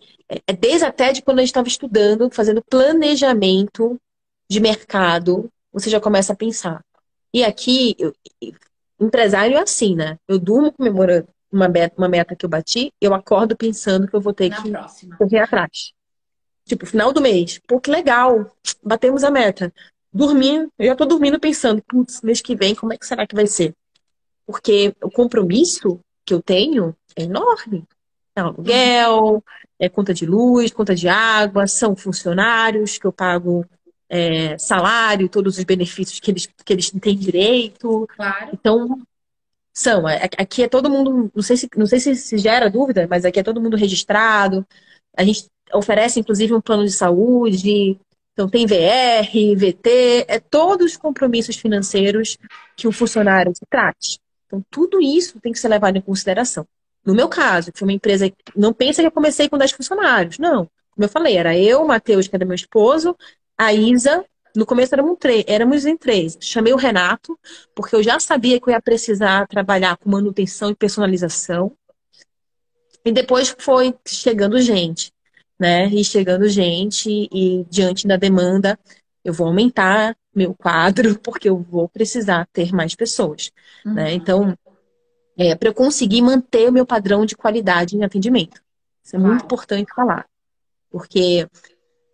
é 0.47 0.51
desde 0.51 0.83
até 0.83 1.13
de 1.13 1.21
quando 1.21 1.37
a 1.37 1.41
gente 1.41 1.49
estava 1.49 1.67
estudando, 1.67 2.29
fazendo 2.31 2.63
planejamento 2.63 4.01
de 4.49 4.59
mercado, 4.59 5.49
você 5.71 5.91
já 5.91 6.01
começa 6.01 6.33
a 6.33 6.35
pensar. 6.35 6.83
E 7.31 7.43
aqui, 7.43 7.95
eu, 7.99 8.13
empresário 8.99 9.57
é 9.57 9.61
assim, 9.61 9.95
né? 9.95 10.17
Eu 10.27 10.39
durmo 10.39 10.71
comemorando 10.71 11.27
uma 11.55 11.67
meta, 11.67 11.95
uma 11.97 12.07
meta 12.09 12.35
que 12.35 12.45
eu 12.45 12.49
bati, 12.49 12.91
eu 13.01 13.13
acordo 13.13 13.55
pensando 13.55 14.07
que 14.07 14.15
eu 14.15 14.21
vou 14.21 14.33
ter 14.33 14.49
Na 14.49 14.61
que 14.61 14.69
próxima. 14.69 15.15
correr 15.17 15.39
atrás. 15.39 15.93
Tipo, 16.65 16.85
final 16.85 17.13
do 17.13 17.21
mês. 17.21 17.59
Pô, 17.67 17.79
que 17.79 17.91
legal. 17.91 18.51
Batemos 18.83 19.23
a 19.23 19.31
meta. 19.31 19.73
Dormindo, 20.11 20.71
eu 20.79 20.87
já 20.87 20.95
tô 20.95 21.05
dormindo 21.05 21.39
pensando, 21.39 21.81
putz, 21.87 22.21
mês 22.21 22.41
que 22.41 22.55
vem, 22.55 22.73
como 22.73 22.93
é 22.93 22.97
que 22.97 23.05
será 23.05 23.27
que 23.27 23.35
vai 23.35 23.47
ser? 23.47 23.73
Porque 24.45 24.95
o 25.03 25.11
compromisso 25.11 25.99
que 26.25 26.33
eu 26.33 26.41
tenho 26.41 26.95
é 27.15 27.23
enorme. 27.23 27.83
É 28.35 28.41
aluguel, 28.41 29.43
é 29.79 29.87
conta 29.87 30.13
de 30.13 30.25
luz, 30.25 30.71
conta 30.71 30.93
de 30.95 31.07
água, 31.07 31.67
são 31.67 31.95
funcionários 31.95 32.97
que 32.97 33.05
eu 33.05 33.11
pago 33.11 33.65
é, 34.09 34.57
salário, 34.57 35.29
todos 35.29 35.57
os 35.57 35.63
benefícios 35.63 36.19
que 36.19 36.31
eles, 36.31 36.47
que 36.63 36.73
eles 36.73 36.91
têm 36.91 37.17
direito. 37.17 38.07
Claro. 38.15 38.49
Então, 38.53 39.01
são. 39.75 40.07
É, 40.07 40.29
aqui 40.37 40.63
é 40.63 40.69
todo 40.69 40.89
mundo, 40.89 41.29
não 41.35 41.43
sei 41.43 41.57
se, 41.57 41.69
não 41.75 41.85
sei 41.85 41.99
se, 41.99 42.37
gera 42.37 42.69
dúvida, 42.69 43.05
mas 43.09 43.25
aqui 43.25 43.39
é 43.39 43.43
todo 43.43 43.61
mundo 43.61 43.75
registrado. 43.75 44.65
A 45.15 45.23
gente 45.23 45.47
oferece 45.73 46.19
inclusive 46.19 46.53
um 46.53 46.61
plano 46.61 46.85
de 46.85 46.91
saúde, 46.91 47.99
então 48.33 48.49
tem 48.49 48.65
VR, 48.65 49.29
VT, 49.55 50.25
é 50.27 50.39
todos 50.39 50.93
os 50.93 50.97
compromissos 50.97 51.57
financeiros 51.57 52.37
que 52.75 52.87
o 52.87 52.91
funcionário 52.91 53.53
se 53.55 53.65
trate. 53.69 54.19
Então 54.47 54.63
tudo 54.69 55.01
isso 55.01 55.39
tem 55.41 55.51
que 55.51 55.59
ser 55.59 55.67
levado 55.67 55.97
em 55.97 56.01
consideração. 56.01 56.65
No 57.05 57.13
meu 57.13 57.27
caso, 57.27 57.71
que 57.71 57.77
foi 57.77 57.87
uma 57.87 57.93
empresa, 57.93 58.31
não 58.55 58.73
pensa 58.73 59.01
que 59.01 59.07
eu 59.07 59.11
comecei 59.11 59.47
com 59.49 59.57
10 59.57 59.71
funcionários, 59.73 60.39
não. 60.39 60.69
Como 60.91 61.05
eu 61.05 61.09
falei, 61.09 61.37
era 61.37 61.57
eu, 61.57 61.83
o 61.83 61.87
Matheus, 61.87 62.27
que 62.27 62.35
era 62.35 62.45
meu 62.45 62.55
esposo, 62.55 63.15
a 63.57 63.73
Isa, 63.73 64.25
no 64.55 64.65
começo 64.65 64.93
éramos, 64.95 65.17
três, 65.19 65.43
éramos 65.47 65.85
em 65.85 65.97
três. 65.97 66.37
Chamei 66.39 66.73
o 66.73 66.77
Renato, 66.77 67.37
porque 67.75 67.95
eu 67.95 68.03
já 68.03 68.19
sabia 68.19 68.59
que 68.59 68.69
eu 68.69 68.73
ia 68.73 68.81
precisar 68.81 69.47
trabalhar 69.47 69.97
com 69.97 70.09
manutenção 70.09 70.69
e 70.69 70.75
personalização. 70.75 71.75
E 73.03 73.11
depois 73.11 73.55
foi 73.59 73.93
chegando 74.07 74.59
gente, 74.59 75.11
né? 75.59 75.87
E 75.87 76.03
chegando 76.03 76.47
gente, 76.47 77.09
e 77.31 77.65
diante 77.69 78.07
da 78.07 78.17
demanda, 78.17 78.79
eu 79.23 79.33
vou 79.33 79.47
aumentar 79.47 80.15
meu 80.33 80.53
quadro, 80.53 81.17
porque 81.21 81.49
eu 81.49 81.57
vou 81.57 81.87
precisar 81.87 82.47
ter 82.51 82.73
mais 82.73 82.95
pessoas. 82.95 83.51
Né? 83.83 83.89
Uhum. 83.89 83.95
Né? 83.95 84.13
Então, 84.13 84.57
é, 85.37 85.53
para 85.55 85.69
eu 85.69 85.73
conseguir 85.73 86.21
manter 86.21 86.69
o 86.69 86.71
meu 86.71 86.85
padrão 86.85 87.25
de 87.25 87.35
qualidade 87.35 87.95
em 87.95 88.03
atendimento. 88.03 88.61
Isso 89.03 89.15
é 89.15 89.19
muito 89.19 89.45
importante 89.45 89.93
falar. 89.93 90.25
Porque 90.89 91.47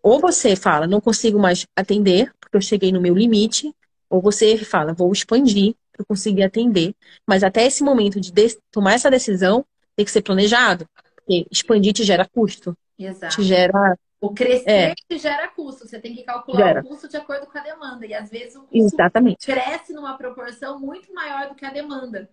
ou 0.02 0.20
você 0.20 0.56
fala, 0.56 0.88
não 0.88 1.00
consigo 1.00 1.40
mais 1.40 1.66
atender, 1.76 2.34
porque 2.40 2.58
eu 2.58 2.62
cheguei 2.62 2.92
no 2.92 3.02
meu 3.02 3.16
limite, 3.16 3.74
ou 4.10 4.22
você 4.22 4.58
fala, 4.58 4.94
vou 4.94 5.12
expandir 5.12 5.76
para 5.92 6.06
conseguir 6.06 6.44
atender. 6.44 6.94
Mas 7.28 7.44
até 7.44 7.66
esse 7.66 7.84
momento 7.84 8.20
de 8.20 8.32
tomar 8.72 8.94
essa 8.94 9.10
decisão, 9.10 9.66
tem 9.96 10.06
que 10.06 10.12
ser 10.12 10.22
planejado. 10.22 10.88
Porque 11.16 11.46
expandir 11.52 11.94
te 11.94 12.04
gera 12.04 12.28
custo. 12.28 12.76
Exato. 12.98 13.36
Te 13.36 13.44
gera. 13.44 13.98
O 14.20 14.34
crescer 14.34 14.70
é. 14.70 14.94
te 14.94 15.18
gera 15.18 15.48
custo. 15.48 15.88
Você 15.88 16.00
tem 16.00 16.16
que 16.16 16.24
calcular 16.24 16.68
gera. 16.68 16.82
o 16.82 16.88
custo 16.88 17.08
de 17.08 17.18
acordo 17.18 17.48
com 17.48 17.58
a 17.58 17.62
demanda. 17.62 18.06
E 18.06 18.14
às 18.14 18.30
vezes 18.30 18.56
o 18.56 18.62
custo 18.62 18.78
Exatamente. 18.78 19.46
cresce 19.46 19.94
numa 19.94 20.18
proporção 20.18 20.80
muito 20.80 21.14
maior 21.14 21.50
do 21.50 21.56
que 21.56 21.66
a 21.66 21.72
demanda. 21.72 22.30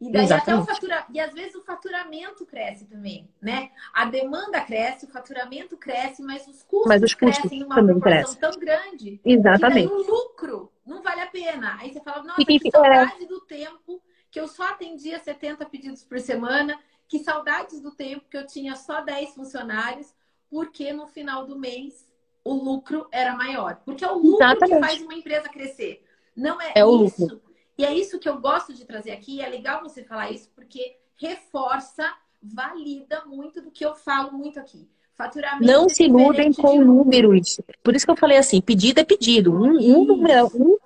E 0.00 0.12
daí 0.12 0.24
Exatamente. 0.24 0.70
até 0.70 0.86
o. 0.86 1.04
E 1.12 1.20
às 1.20 1.34
vezes 1.34 1.56
o 1.56 1.62
faturamento 1.62 2.46
cresce 2.46 2.84
também, 2.84 3.28
né? 3.42 3.70
A 3.92 4.04
demanda 4.04 4.60
cresce, 4.60 5.06
o 5.06 5.08
faturamento 5.08 5.76
cresce, 5.76 6.22
mas 6.22 6.46
os 6.46 6.62
custos, 6.62 6.86
mas 6.86 7.02
os 7.02 7.14
custos 7.14 7.38
crescem 7.38 7.60
numa 7.60 7.74
proporção 7.74 8.00
cresce. 8.00 8.38
tão 8.38 8.52
grande. 8.52 9.20
Exatamente. 9.24 9.88
Que 9.88 9.94
daí 9.94 10.06
o 10.06 10.10
lucro 10.10 10.72
não 10.86 11.02
vale 11.02 11.20
a 11.22 11.26
pena. 11.26 11.76
Aí 11.80 11.92
você 11.92 12.00
fala, 12.00 12.22
nossa, 12.22 12.44
que 12.44 12.70
saudade 12.70 13.26
do 13.26 13.40
tempo 13.40 14.00
que 14.30 14.38
eu 14.38 14.46
só 14.46 14.68
atendia 14.68 15.18
70 15.18 15.66
pedidos 15.66 16.04
por 16.04 16.20
semana, 16.20 16.78
que 17.08 17.18
saudades 17.18 17.80
do 17.80 17.90
tempo 17.90 18.26
que 18.30 18.36
eu 18.36 18.46
tinha 18.46 18.76
só 18.76 19.00
10 19.00 19.34
funcionários, 19.34 20.14
porque 20.48 20.92
no 20.92 21.08
final 21.08 21.44
do 21.44 21.58
mês 21.58 22.06
o 22.44 22.54
lucro 22.54 23.08
era 23.10 23.34
maior. 23.34 23.80
Porque 23.84 24.04
é 24.04 24.08
o 24.10 24.16
lucro 24.16 24.44
Exatamente. 24.44 24.80
que 24.80 24.86
faz 24.86 25.02
uma 25.02 25.14
empresa 25.14 25.48
crescer. 25.48 26.04
Não 26.36 26.60
é, 26.60 26.72
é 26.76 26.80
isso. 27.04 27.22
Lucro 27.22 27.47
e 27.78 27.84
é 27.84 27.94
isso 27.94 28.18
que 28.18 28.28
eu 28.28 28.40
gosto 28.40 28.74
de 28.74 28.84
trazer 28.84 29.12
aqui. 29.12 29.40
É 29.40 29.48
legal 29.48 29.80
você 29.82 30.02
falar 30.02 30.30
isso 30.32 30.50
porque 30.54 30.96
reforça, 31.16 32.12
valida 32.42 33.24
muito 33.24 33.62
do 33.62 33.70
que 33.70 33.84
eu 33.84 33.94
falo 33.94 34.32
muito 34.32 34.58
aqui. 34.58 34.88
Faturamento 35.14 35.64
não 35.64 35.86
é 35.86 35.88
se 35.88 36.04
iludem 36.04 36.52
com 36.52 36.80
números. 36.80 37.60
Por 37.82 37.94
isso 37.94 38.04
que 38.04 38.10
eu 38.10 38.16
falei 38.16 38.36
assim, 38.36 38.60
pedido 38.60 39.00
é 39.00 39.04
pedido. 39.04 39.52
Um, 39.52 39.76
um, 39.76 40.24
um, 40.54 40.78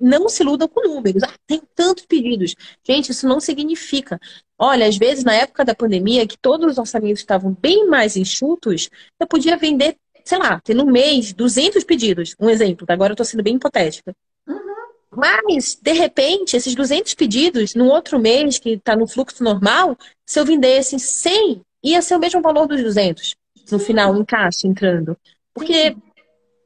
não 0.00 0.28
se 0.28 0.42
iludam 0.42 0.68
com 0.68 0.86
números. 0.86 1.22
Ah, 1.22 1.34
tem 1.46 1.62
tantos 1.74 2.06
pedidos. 2.06 2.54
Gente, 2.82 3.10
isso 3.10 3.28
não 3.28 3.40
significa. 3.40 4.18
Olha, 4.58 4.86
às 4.86 4.96
vezes, 4.96 5.24
na 5.24 5.34
época 5.34 5.64
da 5.64 5.74
pandemia, 5.74 6.26
que 6.26 6.38
todos 6.38 6.72
os 6.72 6.78
orçamentos 6.78 7.20
estavam 7.20 7.56
bem 7.60 7.86
mais 7.86 8.16
enxutos, 8.16 8.88
eu 9.20 9.26
podia 9.26 9.56
vender, 9.56 9.96
sei 10.24 10.38
lá, 10.38 10.60
ter 10.60 10.74
no 10.74 10.86
mês 10.86 11.32
200 11.32 11.84
pedidos. 11.84 12.34
Um 12.40 12.48
exemplo, 12.48 12.86
agora 12.88 13.12
eu 13.12 13.14
estou 13.14 13.26
sendo 13.26 13.42
bem 13.42 13.56
hipotética. 13.56 14.14
Mas, 15.16 15.78
de 15.80 15.92
repente, 15.92 16.56
esses 16.56 16.74
200 16.74 17.14
pedidos, 17.14 17.74
no 17.74 17.86
outro 17.86 18.18
mês, 18.18 18.58
que 18.58 18.70
está 18.70 18.96
no 18.96 19.06
fluxo 19.06 19.42
normal, 19.42 19.96
se 20.26 20.38
eu 20.38 20.44
vendesse 20.44 20.98
100, 20.98 21.60
ia 21.82 22.02
ser 22.02 22.16
o 22.16 22.18
mesmo 22.18 22.40
valor 22.40 22.66
dos 22.66 22.82
200 22.82 23.34
no 23.70 23.78
final, 23.78 24.16
em 24.16 24.24
caixa, 24.24 24.66
entrando. 24.66 25.16
Porque 25.52 25.96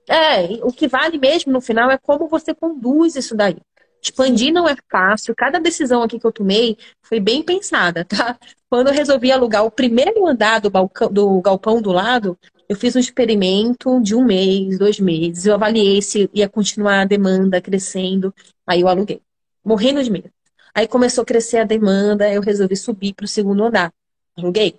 é, 0.08 0.58
o 0.62 0.72
que 0.72 0.88
vale 0.88 1.18
mesmo 1.18 1.52
no 1.52 1.60
final 1.60 1.90
é 1.90 1.98
como 1.98 2.28
você 2.28 2.54
conduz 2.54 3.14
isso 3.14 3.36
daí. 3.36 3.56
Expandir 4.02 4.52
não 4.52 4.68
é 4.68 4.76
fácil. 4.90 5.34
Cada 5.36 5.58
decisão 5.58 6.02
aqui 6.02 6.18
que 6.18 6.26
eu 6.26 6.32
tomei 6.32 6.76
foi 7.02 7.20
bem 7.20 7.42
pensada, 7.42 8.04
tá? 8.04 8.38
Quando 8.70 8.88
eu 8.88 8.94
resolvi 8.94 9.30
alugar 9.30 9.64
o 9.64 9.70
primeiro 9.70 10.26
andar 10.26 10.60
do, 10.60 10.70
balcão, 10.70 11.12
do 11.12 11.40
galpão 11.40 11.82
do 11.82 11.90
lado, 11.90 12.38
eu 12.68 12.76
fiz 12.76 12.94
um 12.94 12.98
experimento 12.98 14.00
de 14.02 14.14
um 14.14 14.24
mês, 14.24 14.78
dois 14.78 15.00
meses. 15.00 15.46
Eu 15.46 15.54
avaliei 15.54 16.02
se 16.02 16.28
ia 16.34 16.48
continuar 16.48 17.00
a 17.00 17.04
demanda 17.04 17.60
crescendo. 17.60 18.34
Aí 18.66 18.82
eu 18.82 18.88
aluguei. 18.88 19.22
Morrendo 19.64 20.02
de 20.02 20.10
medo. 20.10 20.30
Aí 20.74 20.86
começou 20.86 21.22
a 21.22 21.24
crescer 21.24 21.58
a 21.58 21.64
demanda, 21.64 22.30
eu 22.32 22.40
resolvi 22.40 22.76
subir 22.76 23.14
para 23.14 23.24
o 23.24 23.28
segundo 23.28 23.64
andar. 23.64 23.92
Aluguei. 24.36 24.78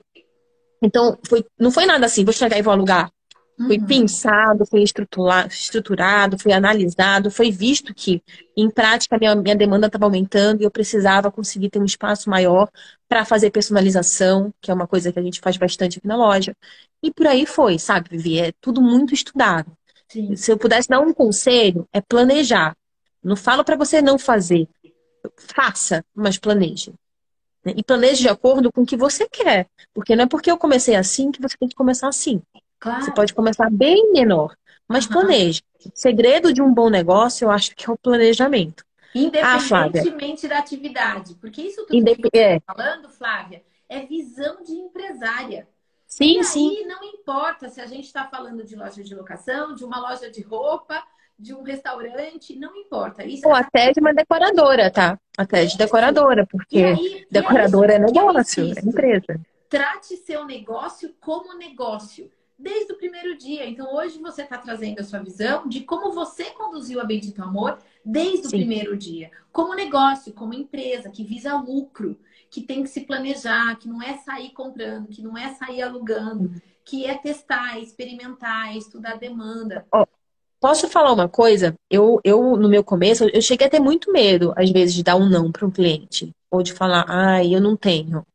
Então, 0.82 1.18
foi, 1.28 1.46
não 1.60 1.72
foi 1.72 1.86
nada 1.86 2.06
assim, 2.06 2.24
vou 2.24 2.34
chegar 2.34 2.58
e 2.58 2.62
vou 2.62 2.72
alugar. 2.72 3.12
Foi 3.68 3.78
uhum. 3.78 3.86
pensado, 3.86 4.66
foi 4.66 4.84
estruturado, 4.84 6.40
foi 6.40 6.54
analisado, 6.54 7.30
foi 7.30 7.52
visto 7.52 7.94
que, 7.94 8.24
em 8.56 8.70
prática, 8.70 9.18
minha, 9.18 9.36
minha 9.36 9.56
demanda 9.56 9.88
estava 9.88 10.06
aumentando 10.06 10.62
e 10.62 10.64
eu 10.64 10.72
precisava 10.72 11.30
conseguir 11.30 11.70
ter 11.70 11.78
um 11.78 11.86
espaço 11.86 12.30
maior 12.30 12.70
para 13.08 13.26
fazer 13.26 13.52
personalização, 13.52 14.54
que 14.62 14.72
é 14.72 14.74
uma 14.74 14.88
coisa 14.88 15.12
que 15.12 15.20
a 15.20 15.22
gente 15.22 15.42
faz 15.42 15.58
bastante 15.58 15.98
aqui 15.98 16.08
na 16.08 16.16
loja. 16.16 16.56
E 17.04 17.12
por 17.12 17.28
aí 17.28 17.46
foi, 17.46 17.78
sabe, 17.78 18.08
Vivi? 18.12 18.40
É 18.40 18.54
tudo 18.62 18.82
muito 18.82 19.14
estudado. 19.14 19.70
Sim. 20.08 20.38
Se 20.38 20.52
eu 20.52 20.58
pudesse 20.58 20.88
dar 20.88 21.02
um 21.02 21.14
conselho, 21.14 21.86
é 21.92 22.00
planejar. 22.00 22.74
Não 23.22 23.36
falo 23.36 23.66
para 23.66 23.76
você 23.76 24.02
não 24.02 24.18
fazer. 24.18 24.70
Faça, 25.36 26.02
mas 26.16 26.38
planeje. 26.38 26.94
E 27.66 27.84
planeje 27.84 28.22
de 28.22 28.30
acordo 28.30 28.72
com 28.72 28.84
o 28.84 28.86
que 28.86 28.96
você 28.96 29.28
quer. 29.28 29.68
Porque 29.94 30.16
não 30.16 30.24
é 30.24 30.28
porque 30.28 30.50
eu 30.50 30.58
comecei 30.58 30.96
assim 30.96 31.30
que 31.30 31.42
você 31.42 31.58
tem 31.58 31.68
que 31.68 31.76
começar 31.76 32.08
assim. 32.08 32.42
Claro. 32.80 33.04
Você 33.04 33.12
pode 33.12 33.34
começar 33.34 33.70
bem 33.70 34.12
menor, 34.12 34.56
mas 34.88 35.06
uhum. 35.06 35.12
planeje. 35.12 35.62
O 35.86 35.92
segredo 35.94 36.54
de 36.54 36.62
um 36.62 36.74
bom 36.74 36.90
negócio, 36.90 37.46
eu 37.46 37.52
acho 37.52 37.76
que 37.76 37.90
é 37.90 37.94
o 37.94 37.98
planejamento. 37.98 38.84
Independentemente 39.14 40.46
ah, 40.46 40.50
da 40.50 40.58
atividade. 40.60 41.36
Porque 41.36 41.62
isso 41.62 41.86
tudo 41.86 41.96
Indep 41.96 42.22
que 42.22 42.30
você 42.32 42.44
é. 42.44 42.58
está 42.58 42.74
falando, 42.74 43.10
Flávia, 43.10 43.64
é 43.88 44.02
visão 44.02 44.64
de 44.64 44.74
empresária. 44.74 45.68
Sim, 46.08 46.36
e 46.36 46.38
aí, 46.38 46.44
sim. 46.44 46.86
não 46.86 47.04
importa 47.04 47.70
se 47.70 47.80
a 47.80 47.86
gente 47.86 48.06
está 48.06 48.26
falando 48.26 48.64
de 48.64 48.76
loja 48.76 49.04
de 49.04 49.14
locação, 49.14 49.76
de 49.76 49.84
uma 49.84 50.00
loja 50.00 50.30
de 50.30 50.42
roupa, 50.42 51.04
de 51.38 51.54
um 51.54 51.62
restaurante, 51.62 52.56
não 52.58 52.76
importa. 52.76 53.24
Isso 53.24 53.48
Ou 53.48 53.56
é... 53.56 53.60
até 53.60 53.92
de 53.92 54.00
uma 54.00 54.14
decoradora, 54.14 54.92
tá? 54.92 55.18
Até 55.38 55.66
de 55.66 55.78
decoradora, 55.78 56.46
porque 56.48 56.80
aí, 56.80 57.28
decoradora 57.32 57.94
é 57.94 58.00
negócio, 58.00 58.66
é 58.66 58.82
empresa. 58.82 59.40
Trate 59.70 60.18
seu 60.18 60.46
negócio 60.46 61.14
como 61.22 61.56
negócio 61.56 62.30
desde 62.60 62.92
o 62.92 62.98
primeiro 62.98 63.38
dia. 63.38 63.68
Então, 63.68 63.96
hoje 63.96 64.20
você 64.20 64.44
está 64.44 64.58
trazendo 64.58 65.00
a 65.00 65.04
sua 65.04 65.20
visão 65.20 65.68
de 65.68 65.82
como 65.82 66.12
você 66.12 66.46
conduziu 66.52 67.00
a 67.00 67.06
Bendito 67.06 67.42
Amor 67.42 67.78
desde 68.04 68.42
Sim. 68.42 68.48
o 68.48 68.60
primeiro 68.60 68.98
dia. 68.98 69.32
Como 69.52 69.74
negócio, 69.74 70.34
como 70.34 70.54
empresa 70.54 71.10
que 71.10 71.24
visa 71.24 71.56
lucro, 71.56 72.18
que 72.52 72.62
tem 72.62 72.84
que 72.84 72.90
se 72.90 73.02
planejar, 73.02 73.78
que 73.78 73.88
não 73.88 74.02
é 74.02 74.18
sair 74.18 74.50
comprando, 74.52 75.08
que 75.08 75.22
não 75.22 75.38
é 75.38 75.54
sair 75.54 75.82
alugando, 75.82 76.50
uhum. 76.50 76.62
que 76.84 77.06
é 77.06 77.16
testar, 77.16 77.80
experimentar, 77.80 78.76
estudar 78.76 79.18
demanda. 79.18 79.86
Oh, 79.94 80.06
posso 80.60 80.90
falar 80.90 81.14
uma 81.14 81.30
coisa? 81.30 81.74
Eu, 81.90 82.20
eu, 82.24 82.58
no 82.58 82.68
meu 82.68 82.84
começo, 82.84 83.24
eu 83.24 83.42
cheguei 83.42 83.68
a 83.68 83.70
ter 83.70 83.80
muito 83.80 84.12
medo, 84.12 84.54
às 84.58 84.70
vezes, 84.70 84.94
de 84.94 85.04
dar 85.04 85.16
um 85.16 85.30
não 85.30 85.52
para 85.52 85.66
um 85.66 85.72
cliente. 85.72 86.32
Ou 86.52 86.62
de 86.62 86.74
falar, 86.74 87.06
ai, 87.08 87.56
eu 87.56 87.62
não 87.62 87.78
tenho. 87.78 88.26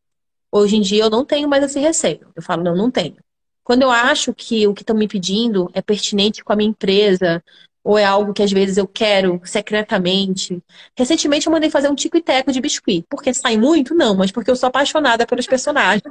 Hoje 0.51 0.77
em 0.77 0.81
dia 0.81 1.03
eu 1.03 1.11
não 1.11 1.25
tenho 1.25 1.49
mais 1.49 1.65
esse 1.65 1.81
receio. 1.81 2.29
Eu 2.35 2.41
falo, 2.41 2.63
não, 2.63 2.77
não 2.77 2.91
tenho. 2.91 3.17
Quando 3.65 3.83
eu 3.83 3.91
acho 3.91 4.33
que 4.35 4.67
o 4.69 4.75
que 4.75 4.83
estão 4.83 4.95
me 4.95 5.09
pedindo 5.09 5.71
é 5.75 5.83
pertinente 5.83 6.45
com 6.45 6.53
a 6.53 6.57
minha 6.57 6.71
empresa, 6.71 7.43
ou 7.85 7.99
é 7.99 8.05
algo 8.05 8.33
que 8.33 8.43
às 8.43 8.51
vezes 8.51 8.79
eu 8.79 8.89
quero 8.89 9.41
secretamente. 9.45 10.59
Recentemente 10.97 11.47
eu 11.47 11.53
mandei 11.53 11.69
fazer 11.69 11.91
um 11.91 11.95
tico 11.95 12.17
e 12.17 12.23
teco 12.23 12.51
de 12.51 12.61
biscuit. 12.61 13.05
Porque 13.11 13.35
sai 13.35 13.59
muito? 13.59 13.95
Não, 13.95 14.17
mas 14.17 14.33
porque 14.33 14.51
eu 14.51 14.57
sou 14.57 14.69
apaixonada 14.69 15.27
pelos 15.27 15.47
personagens. 15.47 16.03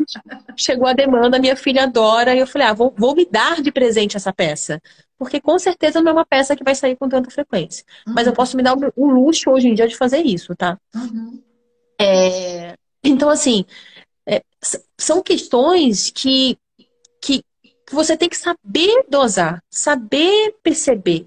Chegou 0.56 0.88
a 0.88 0.94
demanda, 0.94 1.40
minha 1.40 1.56
filha 1.56 1.84
adora, 1.84 2.36
e 2.36 2.40
eu 2.40 2.46
falei, 2.46 2.68
ah, 2.68 2.74
vou, 2.74 2.94
vou 2.96 3.16
me 3.16 3.26
dar 3.26 3.60
de 3.60 3.72
presente 3.72 4.16
essa 4.16 4.32
peça. 4.32 4.80
Porque 5.18 5.42
com 5.42 5.58
certeza 5.58 6.00
não 6.00 6.12
é 6.12 6.14
uma 6.14 6.26
peça 6.26 6.56
que 6.56 6.64
vai 6.64 6.76
sair 6.76 6.96
com 6.96 7.10
tanta 7.10 7.32
frequência. 7.32 7.84
Uhum. 8.06 8.14
Mas 8.14 8.28
eu 8.28 8.34
posso 8.34 8.56
me 8.56 8.62
dar 8.62 8.76
o 8.96 9.08
luxo 9.08 9.50
hoje 9.50 9.68
em 9.68 9.74
dia 9.74 9.88
de 9.88 9.98
fazer 9.98 10.20
isso, 10.20 10.56
tá? 10.56 10.78
Uhum. 10.94 11.42
É... 12.00 12.76
Então, 13.04 13.30
assim, 13.30 13.66
é... 14.28 14.44
são 15.00 15.24
questões 15.24 16.12
que 16.12 16.56
que 17.24 17.44
você 17.92 18.18
tem 18.18 18.28
que 18.28 18.36
saber 18.38 19.06
dosar, 19.10 19.64
saber 19.70 20.56
perceber 20.62 21.26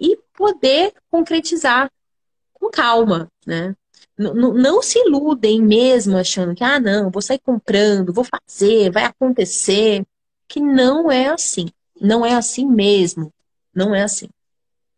e 0.00 0.16
poder 0.32 0.94
concretizar 1.10 1.90
com 2.52 2.70
calma, 2.70 3.28
né? 3.46 3.74
Não, 4.16 4.54
não 4.54 4.80
se 4.80 4.98
iludem 5.00 5.60
mesmo 5.60 6.16
achando 6.16 6.54
que, 6.54 6.62
ah, 6.62 6.78
não, 6.78 7.10
vou 7.10 7.20
sair 7.20 7.40
comprando, 7.40 8.12
vou 8.12 8.24
fazer, 8.24 8.90
vai 8.90 9.04
acontecer. 9.04 10.04
que 10.48 10.60
não 10.60 11.10
é 11.10 11.28
assim. 11.28 11.66
Não 12.00 12.24
é 12.24 12.34
assim 12.34 12.66
mesmo. 12.66 13.32
Não 13.74 13.94
é 13.94 14.02
assim. 14.02 14.28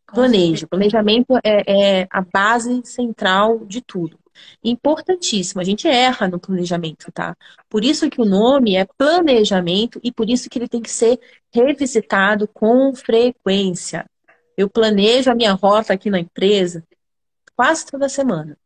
Planeje. 0.07 0.67
Planejamento 0.67 1.37
é, 1.43 2.03
é 2.03 2.09
a 2.11 2.21
base 2.21 2.83
central 2.85 3.65
de 3.65 3.81
tudo. 3.81 4.19
Importantíssimo. 4.63 5.61
A 5.61 5.65
gente 5.65 5.87
erra 5.89 6.29
no 6.29 6.39
planejamento, 6.39 7.11
tá? 7.13 7.37
Por 7.69 7.85
isso 7.85 8.11
que 8.11 8.21
o 8.21 8.25
nome 8.25 8.77
é 8.77 8.85
planejamento 8.85 10.01
e 10.03 10.13
por 10.13 10.29
isso 10.29 10.49
que 10.49 10.59
ele 10.59 10.69
tem 10.69 10.83
que 10.83 10.91
ser 10.91 11.19
revisitado 11.53 12.49
com 12.49 12.95
frequência. 12.95 14.05
Eu 14.57 14.69
planejo 14.71 15.31
a 15.31 15.35
minha 15.35 15.53
rota 15.53 15.93
aqui 15.93 16.11
na 16.11 16.19
empresa 16.19 16.85
quase 17.57 17.87
toda 17.87 18.09
semana. 18.09 18.57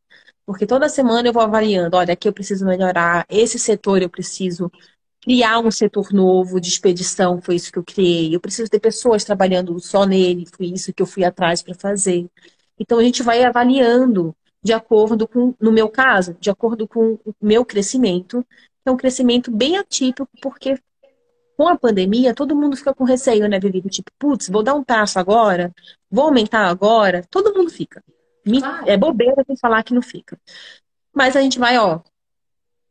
Porque 0.44 0.66
toda 0.66 0.88
semana 0.88 1.28
eu 1.28 1.32
vou 1.32 1.42
avaliando, 1.42 1.96
olha, 1.96 2.12
aqui 2.12 2.28
eu 2.28 2.32
preciso 2.32 2.66
melhorar, 2.66 3.24
esse 3.28 3.58
setor 3.58 4.02
eu 4.02 4.10
preciso 4.10 4.70
criar 5.22 5.60
um 5.60 5.70
setor 5.70 6.12
novo 6.12 6.60
de 6.60 6.68
expedição, 6.68 7.40
foi 7.40 7.56
isso 7.56 7.70
que 7.70 7.78
eu 7.78 7.84
criei. 7.84 8.34
Eu 8.34 8.40
preciso 8.40 8.70
ter 8.70 8.80
pessoas 8.80 9.22
trabalhando 9.22 9.78
só 9.78 10.04
nele, 10.04 10.46
foi 10.56 10.66
isso 10.66 10.92
que 10.92 11.02
eu 11.02 11.06
fui 11.06 11.24
atrás 11.24 11.62
para 11.62 11.74
fazer. 11.74 12.26
Então 12.78 12.98
a 12.98 13.04
gente 13.04 13.22
vai 13.22 13.44
avaliando 13.44 14.34
de 14.62 14.72
acordo 14.72 15.26
com, 15.26 15.54
no 15.61 15.72
meu 15.72 15.88
caso, 15.88 16.36
de 16.38 16.50
acordo 16.50 16.86
com 16.86 17.18
o 17.24 17.34
meu 17.40 17.64
crescimento, 17.64 18.44
é 18.84 18.90
um 18.90 18.96
crescimento 18.96 19.50
bem 19.50 19.76
atípico, 19.76 20.28
porque 20.40 20.78
com 21.56 21.68
a 21.68 21.78
pandemia 21.78 22.34
todo 22.34 22.56
mundo 22.56 22.76
fica 22.76 22.94
com 22.94 23.04
receio, 23.04 23.48
né, 23.48 23.58
Vivi? 23.58 23.82
Tipo, 23.82 24.11
putz, 24.18 24.48
vou 24.48 24.62
dar 24.62 24.74
um 24.74 24.84
passo 24.84 25.18
agora, 25.18 25.72
vou 26.11 26.24
aumentar 26.24 26.66
agora, 26.66 27.24
todo 27.30 27.54
mundo 27.54 27.70
fica. 27.70 28.02
É 28.86 28.96
bobeira 28.96 29.44
quem 29.44 29.56
falar 29.56 29.82
que 29.82 29.94
não 29.94 30.02
fica. 30.02 30.38
Mas 31.14 31.36
a 31.36 31.42
gente 31.42 31.58
vai, 31.58 31.76
ó, 31.78 32.00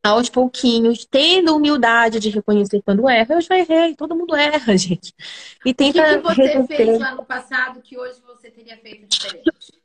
aos 0.04 0.30
pouquinhos, 0.30 1.06
tendo 1.06 1.56
humildade 1.56 2.20
de 2.20 2.30
reconhecer 2.30 2.82
quando 2.84 3.10
erra. 3.10 3.36
Eu 3.36 3.42
já 3.42 3.58
errei, 3.58 3.96
todo 3.96 4.16
mundo 4.16 4.36
erra, 4.36 4.76
gente. 4.78 5.14
E 5.66 5.74
tenta 5.74 6.02
o 6.02 6.06
que, 6.06 6.16
que 6.16 6.22
você 6.22 6.42
resolver. 6.44 6.76
fez 6.76 7.00
lá 7.00 7.16
no 7.16 7.26
passado 7.26 7.82
que 7.82 7.98
hoje 7.98 8.22
você 8.26 8.50
teria 8.50 8.78
feito 8.78 9.08
diferente? 9.08 9.79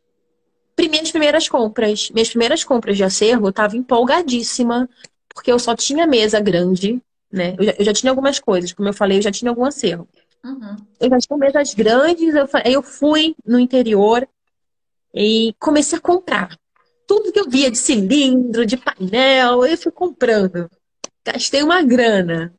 Minhas 0.88 1.10
primeiras 1.10 1.48
compras. 1.48 2.10
Minhas 2.10 2.28
primeiras 2.28 2.64
compras 2.64 2.96
de 2.96 3.04
acervo, 3.04 3.46
eu 3.46 3.50
estava 3.50 3.76
empolgadíssima, 3.76 4.88
porque 5.34 5.50
eu 5.50 5.58
só 5.58 5.74
tinha 5.74 6.06
mesa 6.06 6.40
grande, 6.40 7.00
né? 7.30 7.54
Eu 7.58 7.64
já, 7.64 7.74
eu 7.78 7.84
já, 7.84 7.92
tinha 7.92 8.10
algumas 8.10 8.38
coisas, 8.38 8.72
como 8.72 8.88
eu 8.88 8.94
falei, 8.94 9.18
eu 9.18 9.22
já 9.22 9.30
tinha 9.30 9.50
algum 9.50 9.64
acervo. 9.64 10.08
Uhum. 10.44 10.76
Eu 11.00 11.10
já 11.10 11.18
tinha 11.18 11.38
mesas 11.38 11.74
grandes, 11.74 12.34
eu, 12.34 12.48
eu 12.64 12.82
fui 12.82 13.34
no 13.46 13.58
interior 13.58 14.28
e 15.14 15.54
comecei 15.58 15.98
a 15.98 16.00
comprar 16.00 16.56
tudo 17.06 17.32
que 17.32 17.40
eu 17.40 17.48
via 17.48 17.70
de 17.70 17.78
cilindro, 17.78 18.66
de 18.66 18.76
painel, 18.76 19.64
eu 19.64 19.76
fui 19.76 19.92
comprando. 19.92 20.70
Gastei 21.24 21.62
uma 21.62 21.82
grana. 21.82 22.54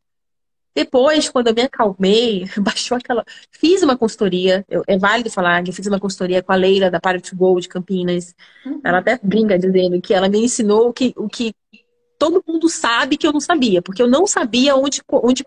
Depois, 0.75 1.29
quando 1.29 1.47
eu 1.47 1.53
me 1.53 1.61
acalmei, 1.61 2.45
baixou 2.59 2.97
aquela. 2.97 3.23
Fiz 3.49 3.81
uma 3.81 3.97
consultoria, 3.97 4.65
eu, 4.69 4.83
é 4.85 4.97
válido 4.97 5.31
falar 5.31 5.63
que 5.63 5.69
eu 5.69 5.73
fiz 5.73 5.87
uma 5.87 5.99
consultoria 5.99 6.43
com 6.43 6.51
a 6.51 6.55
Leila 6.55 6.91
da 6.91 6.99
Para 6.99 7.21
to 7.21 7.35
Go 7.35 7.59
de 7.61 7.69
Campinas. 7.69 8.35
Uhum. 8.65 8.81
Ela 8.83 8.97
até 8.97 9.17
brinca 9.23 9.57
dizendo 9.57 10.01
que 10.01 10.13
ela 10.13 10.27
me 10.27 10.39
ensinou 10.39 10.89
o 10.89 10.93
que, 10.93 11.13
o 11.15 11.29
que 11.29 11.55
todo 12.19 12.43
mundo 12.45 12.67
sabe 12.67 13.15
que 13.17 13.25
eu 13.25 13.31
não 13.31 13.39
sabia, 13.39 13.81
porque 13.81 14.01
eu 14.01 14.07
não 14.07 14.27
sabia 14.27 14.75
onde. 14.75 15.01
onde 15.09 15.45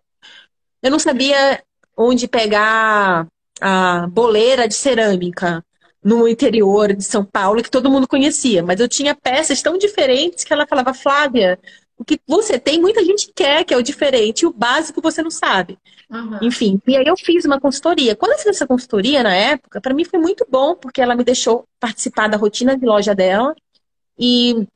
eu 0.83 0.91
não 0.91 0.99
sabia 0.99 1.63
onde 1.97 2.29
pegar 2.29 3.27
a 3.61 4.07
boleira 4.07 4.69
de 4.69 4.75
cerâmica 4.75 5.65
no 6.03 6.29
interior 6.29 6.95
de 6.95 7.03
São 7.05 7.25
Paulo 7.25 7.63
que 7.63 7.71
todo 7.71 7.91
mundo 7.91 8.07
conhecia, 8.07 8.63
mas 8.63 8.79
eu 8.81 8.89
tinha 8.89 9.15
peças 9.15 9.61
tão 9.61 9.77
diferentes 9.77 10.45
que 10.45 10.53
ela 10.53 10.67
falava, 10.67 10.95
Flávia, 10.95 11.59
o 11.99 12.05
que 12.05 12.21
você 12.27 12.59
tem, 12.59 12.81
muita 12.81 13.05
gente 13.05 13.33
quer, 13.35 13.65
que 13.65 13.75
é 13.75 13.77
o 13.77 13.83
diferente, 13.83 14.43
e 14.43 14.47
o 14.47 14.53
básico 14.53 15.03
você 15.03 15.21
não 15.21 15.31
sabe. 15.31 15.77
Uhum. 16.09 16.39
Enfim, 16.43 16.81
e 16.87 16.97
aí 16.97 17.05
eu 17.05 17.17
fiz 17.17 17.45
uma 17.45 17.61
consultoria. 17.61 18.15
Quando 18.15 18.33
eu 18.33 18.39
fiz 18.39 18.47
essa 18.47 18.67
consultoria, 18.67 19.23
na 19.23 19.35
época, 19.35 19.81
para 19.81 19.93
mim 19.93 20.05
foi 20.05 20.19
muito 20.21 20.47
bom, 20.49 20.77
porque 20.77 21.03
ela 21.03 21.17
me 21.17 21.25
deixou 21.25 21.67
participar 21.81 22.29
da 22.29 22.37
rotina 22.37 22.77
de 22.77 22.87
loja 22.87 23.15
dela. 23.15 23.55
E 24.17 24.67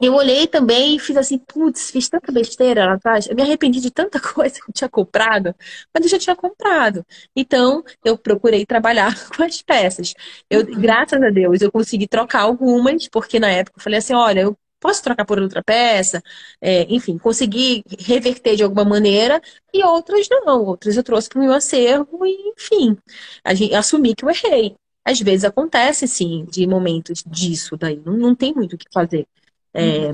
eu 0.00 0.14
olhei 0.14 0.46
também 0.46 0.96
e 0.96 0.98
fiz 0.98 1.16
assim, 1.16 1.38
putz, 1.38 1.90
fiz 1.90 2.08
tanta 2.08 2.32
besteira 2.32 2.86
lá 2.86 2.94
atrás. 2.94 3.26
Eu 3.26 3.36
me 3.36 3.42
arrependi 3.42 3.80
de 3.80 3.90
tanta 3.90 4.18
coisa 4.20 4.54
que 4.54 4.70
eu 4.70 4.72
tinha 4.72 4.88
comprado, 4.88 5.54
mas 5.92 6.04
eu 6.04 6.08
já 6.08 6.18
tinha 6.18 6.36
comprado. 6.36 7.04
Então, 7.36 7.84
eu 8.04 8.16
procurei 8.16 8.64
trabalhar 8.64 9.14
com 9.36 9.42
as 9.42 9.60
peças. 9.60 10.14
Eu, 10.48 10.60
uhum. 10.60 10.80
graças 10.80 11.20
a 11.22 11.30
Deus, 11.30 11.60
eu 11.60 11.70
consegui 11.70 12.08
trocar 12.08 12.42
algumas, 12.42 13.06
porque 13.08 13.38
na 13.38 13.50
época 13.50 13.78
eu 13.78 13.82
falei 13.82 13.98
assim, 13.98 14.14
olha, 14.14 14.40
eu 14.40 14.56
posso 14.80 15.02
trocar 15.02 15.24
por 15.24 15.38
outra 15.40 15.62
peça, 15.62 16.22
é, 16.60 16.82
enfim, 16.88 17.18
consegui 17.18 17.84
reverter 17.98 18.56
de 18.56 18.62
alguma 18.62 18.84
maneira, 18.84 19.40
e 19.72 19.82
outras 19.84 20.26
não, 20.30 20.64
outras 20.64 20.96
eu 20.96 21.02
trouxe 21.02 21.28
para 21.28 21.38
o 21.38 21.42
meu 21.42 21.52
acervo 21.52 22.24
e, 22.24 22.52
enfim, 22.56 22.96
a 23.44 23.54
gente, 23.54 23.74
assumi 23.74 24.14
que 24.14 24.24
eu 24.24 24.30
errei. 24.30 24.76
Às 25.04 25.20
vezes 25.20 25.44
acontece, 25.44 26.06
sim, 26.06 26.46
de 26.50 26.66
momentos 26.66 27.24
disso 27.26 27.76
daí, 27.76 28.00
não, 28.04 28.12
não 28.14 28.34
tem 28.34 28.54
muito 28.54 28.74
o 28.74 28.78
que 28.78 28.86
fazer. 28.92 29.26
É, 29.72 30.12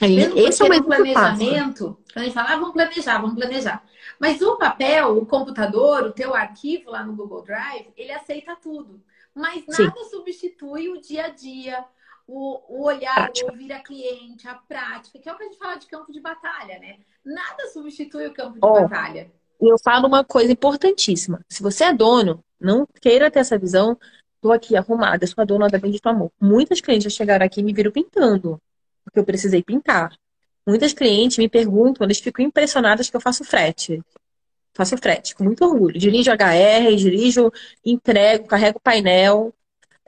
Mesmo 0.00 0.38
esse 0.38 0.62
é 0.62 0.66
o 0.66 0.68
mesmo 0.68 0.86
planejamento, 0.86 1.98
quando 2.12 2.22
a 2.22 2.24
gente 2.24 2.34
fala, 2.34 2.52
ah, 2.52 2.56
vamos 2.56 2.72
planejar, 2.72 3.18
vamos 3.18 3.36
planejar. 3.36 3.84
Mas 4.18 4.42
o 4.42 4.56
papel, 4.56 5.18
o 5.18 5.26
computador, 5.26 6.04
o 6.04 6.12
teu 6.12 6.34
arquivo 6.34 6.90
lá 6.90 7.04
no 7.04 7.14
Google 7.14 7.42
Drive, 7.42 7.92
ele 7.96 8.12
aceita 8.12 8.56
tudo. 8.56 9.00
Mas 9.34 9.64
nada 9.66 9.92
Sim. 10.02 10.10
substitui 10.10 10.88
o 10.88 11.00
dia 11.00 11.26
a 11.26 11.28
dia, 11.28 11.84
o, 12.26 12.60
o 12.68 12.84
olhar, 12.84 13.14
prática. 13.14 13.50
ouvir 13.50 13.72
a 13.72 13.80
cliente, 13.80 14.48
a 14.48 14.54
prática, 14.54 15.18
que 15.18 15.28
é 15.28 15.32
o 15.32 15.36
que 15.36 15.42
a 15.42 15.46
gente 15.46 15.58
fala 15.58 15.76
de 15.76 15.86
campo 15.86 16.12
de 16.12 16.20
batalha, 16.20 16.78
né? 16.78 16.98
Nada 17.24 17.68
substitui 17.72 18.26
o 18.26 18.32
campo 18.32 18.54
de 18.54 18.60
oh, 18.62 18.72
batalha. 18.72 19.30
Eu 19.60 19.76
falo 19.82 20.06
uma 20.06 20.24
coisa 20.24 20.52
importantíssima. 20.52 21.44
Se 21.48 21.62
você 21.62 21.84
é 21.84 21.92
dono, 21.92 22.44
não 22.60 22.86
queira 23.00 23.30
ter 23.30 23.40
essa 23.40 23.58
visão 23.58 23.98
Estou 24.44 24.52
aqui 24.52 24.76
arrumada, 24.76 25.26
sou 25.26 25.40
a 25.40 25.44
dona 25.46 25.68
da 25.68 25.78
Bendito 25.78 26.06
Amor. 26.06 26.30
Muitas 26.38 26.78
clientes 26.78 27.04
já 27.04 27.16
chegaram 27.16 27.46
aqui 27.46 27.60
e 27.60 27.62
me 27.64 27.72
viram 27.72 27.90
pintando, 27.90 28.60
porque 29.02 29.18
eu 29.18 29.24
precisei 29.24 29.62
pintar. 29.62 30.14
Muitas 30.66 30.92
clientes 30.92 31.38
me 31.38 31.48
perguntam, 31.48 32.06
eles 32.06 32.20
ficam 32.20 32.44
impressionadas 32.44 33.08
que 33.08 33.16
eu 33.16 33.22
faço 33.22 33.42
frete. 33.42 34.02
Faço 34.74 34.98
frete, 34.98 35.34
com 35.34 35.44
muito 35.44 35.64
orgulho. 35.64 35.98
Dirijo 35.98 36.30
HR, 36.30 36.94
dirijo, 36.94 37.50
entrego, 37.82 38.46
carrego 38.46 38.78
painel. 38.78 39.50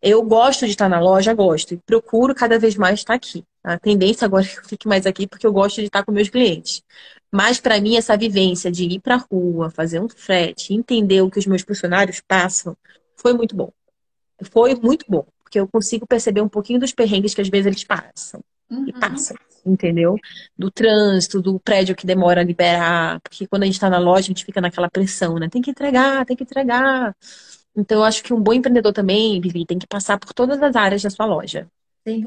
Eu 0.07 0.23
gosto 0.23 0.65
de 0.65 0.73
estar 0.73 0.89
na 0.89 1.01
loja, 1.01 1.35
gosto. 1.35 1.75
E 1.75 1.79
procuro 1.79 2.35
cada 2.35 2.59
vez 2.59 2.77
mais 2.77 3.01
estar 3.01 3.15
aqui. 3.15 3.45
A 3.65 3.79
tendência 3.79 4.25
agora 4.25 4.45
é 4.45 4.49
que 4.49 4.59
eu 4.59 4.65
fique 4.65 4.87
mais 4.87 5.07
aqui 5.07 5.27
porque 5.27 5.47
eu 5.47 5.53
gosto 5.53 5.77
de 5.77 5.87
estar 5.87 6.05
com 6.05 6.13
meus 6.13 6.29
clientes. 6.29 6.83
Mas 7.33 7.61
para 7.61 7.81
mim, 7.81 7.97
essa 7.97 8.17
vivência 8.17 8.71
de 8.71 8.85
ir 8.85 9.01
para 9.01 9.17
a 9.17 9.27
rua, 9.31 9.71
fazer 9.71 10.01
um 10.01 10.09
frete, 10.09 10.73
entender 10.75 11.21
o 11.23 11.31
que 11.31 11.39
os 11.39 11.47
meus 11.47 11.63
funcionários 11.63 12.21
passam, 12.21 12.77
foi 13.17 13.33
muito 13.33 13.57
bom 13.57 13.73
foi 14.45 14.75
muito 14.75 15.05
bom, 15.09 15.27
porque 15.43 15.59
eu 15.59 15.67
consigo 15.67 16.07
perceber 16.07 16.41
um 16.41 16.49
pouquinho 16.49 16.81
dos 16.81 16.93
perrengues 16.93 17.35
que 17.35 17.41
às 17.41 17.49
vezes 17.49 17.67
eles 17.67 17.85
passam. 17.85 18.41
Uhum. 18.69 18.89
E 18.89 18.93
passam, 18.93 19.37
entendeu? 19.65 20.17
Do 20.59 20.71
trânsito, 20.71 21.41
do 21.41 21.59
prédio 21.61 21.95
que 21.95 22.07
demora 22.07 22.41
a 22.41 22.45
liberar. 22.45 23.21
Porque 23.21 23.47
quando 23.47 23.63
a 23.63 23.67
gente 23.67 23.77
está 23.77 23.89
na 23.89 23.99
loja, 23.99 24.23
a 24.23 24.23
gente 24.23 24.45
fica 24.45 24.61
naquela 24.61 24.91
pressão, 24.91 25.37
né? 25.37 25.49
Tem 25.49 25.63
que 25.63 25.71
entregar, 25.71 26.25
tem 26.27 26.37
que 26.37 26.43
entregar. 26.43 27.15
Então, 27.77 27.99
eu 27.99 28.05
acho 28.05 28.23
que 28.23 28.33
um 28.33 28.41
bom 28.41 28.55
empreendedor 28.55 28.93
também, 28.93 29.41
Vivi, 29.41 29.67
tem 29.67 29.79
que 29.79 29.87
passar 29.87 30.19
por 30.19 30.33
todas 30.33 30.63
as 30.63 30.75
áreas 30.75 31.03
da 31.03 31.11
sua 31.11 31.27
loja. 31.27 31.69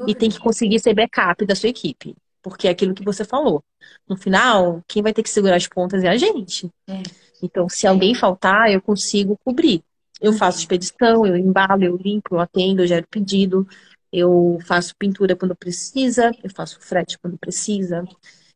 E 0.06 0.14
tem 0.14 0.30
que 0.30 0.38
conseguir 0.38 0.78
ser 0.78 0.94
backup 0.94 1.44
da 1.44 1.54
sua 1.54 1.70
equipe. 1.70 2.14
Porque 2.42 2.68
é 2.68 2.70
aquilo 2.70 2.94
que 2.94 3.04
você 3.04 3.24
falou. 3.24 3.62
No 4.08 4.16
final, 4.16 4.82
quem 4.86 5.02
vai 5.02 5.12
ter 5.12 5.22
que 5.22 5.30
segurar 5.30 5.56
as 5.56 5.66
pontas 5.66 6.04
é 6.04 6.08
a 6.08 6.16
gente. 6.16 6.70
É. 6.88 7.02
Então, 7.42 7.68
se 7.68 7.86
alguém 7.86 8.14
faltar, 8.14 8.70
eu 8.70 8.80
consigo 8.80 9.36
cobrir. 9.44 9.82
Eu 10.20 10.34
faço 10.34 10.58
expedição, 10.58 11.26
eu 11.26 11.36
embalo, 11.36 11.82
eu 11.82 11.96
limpo, 11.96 12.34
eu 12.34 12.40
atendo, 12.40 12.82
eu 12.82 12.86
gero 12.86 13.06
pedido, 13.10 13.66
eu 14.12 14.58
faço 14.66 14.94
pintura 14.96 15.34
quando 15.34 15.56
precisa, 15.56 16.30
eu 16.42 16.50
faço 16.50 16.78
frete 16.80 17.18
quando 17.18 17.38
precisa. 17.38 18.04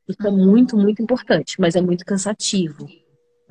Isso 0.07 0.26
é 0.26 0.30
muito, 0.30 0.76
muito 0.76 1.03
importante, 1.03 1.57
mas 1.59 1.74
é 1.74 1.80
muito 1.80 2.05
cansativo. 2.05 2.86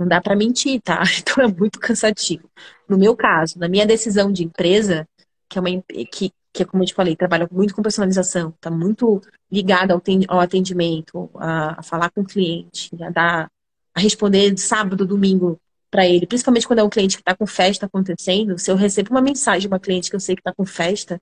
Não 0.04 0.10
dá 0.10 0.22
para 0.22 0.36
mentir, 0.36 0.82
tá? 0.82 1.02
Então 1.20 1.44
é 1.44 1.48
muito 1.48 1.80
cansativo. 1.80 2.50
No 2.88 2.98
meu 2.98 3.16
caso, 3.16 3.58
na 3.58 3.70
minha 3.70 3.86
decisão 3.86 4.32
de 4.32 4.44
empresa, 4.44 5.08
que 5.50 5.58
é 5.58 5.62
uma 5.62 5.70
que, 6.12 6.32
que 6.52 6.64
é 6.64 6.66
como 6.66 6.84
eu 6.84 6.88
te 6.88 6.94
falei, 6.94 7.16
trabalha 7.16 7.48
muito 7.50 7.74
com 7.74 7.82
personalização, 7.82 8.54
tá 8.60 8.70
muito 8.70 9.22
ligada 9.52 9.94
ao 10.28 10.40
atendimento, 10.40 11.30
a, 11.36 11.80
a 11.80 11.84
falar 11.84 12.10
com 12.12 12.22
o 12.22 12.26
cliente, 12.26 12.92
a 13.02 13.10
dar, 13.10 13.52
a 13.96 14.00
responder 14.00 14.58
sábado, 14.58 15.08
domingo 15.08 15.60
para 15.90 16.06
ele, 16.08 16.28
principalmente 16.28 16.68
quando 16.68 16.80
é 16.80 16.84
um 16.84 16.90
cliente 16.90 17.16
que 17.16 17.22
está 17.22 17.36
com 17.36 17.46
festa 17.46 17.86
acontecendo, 17.86 18.58
se 18.58 18.70
eu 18.70 18.76
recebo 18.76 19.12
uma 19.12 19.22
mensagem 19.22 19.62
de 19.62 19.68
uma 19.68 19.80
cliente 19.80 20.10
que 20.10 20.16
eu 20.16 20.20
sei 20.20 20.36
que 20.36 20.42
está 20.42 20.54
com 20.54 20.66
festa, 20.66 21.22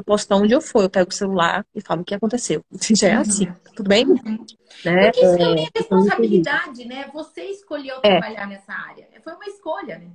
eu 0.00 0.04
posso 0.04 0.24
estar 0.24 0.36
onde 0.36 0.52
eu 0.52 0.60
for, 0.60 0.82
eu 0.82 0.90
pego 0.90 1.10
o 1.10 1.14
celular 1.14 1.64
e 1.74 1.80
falo 1.80 2.02
o 2.02 2.04
que 2.04 2.14
aconteceu. 2.14 2.64
Já 2.96 3.08
é 3.08 3.14
assim, 3.14 3.46
uhum. 3.46 3.54
tudo 3.76 3.88
bem? 3.88 4.06
Uhum. 4.06 4.44
Né? 4.84 5.10
Porque 5.10 5.24
isso 5.26 5.38
também 5.38 5.64
é, 5.64 5.66
é 5.66 5.78
responsabilidade, 5.78 6.84
né? 6.86 7.10
Você 7.12 7.42
escolheu 7.44 7.96
é. 8.02 8.18
trabalhar 8.18 8.46
nessa 8.46 8.72
área. 8.72 9.06
Foi 9.22 9.34
uma 9.34 9.46
escolha, 9.46 9.98
né? 9.98 10.10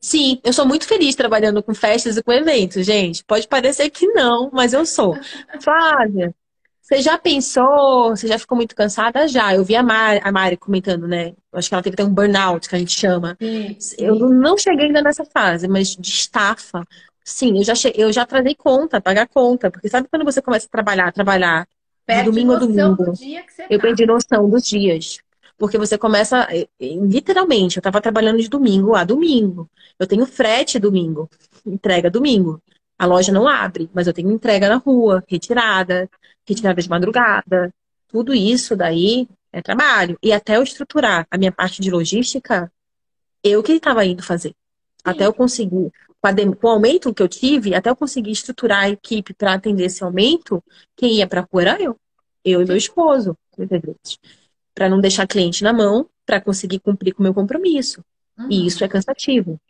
Sim, 0.00 0.40
eu 0.44 0.52
sou 0.52 0.64
muito 0.64 0.86
feliz 0.86 1.16
trabalhando 1.16 1.62
com 1.62 1.74
festas 1.74 2.16
e 2.16 2.22
com 2.22 2.32
eventos, 2.32 2.86
gente. 2.86 3.24
Pode 3.24 3.48
parecer 3.48 3.90
que 3.90 4.06
não, 4.06 4.48
mas 4.52 4.72
eu 4.72 4.86
sou. 4.86 5.16
Flávia, 5.60 6.34
Você 6.80 7.02
já 7.02 7.18
pensou, 7.18 8.10
você 8.10 8.28
já 8.28 8.38
ficou 8.38 8.56
muito 8.56 8.76
cansada? 8.76 9.26
Já. 9.26 9.54
Eu 9.54 9.64
vi 9.64 9.74
a 9.74 9.82
Mari, 9.82 10.20
a 10.22 10.30
Mari 10.30 10.56
comentando, 10.56 11.08
né? 11.08 11.34
Eu 11.52 11.58
acho 11.58 11.68
que 11.68 11.74
ela 11.74 11.82
teve 11.82 11.94
até 11.94 12.04
um 12.04 12.14
burnout, 12.14 12.68
que 12.68 12.76
a 12.76 12.78
gente 12.78 12.98
chama. 12.98 13.36
Sim, 13.40 13.76
sim. 13.78 13.96
Eu 13.98 14.14
não 14.30 14.56
cheguei 14.56 14.86
ainda 14.86 15.02
nessa 15.02 15.24
fase, 15.24 15.66
mas 15.66 15.96
de 15.96 16.08
estafa. 16.08 16.84
Sim, 17.28 17.58
eu 17.58 17.62
já, 17.64 17.74
eu 17.94 18.10
já 18.10 18.24
trazei 18.24 18.54
conta, 18.54 19.02
pagar 19.02 19.28
conta. 19.28 19.70
Porque 19.70 19.86
sabe 19.86 20.08
quando 20.08 20.24
você 20.24 20.40
começa 20.40 20.66
a 20.66 20.70
trabalhar, 20.70 21.12
trabalhar, 21.12 21.68
de 22.08 22.22
domingo 22.22 22.54
a 22.54 22.58
domingo? 22.58 23.12
eu 23.68 23.78
tá. 23.78 23.82
perdi 23.82 24.06
noção 24.06 24.48
dos 24.48 24.62
dias. 24.62 25.18
Porque 25.58 25.76
você 25.76 25.98
começa, 25.98 26.48
literalmente, 26.80 27.76
eu 27.76 27.80
estava 27.80 28.00
trabalhando 28.00 28.38
de 28.38 28.48
domingo 28.48 28.94
a 28.94 29.04
domingo. 29.04 29.68
Eu 29.98 30.06
tenho 30.06 30.24
frete 30.24 30.78
domingo, 30.78 31.28
entrega 31.66 32.10
domingo. 32.10 32.62
A 32.98 33.04
loja 33.04 33.30
não 33.30 33.46
abre, 33.46 33.90
mas 33.92 34.06
eu 34.06 34.14
tenho 34.14 34.30
entrega 34.32 34.66
na 34.66 34.76
rua, 34.76 35.22
retirada, 35.28 36.08
retirada 36.48 36.80
de 36.80 36.88
madrugada. 36.88 37.74
Tudo 38.08 38.32
isso 38.32 38.74
daí 38.74 39.28
é 39.52 39.60
trabalho. 39.60 40.16
E 40.22 40.32
até 40.32 40.56
eu 40.56 40.62
estruturar 40.62 41.26
a 41.30 41.36
minha 41.36 41.52
parte 41.52 41.82
de 41.82 41.90
logística, 41.90 42.72
eu 43.44 43.62
que 43.62 43.72
estava 43.72 44.02
indo 44.06 44.22
fazer. 44.22 44.50
Sim. 44.50 44.54
Até 45.04 45.26
eu 45.26 45.34
conseguir, 45.34 45.92
com 46.60 46.66
o 46.66 46.70
aumento 46.70 47.14
que 47.14 47.22
eu 47.22 47.28
tive, 47.28 47.74
até 47.74 47.90
eu 47.90 47.96
conseguir 47.96 48.32
estruturar 48.32 48.84
a 48.84 48.90
equipe 48.90 49.32
para 49.34 49.54
atender 49.54 49.84
esse 49.84 50.02
aumento, 50.02 50.62
quem 50.96 51.16
ia 51.16 51.26
para 51.26 51.40
a 51.40 51.46
rua 51.50 51.62
era 51.62 51.82
eu. 51.82 51.96
Eu 52.44 52.62
e 52.62 52.66
meu 52.66 52.76
esposo, 52.76 53.36
para 54.74 54.88
não 54.88 55.00
deixar 55.00 55.26
cliente 55.26 55.62
na 55.62 55.72
mão, 55.72 56.08
para 56.24 56.40
conseguir 56.40 56.80
cumprir 56.80 57.12
com 57.12 57.20
o 57.20 57.24
meu 57.24 57.34
compromisso. 57.34 58.02
Uhum. 58.38 58.48
E 58.50 58.66
isso 58.66 58.84
é 58.84 58.88
cansativo. 58.88 59.60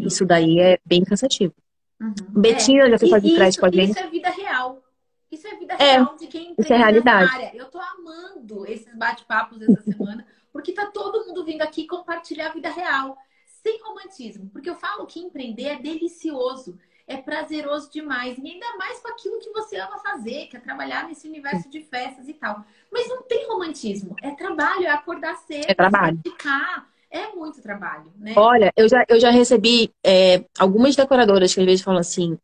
Isso 0.00 0.24
daí 0.24 0.58
é 0.58 0.78
bem 0.84 1.04
cansativo. 1.04 1.54
Uhum. 2.00 2.14
Betina 2.40 2.86
é. 2.86 2.90
já 2.90 2.98
foi 2.98 3.08
fazer 3.08 3.34
crédito 3.34 3.60
com 3.60 3.66
a 3.66 3.70
gente. 3.70 3.90
Isso 3.90 3.98
é 3.98 4.08
vida 4.08 4.30
real. 4.30 4.82
Isso 5.30 5.46
é 5.48 5.56
vida 5.56 5.74
é, 5.74 5.92
real 5.92 6.16
de 6.16 6.26
quem 6.28 6.54
isso 6.56 6.72
é 6.72 6.76
realidade. 6.76 7.32
área. 7.32 7.50
Eu 7.54 7.66
tô 7.66 7.78
amando 7.78 8.66
esses 8.66 8.94
bate-papos 8.96 9.60
essa 9.60 9.82
semana, 9.82 10.24
porque 10.52 10.72
tá 10.72 10.86
todo 10.86 11.26
mundo 11.26 11.44
vindo 11.44 11.62
aqui 11.62 11.86
compartilhar 11.86 12.50
a 12.50 12.52
vida 12.52 12.70
real, 12.70 13.18
sem 13.64 13.80
romantismo. 13.82 14.50
Porque 14.52 14.68
eu 14.68 14.76
falo 14.76 15.06
que 15.06 15.18
empreender 15.18 15.64
é 15.64 15.76
delicioso, 15.76 16.78
é 17.08 17.16
prazeroso 17.16 17.90
demais, 17.90 18.36
e 18.38 18.46
ainda 18.46 18.76
mais 18.76 19.00
com 19.00 19.08
aquilo 19.08 19.40
que 19.40 19.50
você 19.50 19.76
ama 19.76 19.98
fazer, 19.98 20.46
que 20.46 20.56
é 20.56 20.60
trabalhar 20.60 21.08
nesse 21.08 21.26
universo 21.26 21.68
de 21.70 21.80
festas 21.80 22.28
e 22.28 22.34
tal. 22.34 22.64
Mas 22.92 23.08
não 23.08 23.22
tem 23.22 23.46
romantismo, 23.48 24.14
é 24.22 24.30
trabalho, 24.32 24.84
é 24.84 24.90
acordar 24.90 25.36
cedo, 25.38 25.66
é 25.68 25.74
trabalho. 25.74 26.20
ficar 26.22 26.88
é 27.10 27.28
muito 27.28 27.62
trabalho, 27.62 28.12
né? 28.16 28.34
Olha, 28.36 28.72
eu 28.76 28.88
já, 28.88 29.04
eu 29.08 29.20
já 29.20 29.30
recebi 29.30 29.92
é, 30.04 30.44
algumas 30.58 30.96
decoradoras 30.96 31.54
que 31.54 31.60
às 31.60 31.66
vezes 31.66 31.84
falam 31.84 32.00
assim. 32.00 32.36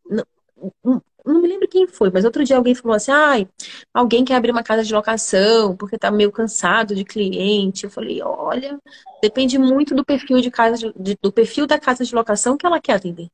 Não, 0.83 1.41
me 1.41 1.47
lembro 1.47 1.67
quem 1.67 1.87
foi, 1.87 2.09
mas 2.11 2.25
outro 2.25 2.43
dia 2.43 2.57
alguém 2.57 2.73
falou 2.75 2.95
assim: 2.95 3.11
ai, 3.11 3.47
alguém 3.93 4.25
quer 4.25 4.35
abrir 4.35 4.51
uma 4.51 4.63
casa 4.63 4.83
de 4.83 4.93
locação 4.93 5.75
porque 5.75 5.97
tá 5.97 6.11
meio 6.11 6.31
cansado 6.31 6.95
de 6.95 7.03
cliente. 7.03 7.83
Eu 7.83 7.89
falei: 7.89 8.21
olha, 8.21 8.79
depende 9.21 9.57
muito 9.57 9.93
do 9.93 10.05
perfil 10.05 10.41
de 10.41 10.49
casa 10.49 10.93
de, 10.95 11.17
do 11.21 11.31
perfil 11.31 11.67
da 11.67 11.79
casa 11.79 12.03
de 12.03 12.15
locação 12.15 12.57
que 12.57 12.65
ela 12.65 12.79
quer 12.79 12.93
atender. 12.93 13.27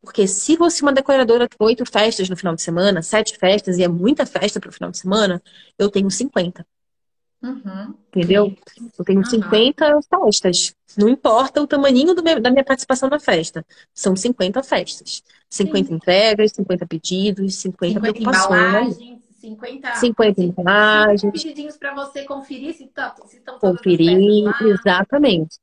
Porque 0.00 0.28
se 0.28 0.56
você 0.56 0.82
é 0.82 0.86
uma 0.86 0.92
decoradora 0.92 1.48
tem 1.48 1.66
oito 1.66 1.84
festas 1.84 2.28
no 2.28 2.36
final 2.36 2.54
de 2.54 2.62
semana, 2.62 3.02
sete 3.02 3.36
festas, 3.36 3.76
e 3.76 3.82
é 3.82 3.88
muita 3.88 4.24
festa 4.24 4.60
para 4.60 4.70
o 4.70 4.72
final 4.72 4.90
de 4.90 4.98
semana, 4.98 5.42
eu 5.76 5.90
tenho 5.90 6.08
50. 6.10 6.64
Uhum. 7.42 7.94
Entendeu? 8.08 8.56
Eu 8.98 9.04
tenho 9.04 9.18
uhum. 9.18 9.24
50 9.24 10.00
festas. 10.02 10.75
Não 10.96 11.08
importa 11.08 11.60
o 11.62 11.66
tamanho 11.66 12.14
meu, 12.22 12.40
da 12.40 12.50
minha 12.50 12.64
participação 12.64 13.08
na 13.08 13.18
festa. 13.18 13.64
São 13.94 14.14
50 14.14 14.62
festas. 14.62 15.22
50 15.48 15.88
Sim. 15.88 15.94
entregas, 15.94 16.52
50 16.52 16.86
pedidos, 16.86 17.54
50, 17.56 18.00
50 18.00 18.00
preocupações. 18.00 18.96
50, 19.40 19.94
50 19.96 20.42
embalagens. 20.42 21.32
pedidinhos 21.32 21.76
para 21.76 21.94
você 21.94 22.24
conferir 22.24 22.74
se, 22.74 22.86
tá, 22.88 23.14
se 23.26 23.36
estão 23.36 23.58
Conferir, 23.58 24.52
exatamente. 24.62 25.58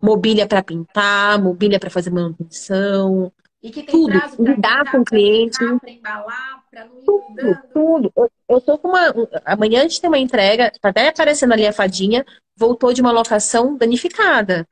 Mobília 0.00 0.46
para 0.46 0.62
pintar, 0.62 1.40
mobília 1.40 1.78
para 1.78 1.90
fazer 1.90 2.10
manutenção, 2.10 3.30
e 3.62 3.70
que 3.70 3.82
tem 3.82 3.92
tudo, 3.92 4.18
prazo 4.18 4.36
para 4.36 4.52
lidar 4.52 4.90
com 4.90 4.98
o 4.98 5.04
cliente. 5.04 5.58
Para 5.58 5.90
embalar, 5.90 6.64
para 6.70 6.86
não 6.86 6.98
ir 6.98 7.04
tudo, 7.04 7.58
tudo. 7.72 8.12
Eu, 8.16 8.30
eu 8.48 8.60
tô 8.60 8.78
com 8.78 8.88
uma. 8.88 9.12
Amanhã 9.44 9.80
a 9.80 9.82
gente 9.82 10.00
tem 10.00 10.08
uma 10.08 10.18
entrega, 10.18 10.72
tá 10.80 10.88
até 10.88 11.08
aparecendo 11.08 11.52
ali 11.52 11.66
a 11.66 11.72
fadinha, 11.72 12.24
voltou 12.60 12.92
de 12.92 13.00
uma 13.00 13.10
locação 13.10 13.74
danificada. 13.74 14.68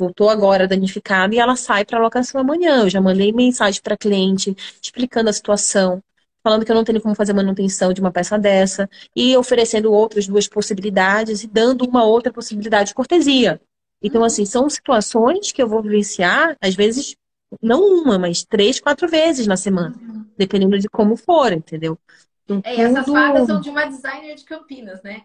Voltou 0.00 0.30
agora 0.30 0.66
danificada 0.66 1.34
e 1.34 1.38
ela 1.38 1.56
sai 1.56 1.84
para 1.84 1.98
locação 1.98 2.40
amanhã. 2.40 2.84
Eu 2.84 2.88
já 2.88 3.02
mandei 3.02 3.30
mensagem 3.32 3.82
para 3.82 3.98
cliente 3.98 4.56
explicando 4.82 5.28
a 5.28 5.32
situação, 5.32 6.02
falando 6.42 6.64
que 6.64 6.72
eu 6.72 6.74
não 6.74 6.84
tenho 6.84 7.02
como 7.02 7.14
fazer 7.14 7.34
manutenção 7.34 7.92
de 7.92 8.00
uma 8.00 8.10
peça 8.10 8.38
dessa 8.38 8.88
e 9.14 9.36
oferecendo 9.36 9.92
outras 9.92 10.26
duas 10.26 10.48
possibilidades 10.48 11.44
e 11.44 11.46
dando 11.46 11.84
uma 11.84 12.02
outra 12.02 12.32
possibilidade 12.32 12.88
de 12.88 12.94
cortesia. 12.94 13.60
Então, 14.02 14.24
assim, 14.24 14.46
são 14.46 14.70
situações 14.70 15.52
que 15.52 15.60
eu 15.60 15.68
vou 15.68 15.82
vivenciar, 15.82 16.56
às 16.62 16.74
vezes, 16.74 17.14
não 17.60 17.82
uma, 17.82 18.18
mas 18.18 18.44
três, 18.44 18.80
quatro 18.80 19.08
vezes 19.08 19.46
na 19.46 19.56
semana, 19.56 19.96
dependendo 20.38 20.78
de 20.78 20.88
como 20.88 21.16
for, 21.16 21.52
entendeu? 21.52 21.98
Então, 22.44 22.62
é, 22.64 22.80
essas 22.80 23.04
fadas 23.04 23.46
são 23.46 23.60
de 23.60 23.68
uma 23.68 23.84
designer 23.84 24.36
de 24.36 24.44
Campinas, 24.44 25.02
né? 25.02 25.24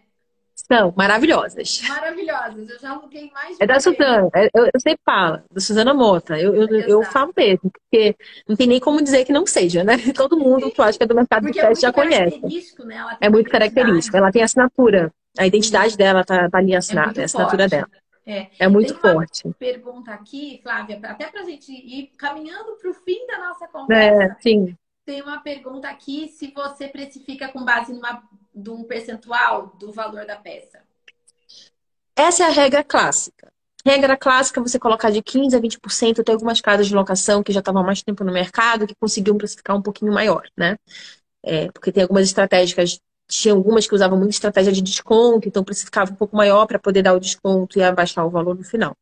São 0.54 0.94
maravilhosas. 0.96 1.82
Maravilhosas. 1.88 2.68
Eu 2.70 2.78
já 2.78 2.90
aluguei 2.92 3.30
mais 3.32 3.56
de 3.56 3.62
É 3.62 3.66
da 3.66 3.80
Suzana, 3.80 4.30
é, 4.34 4.48
eu, 4.54 4.64
eu 4.66 4.80
sempre 4.80 5.00
falo, 5.04 5.42
da 5.50 5.60
Suzana 5.60 5.92
Mota. 5.92 6.38
Eu, 6.38 6.54
eu, 6.54 6.68
eu, 6.80 7.02
falo 7.02 7.32
mesmo, 7.36 7.70
porque 7.70 8.16
não 8.48 8.56
tem 8.56 8.66
nem 8.66 8.80
como 8.80 9.02
dizer 9.02 9.24
que 9.24 9.32
não 9.32 9.46
seja, 9.46 9.82
né? 9.82 9.94
Todo 10.14 10.38
mundo 10.38 10.70
que 10.70 10.80
eu 10.80 10.84
acho 10.84 10.96
que 10.96 11.04
é 11.04 11.06
do 11.06 11.14
mercado 11.14 11.42
porque 11.42 11.60
de 11.60 11.66
teste 11.66 11.84
é 11.84 11.88
já 11.88 11.92
conhece. 11.92 12.40
Né? 12.84 13.16
É 13.20 13.28
muito 13.28 13.50
característico. 13.50 14.16
Ela 14.16 14.32
tem 14.32 14.42
assinatura. 14.42 15.12
A 15.36 15.46
identidade 15.46 15.96
dela 15.96 16.24
tá, 16.24 16.48
tá 16.48 16.58
ali 16.58 16.74
assinada, 16.74 17.18
é, 17.18 17.18
é 17.18 17.22
a 17.22 17.24
assinatura 17.24 17.68
forte. 17.68 17.70
dela. 17.70 18.04
É, 18.26 18.48
é 18.58 18.68
muito 18.68 18.94
forte. 18.94 19.42
pergunta 19.58 20.12
aqui, 20.12 20.60
Flávia, 20.62 20.98
até 21.02 21.26
para 21.26 21.42
a 21.42 21.44
gente 21.44 21.70
ir 21.70 22.12
caminhando 22.16 22.76
para 22.80 22.90
o 22.90 22.94
fim 22.94 23.26
da 23.26 23.38
nossa 23.38 23.68
conversa. 23.68 24.22
É, 24.22 24.36
sim. 24.40 24.76
Tem 25.04 25.20
uma 25.20 25.40
pergunta 25.40 25.88
aqui 25.88 26.28
se 26.28 26.50
você 26.52 26.88
precifica 26.88 27.48
com 27.48 27.62
base 27.62 27.92
numa, 27.92 28.22
de 28.54 28.70
um 28.70 28.84
percentual 28.84 29.74
do 29.78 29.92
valor 29.92 30.26
da 30.26 30.36
peça. 30.36 30.80
Essa 32.16 32.44
é 32.44 32.46
a 32.46 32.50
regra 32.50 32.84
clássica. 32.84 33.52
Regra 33.84 34.16
clássica, 34.16 34.62
você 34.62 34.78
colocar 34.78 35.10
de 35.10 35.22
15% 35.22 35.54
a 35.56 35.60
20%. 35.60 36.24
Tem 36.24 36.32
algumas 36.32 36.60
casas 36.60 36.86
de 36.86 36.94
locação 36.94 37.42
que 37.42 37.52
já 37.52 37.60
estavam 37.60 37.82
mais 37.82 38.02
tempo 38.02 38.24
no 38.24 38.32
mercado 38.32 38.86
que 38.86 38.94
conseguiam 38.94 39.36
precificar 39.36 39.76
um 39.76 39.82
pouquinho 39.82 40.12
maior, 40.12 40.48
né? 40.56 40.76
É, 41.42 41.70
porque 41.70 41.92
tem 41.92 42.02
algumas 42.02 42.26
estratégicas 42.26 42.98
tinha 43.28 43.54
algumas 43.54 43.86
que 43.86 43.94
usavam 43.94 44.18
muito 44.18 44.32
estratégia 44.32 44.72
de 44.72 44.82
desconto, 44.82 45.48
então 45.48 45.64
precificava 45.64 46.12
um 46.12 46.14
pouco 46.14 46.36
maior 46.36 46.66
para 46.66 46.78
poder 46.78 47.02
dar 47.02 47.14
o 47.14 47.20
desconto 47.20 47.78
e 47.78 47.82
abaixar 47.82 48.26
o 48.26 48.30
valor 48.30 48.54
no 48.54 48.64
final. 48.64 48.96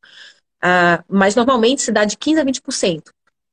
Uh, 0.62 1.02
mas 1.08 1.34
normalmente 1.34 1.82
se 1.82 1.90
dá 1.90 2.04
de 2.04 2.16
15% 2.16 2.38
a 2.38 2.44
20%. 2.44 3.02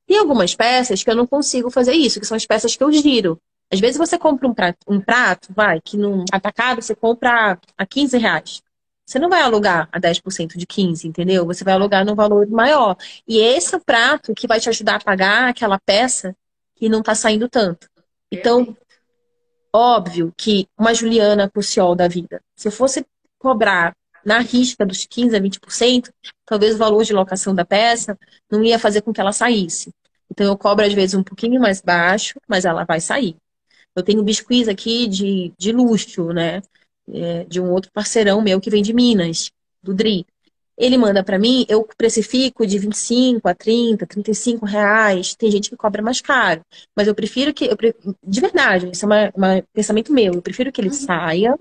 Tem 0.06 0.18
algumas 0.18 0.54
peças 0.54 1.02
que 1.02 1.10
eu 1.10 1.16
não 1.16 1.26
consigo 1.26 1.70
fazer 1.70 1.92
isso, 1.92 2.20
que 2.20 2.26
são 2.26 2.36
as 2.36 2.46
peças 2.46 2.76
que 2.76 2.82
eu 2.82 2.92
giro. 2.92 3.38
Às 3.72 3.80
vezes 3.80 3.96
você 3.96 4.18
compra 4.18 4.48
um 4.48 4.54
prato, 4.54 4.78
um 4.88 5.00
prato 5.00 5.52
vai, 5.54 5.80
que 5.80 5.96
num 5.96 6.24
atacado 6.32 6.82
você 6.82 6.94
compra 6.94 7.58
a 7.76 7.86
15 7.86 8.18
reais. 8.18 8.62
Você 9.06 9.18
não 9.18 9.28
vai 9.28 9.42
alugar 9.42 9.88
a 9.90 9.98
10% 9.98 10.56
de 10.56 10.66
15, 10.66 11.06
entendeu? 11.08 11.44
Você 11.46 11.64
vai 11.64 11.74
alugar 11.74 12.04
num 12.04 12.14
valor 12.14 12.46
maior. 12.48 12.96
E 13.26 13.38
esse 13.38 13.74
é 13.74 13.78
o 13.78 13.80
prato 13.80 14.34
que 14.34 14.46
vai 14.46 14.60
te 14.60 14.68
ajudar 14.68 14.96
a 14.96 15.00
pagar 15.00 15.48
aquela 15.48 15.78
peça 15.78 16.34
que 16.76 16.88
não 16.88 17.00
está 17.00 17.14
saindo 17.14 17.48
tanto. 17.48 17.88
Então, 18.30 18.76
Óbvio 19.72 20.34
que 20.36 20.68
uma 20.76 20.92
Juliana 20.92 21.48
Cruciol 21.48 21.94
da 21.94 22.08
vida, 22.08 22.42
se 22.56 22.66
eu 22.66 22.72
fosse 22.72 23.06
cobrar 23.38 23.94
na 24.24 24.40
risca 24.40 24.84
dos 24.84 25.06
15% 25.06 25.36
a 25.36 25.40
20%, 25.40 26.10
talvez 26.44 26.74
o 26.74 26.78
valor 26.78 27.04
de 27.04 27.12
locação 27.12 27.54
da 27.54 27.64
peça 27.64 28.18
não 28.50 28.64
ia 28.64 28.78
fazer 28.78 29.00
com 29.02 29.12
que 29.12 29.20
ela 29.20 29.32
saísse. 29.32 29.94
Então 30.28 30.46
eu 30.46 30.58
cobro 30.58 30.84
às 30.84 30.92
vezes 30.92 31.14
um 31.14 31.22
pouquinho 31.22 31.60
mais 31.60 31.80
baixo, 31.80 32.40
mas 32.48 32.64
ela 32.64 32.84
vai 32.84 33.00
sair. 33.00 33.36
Eu 33.94 34.02
tenho 34.02 34.22
biscuits 34.22 34.68
aqui 34.68 35.06
de, 35.06 35.52
de 35.58 35.72
luxo, 35.72 36.32
né? 36.32 36.62
É, 37.12 37.44
de 37.44 37.60
um 37.60 37.70
outro 37.72 37.90
parceirão 37.92 38.40
meu 38.40 38.60
que 38.60 38.70
vem 38.70 38.82
de 38.82 38.92
Minas, 38.92 39.50
do 39.82 39.92
Dri. 39.92 40.24
Ele 40.78 40.96
manda 40.96 41.22
para 41.22 41.38
mim, 41.38 41.66
eu 41.68 41.86
precifico 41.96 42.66
de 42.66 42.78
25 42.78 43.46
a 43.46 43.54
30, 43.54 44.06
35 44.06 44.64
reais. 44.64 45.34
Tem 45.34 45.50
gente 45.50 45.68
que 45.68 45.76
cobra 45.76 46.00
mais 46.00 46.20
caro. 46.22 46.62
Mas 46.96 47.06
eu 47.06 47.14
prefiro 47.14 47.52
que. 47.52 47.66
Eu, 47.66 47.76
de 48.26 48.40
verdade, 48.40 48.90
isso 48.90 49.12
é 49.12 49.28
um 49.36 49.62
pensamento 49.74 50.12
meu. 50.12 50.34
Eu 50.34 50.42
prefiro 50.42 50.72
que 50.72 50.80
ele 50.80 50.88
uhum. 50.88 50.94
saia 50.94 51.58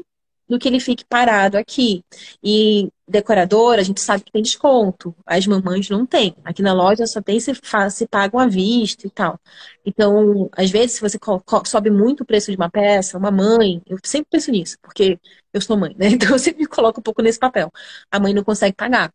do 0.50 0.58
que 0.58 0.68
ele 0.68 0.80
fique 0.80 1.06
parado 1.06 1.58
aqui. 1.58 2.04
E 2.44 2.90
decoradora, 3.08 3.82
a 3.82 3.84
gente 3.84 4.02
sabe 4.02 4.24
que 4.24 4.32
tem 4.32 4.42
desconto. 4.42 5.16
As 5.26 5.46
mamães 5.46 5.90
não 5.90 6.06
tem. 6.06 6.36
Aqui 6.44 6.62
na 6.62 6.74
loja 6.74 7.06
só 7.06 7.22
tem 7.22 7.40
se, 7.40 7.54
se 7.92 8.08
pagam 8.08 8.40
à 8.40 8.48
vista 8.48 9.06
e 9.06 9.10
tal. 9.12 9.40
Então, 9.86 10.50
às 10.54 10.72
vezes, 10.72 10.94
se 10.94 11.02
você 11.02 11.18
sobe 11.66 11.92
muito 11.92 12.22
o 12.22 12.26
preço 12.26 12.52
de 12.52 12.58
uma 12.58 12.70
peça, 12.70 13.18
uma 13.18 13.32
mãe, 13.32 13.82
eu 13.88 13.98
sempre 14.04 14.28
penso 14.32 14.52
nisso, 14.52 14.78
porque 14.82 15.20
eu 15.54 15.62
sou 15.62 15.78
mãe, 15.78 15.96
né? 15.98 16.08
Então 16.20 16.32
eu 16.32 16.40
sempre 16.40 16.62
me 16.64 16.68
coloco 16.68 17.00
um 17.00 17.04
pouco 17.04 17.22
nesse 17.22 17.40
papel. 17.40 17.72
A 18.12 18.20
mãe 18.20 18.34
não 18.34 18.44
consegue 18.44 18.76
pagar. 18.76 19.14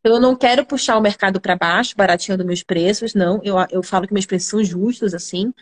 Então, 0.00 0.14
eu 0.14 0.20
não 0.20 0.36
quero 0.36 0.64
puxar 0.64 0.96
o 0.96 1.00
mercado 1.00 1.40
para 1.40 1.56
baixo, 1.56 1.94
barateando 1.96 2.44
meus 2.44 2.62
preços, 2.62 3.14
não. 3.14 3.40
Eu, 3.42 3.56
eu 3.70 3.82
falo 3.82 4.06
que 4.06 4.12
meus 4.12 4.26
preços 4.26 4.48
são 4.48 4.62
justos, 4.62 5.14
assim, 5.14 5.52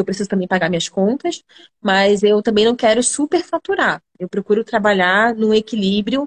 porque 0.00 0.02
eu 0.02 0.04
preciso 0.04 0.28
também 0.28 0.48
pagar 0.48 0.68
minhas 0.68 0.88
contas, 0.88 1.42
mas 1.80 2.22
eu 2.22 2.42
também 2.42 2.64
não 2.64 2.74
quero 2.74 3.02
superfaturar. 3.02 4.02
Eu 4.18 4.28
procuro 4.28 4.64
trabalhar 4.64 5.34
num 5.34 5.52
equilíbrio, 5.52 6.26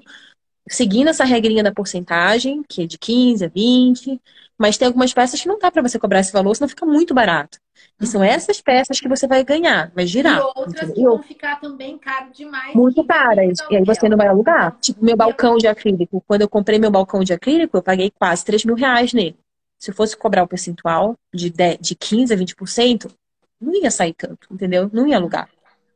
seguindo 0.69 1.09
essa 1.09 1.23
regrinha 1.23 1.63
da 1.63 1.71
porcentagem, 1.71 2.63
que 2.67 2.83
é 2.83 2.85
de 2.85 2.97
15 2.97 3.45
a 3.45 3.47
20, 3.47 4.21
mas 4.57 4.77
tem 4.77 4.87
algumas 4.87 5.13
peças 5.13 5.41
que 5.41 5.47
não 5.47 5.57
dá 5.57 5.71
para 5.71 5.81
você 5.81 5.97
cobrar 5.97 6.19
esse 6.19 6.31
valor, 6.31 6.55
senão 6.55 6.69
fica 6.69 6.85
muito 6.85 7.13
barato. 7.13 7.57
E 7.99 8.05
são 8.05 8.21
uhum. 8.21 8.27
essas 8.27 8.61
peças 8.61 8.99
que 8.99 9.09
você 9.09 9.27
vai 9.27 9.43
ganhar, 9.43 9.91
vai 9.93 10.05
girar. 10.05 10.37
E 10.37 10.41
outras 10.41 10.83
entendeu? 10.83 10.93
que 10.93 11.03
vão 11.03 11.23
ficar 11.23 11.59
também 11.59 11.97
caro 11.97 12.31
demais. 12.31 12.75
Muito 12.75 13.03
caras. 13.03 13.57
E 13.69 13.77
aí 13.77 13.83
você 13.83 14.07
não 14.07 14.17
vai 14.17 14.27
alugar. 14.27 14.77
Tipo, 14.79 15.03
meu 15.03 15.17
balcão 15.17 15.57
de 15.57 15.67
acrílico. 15.67 16.23
Quando 16.27 16.41
eu 16.41 16.49
comprei 16.49 16.79
meu 16.79 16.91
balcão 16.91 17.23
de 17.23 17.33
acrílico, 17.33 17.77
eu 17.77 17.83
paguei 17.83 18.11
quase 18.11 18.45
3 18.45 18.65
mil 18.65 18.75
reais 18.75 19.13
nele. 19.13 19.37
Se 19.79 19.91
eu 19.91 19.95
fosse 19.95 20.15
cobrar 20.15 20.43
o 20.43 20.47
percentual 20.47 21.15
de, 21.33 21.49
10, 21.49 21.79
de 21.79 21.95
15% 21.95 22.31
a 22.31 22.37
20%, 22.37 23.11
não 23.63 23.73
ia 23.73 23.91
sair 23.91 24.13
tanto, 24.13 24.47
entendeu? 24.51 24.89
Não 24.91 25.07
ia 25.07 25.17
alugar. 25.17 25.49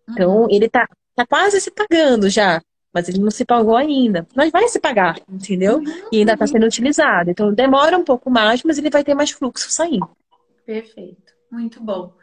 Então, 0.09 0.43
uhum. 0.43 0.47
ele 0.49 0.69
tá, 0.69 0.87
tá 1.15 1.25
quase 1.25 1.59
se 1.59 1.71
pagando 1.71 2.29
já 2.29 2.61
mas 2.97 3.07
ele 3.07 3.19
não 3.19 3.29
se 3.29 3.45
pagou 3.45 3.75
ainda. 3.75 4.27
Mas 4.35 4.51
vai 4.51 4.67
se 4.67 4.79
pagar, 4.79 5.19
entendeu? 5.29 5.77
Uhum, 5.77 6.09
e 6.11 6.17
ainda 6.17 6.33
está 6.33 6.47
sendo 6.47 6.65
utilizado. 6.65 7.29
Então 7.29 7.53
demora 7.53 7.95
um 7.95 8.03
pouco 8.03 8.27
mais, 8.27 8.63
mas 8.63 8.79
ele 8.79 8.89
vai 8.89 9.03
ter 9.03 9.13
mais 9.13 9.29
fluxo 9.29 9.69
saindo. 9.69 10.09
Perfeito. 10.65 11.31
Muito 11.51 11.79
bom. 11.79 12.13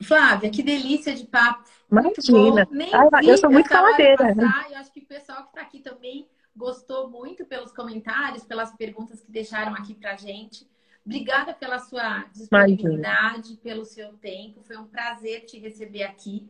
Flávia, 0.00 0.48
que 0.48 0.62
delícia 0.62 1.12
de 1.12 1.26
papo. 1.26 1.68
Imagina. 1.90 2.68
Ai, 3.12 3.30
eu 3.30 3.36
sou 3.36 3.50
muito 3.50 3.68
faladeira. 3.68 4.34
Eu 4.70 4.78
acho 4.78 4.92
que 4.92 5.00
o 5.00 5.06
pessoal 5.06 5.42
que 5.42 5.48
está 5.48 5.62
aqui 5.62 5.80
também 5.80 6.28
gostou 6.54 7.10
muito 7.10 7.44
pelos 7.44 7.72
comentários, 7.72 8.44
pelas 8.44 8.72
perguntas 8.76 9.20
que 9.22 9.32
deixaram 9.32 9.72
aqui 9.72 9.94
pra 9.94 10.14
gente. 10.14 10.68
Obrigada 11.04 11.52
pela 11.52 11.78
sua 11.78 12.24
disponibilidade, 12.32 13.48
Imagina. 13.48 13.60
pelo 13.62 13.84
seu 13.84 14.14
tempo. 14.14 14.62
Foi 14.62 14.76
um 14.76 14.86
prazer 14.86 15.44
te 15.44 15.58
receber 15.58 16.02
aqui. 16.02 16.48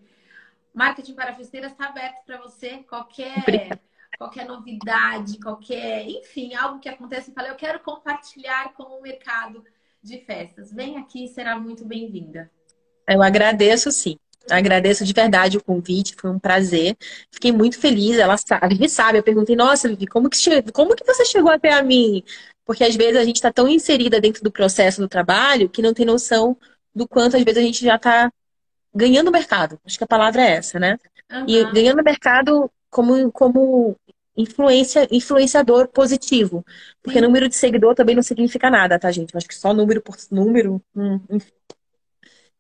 Marketing 0.73 1.15
para 1.15 1.35
Festeiras 1.35 1.73
está 1.73 1.89
aberto 1.89 2.25
para 2.25 2.39
você. 2.39 2.79
Qualquer, 2.89 3.81
qualquer 4.17 4.47
novidade, 4.47 5.41
qualquer, 5.41 6.09
enfim, 6.09 6.55
algo 6.55 6.79
que 6.79 6.89
aconteça, 6.89 7.31
eu 7.31 7.35
falei, 7.35 7.51
eu 7.51 7.57
quero 7.57 7.81
compartilhar 7.81 8.73
com 8.75 8.85
o 8.85 9.03
mercado 9.03 9.65
de 10.03 10.19
festas. 10.19 10.73
Vem 10.73 10.99
aqui, 10.99 11.27
será 11.29 11.59
muito 11.59 11.85
bem-vinda. 11.85 12.51
Eu 13.09 13.23
agradeço, 13.23 13.91
sim. 13.91 14.19
Agradeço 14.51 15.05
de 15.05 15.13
verdade 15.13 15.57
o 15.57 15.63
convite, 15.65 16.15
foi 16.19 16.31
um 16.31 16.39
prazer. 16.39 16.97
Fiquei 17.31 17.53
muito 17.53 17.79
feliz. 17.79 18.19
Ela 18.19 18.37
sabe, 18.37 18.65
a 18.65 18.69
Vivi 18.69 18.89
sabe. 18.89 19.19
Eu 19.19 19.23
perguntei, 19.23 19.57
nossa, 19.57 19.89
Vivi, 19.89 20.07
como 20.07 20.29
que, 20.29 20.39
como 20.73 20.95
que 20.95 21.05
você 21.05 21.25
chegou 21.25 21.51
até 21.51 21.73
a 21.73 21.83
mim? 21.83 22.23
Porque 22.65 22.85
às 22.85 22.97
vezes 22.97 23.17
a 23.17 23.25
gente 23.25 23.37
está 23.37 23.53
tão 23.53 23.69
inserida 23.69 24.21
dentro 24.21 24.43
do 24.43 24.51
processo 24.51 25.01
do 25.01 25.09
trabalho 25.09 25.69
que 25.69 25.83
não 25.83 25.95
tem 25.95 26.07
noção 26.07 26.57
do 26.95 27.09
quanto 27.09 27.37
às 27.37 27.43
vezes 27.43 27.59
a 27.59 27.65
gente 27.65 27.85
já 27.85 27.97
está 27.97 28.31
ganhando 28.95 29.33
mercado. 29.33 29.79
Acho 29.85 29.99
que 29.99 30.05
a 30.05 30.09
palavra 30.09 30.43
é 30.43 30.53
essa, 30.53 30.79
né? 30.79 30.99
Uhum. 31.31 31.45
E 31.49 31.73
ganhando 31.73 32.03
mercado 32.03 32.71
como, 32.91 33.33
como 33.33 33.97
influência, 34.37 35.09
influenciador 35.11 35.89
positivo. 35.89 36.65
Porque 37.03 37.19
Sim. 37.19 37.25
número 37.25 37.49
de 37.49 37.57
seguidor 37.57 37.95
também 37.95 38.15
não 38.15 38.23
significa 38.23 38.71
nada, 38.71 38.99
tá, 38.99 39.11
gente? 39.11 39.37
Acho 39.37 39.49
que 39.49 39.55
só 39.55 39.73
número 39.75 40.01
por 40.01 40.17
número. 40.31 40.81
Hum, 40.95 41.21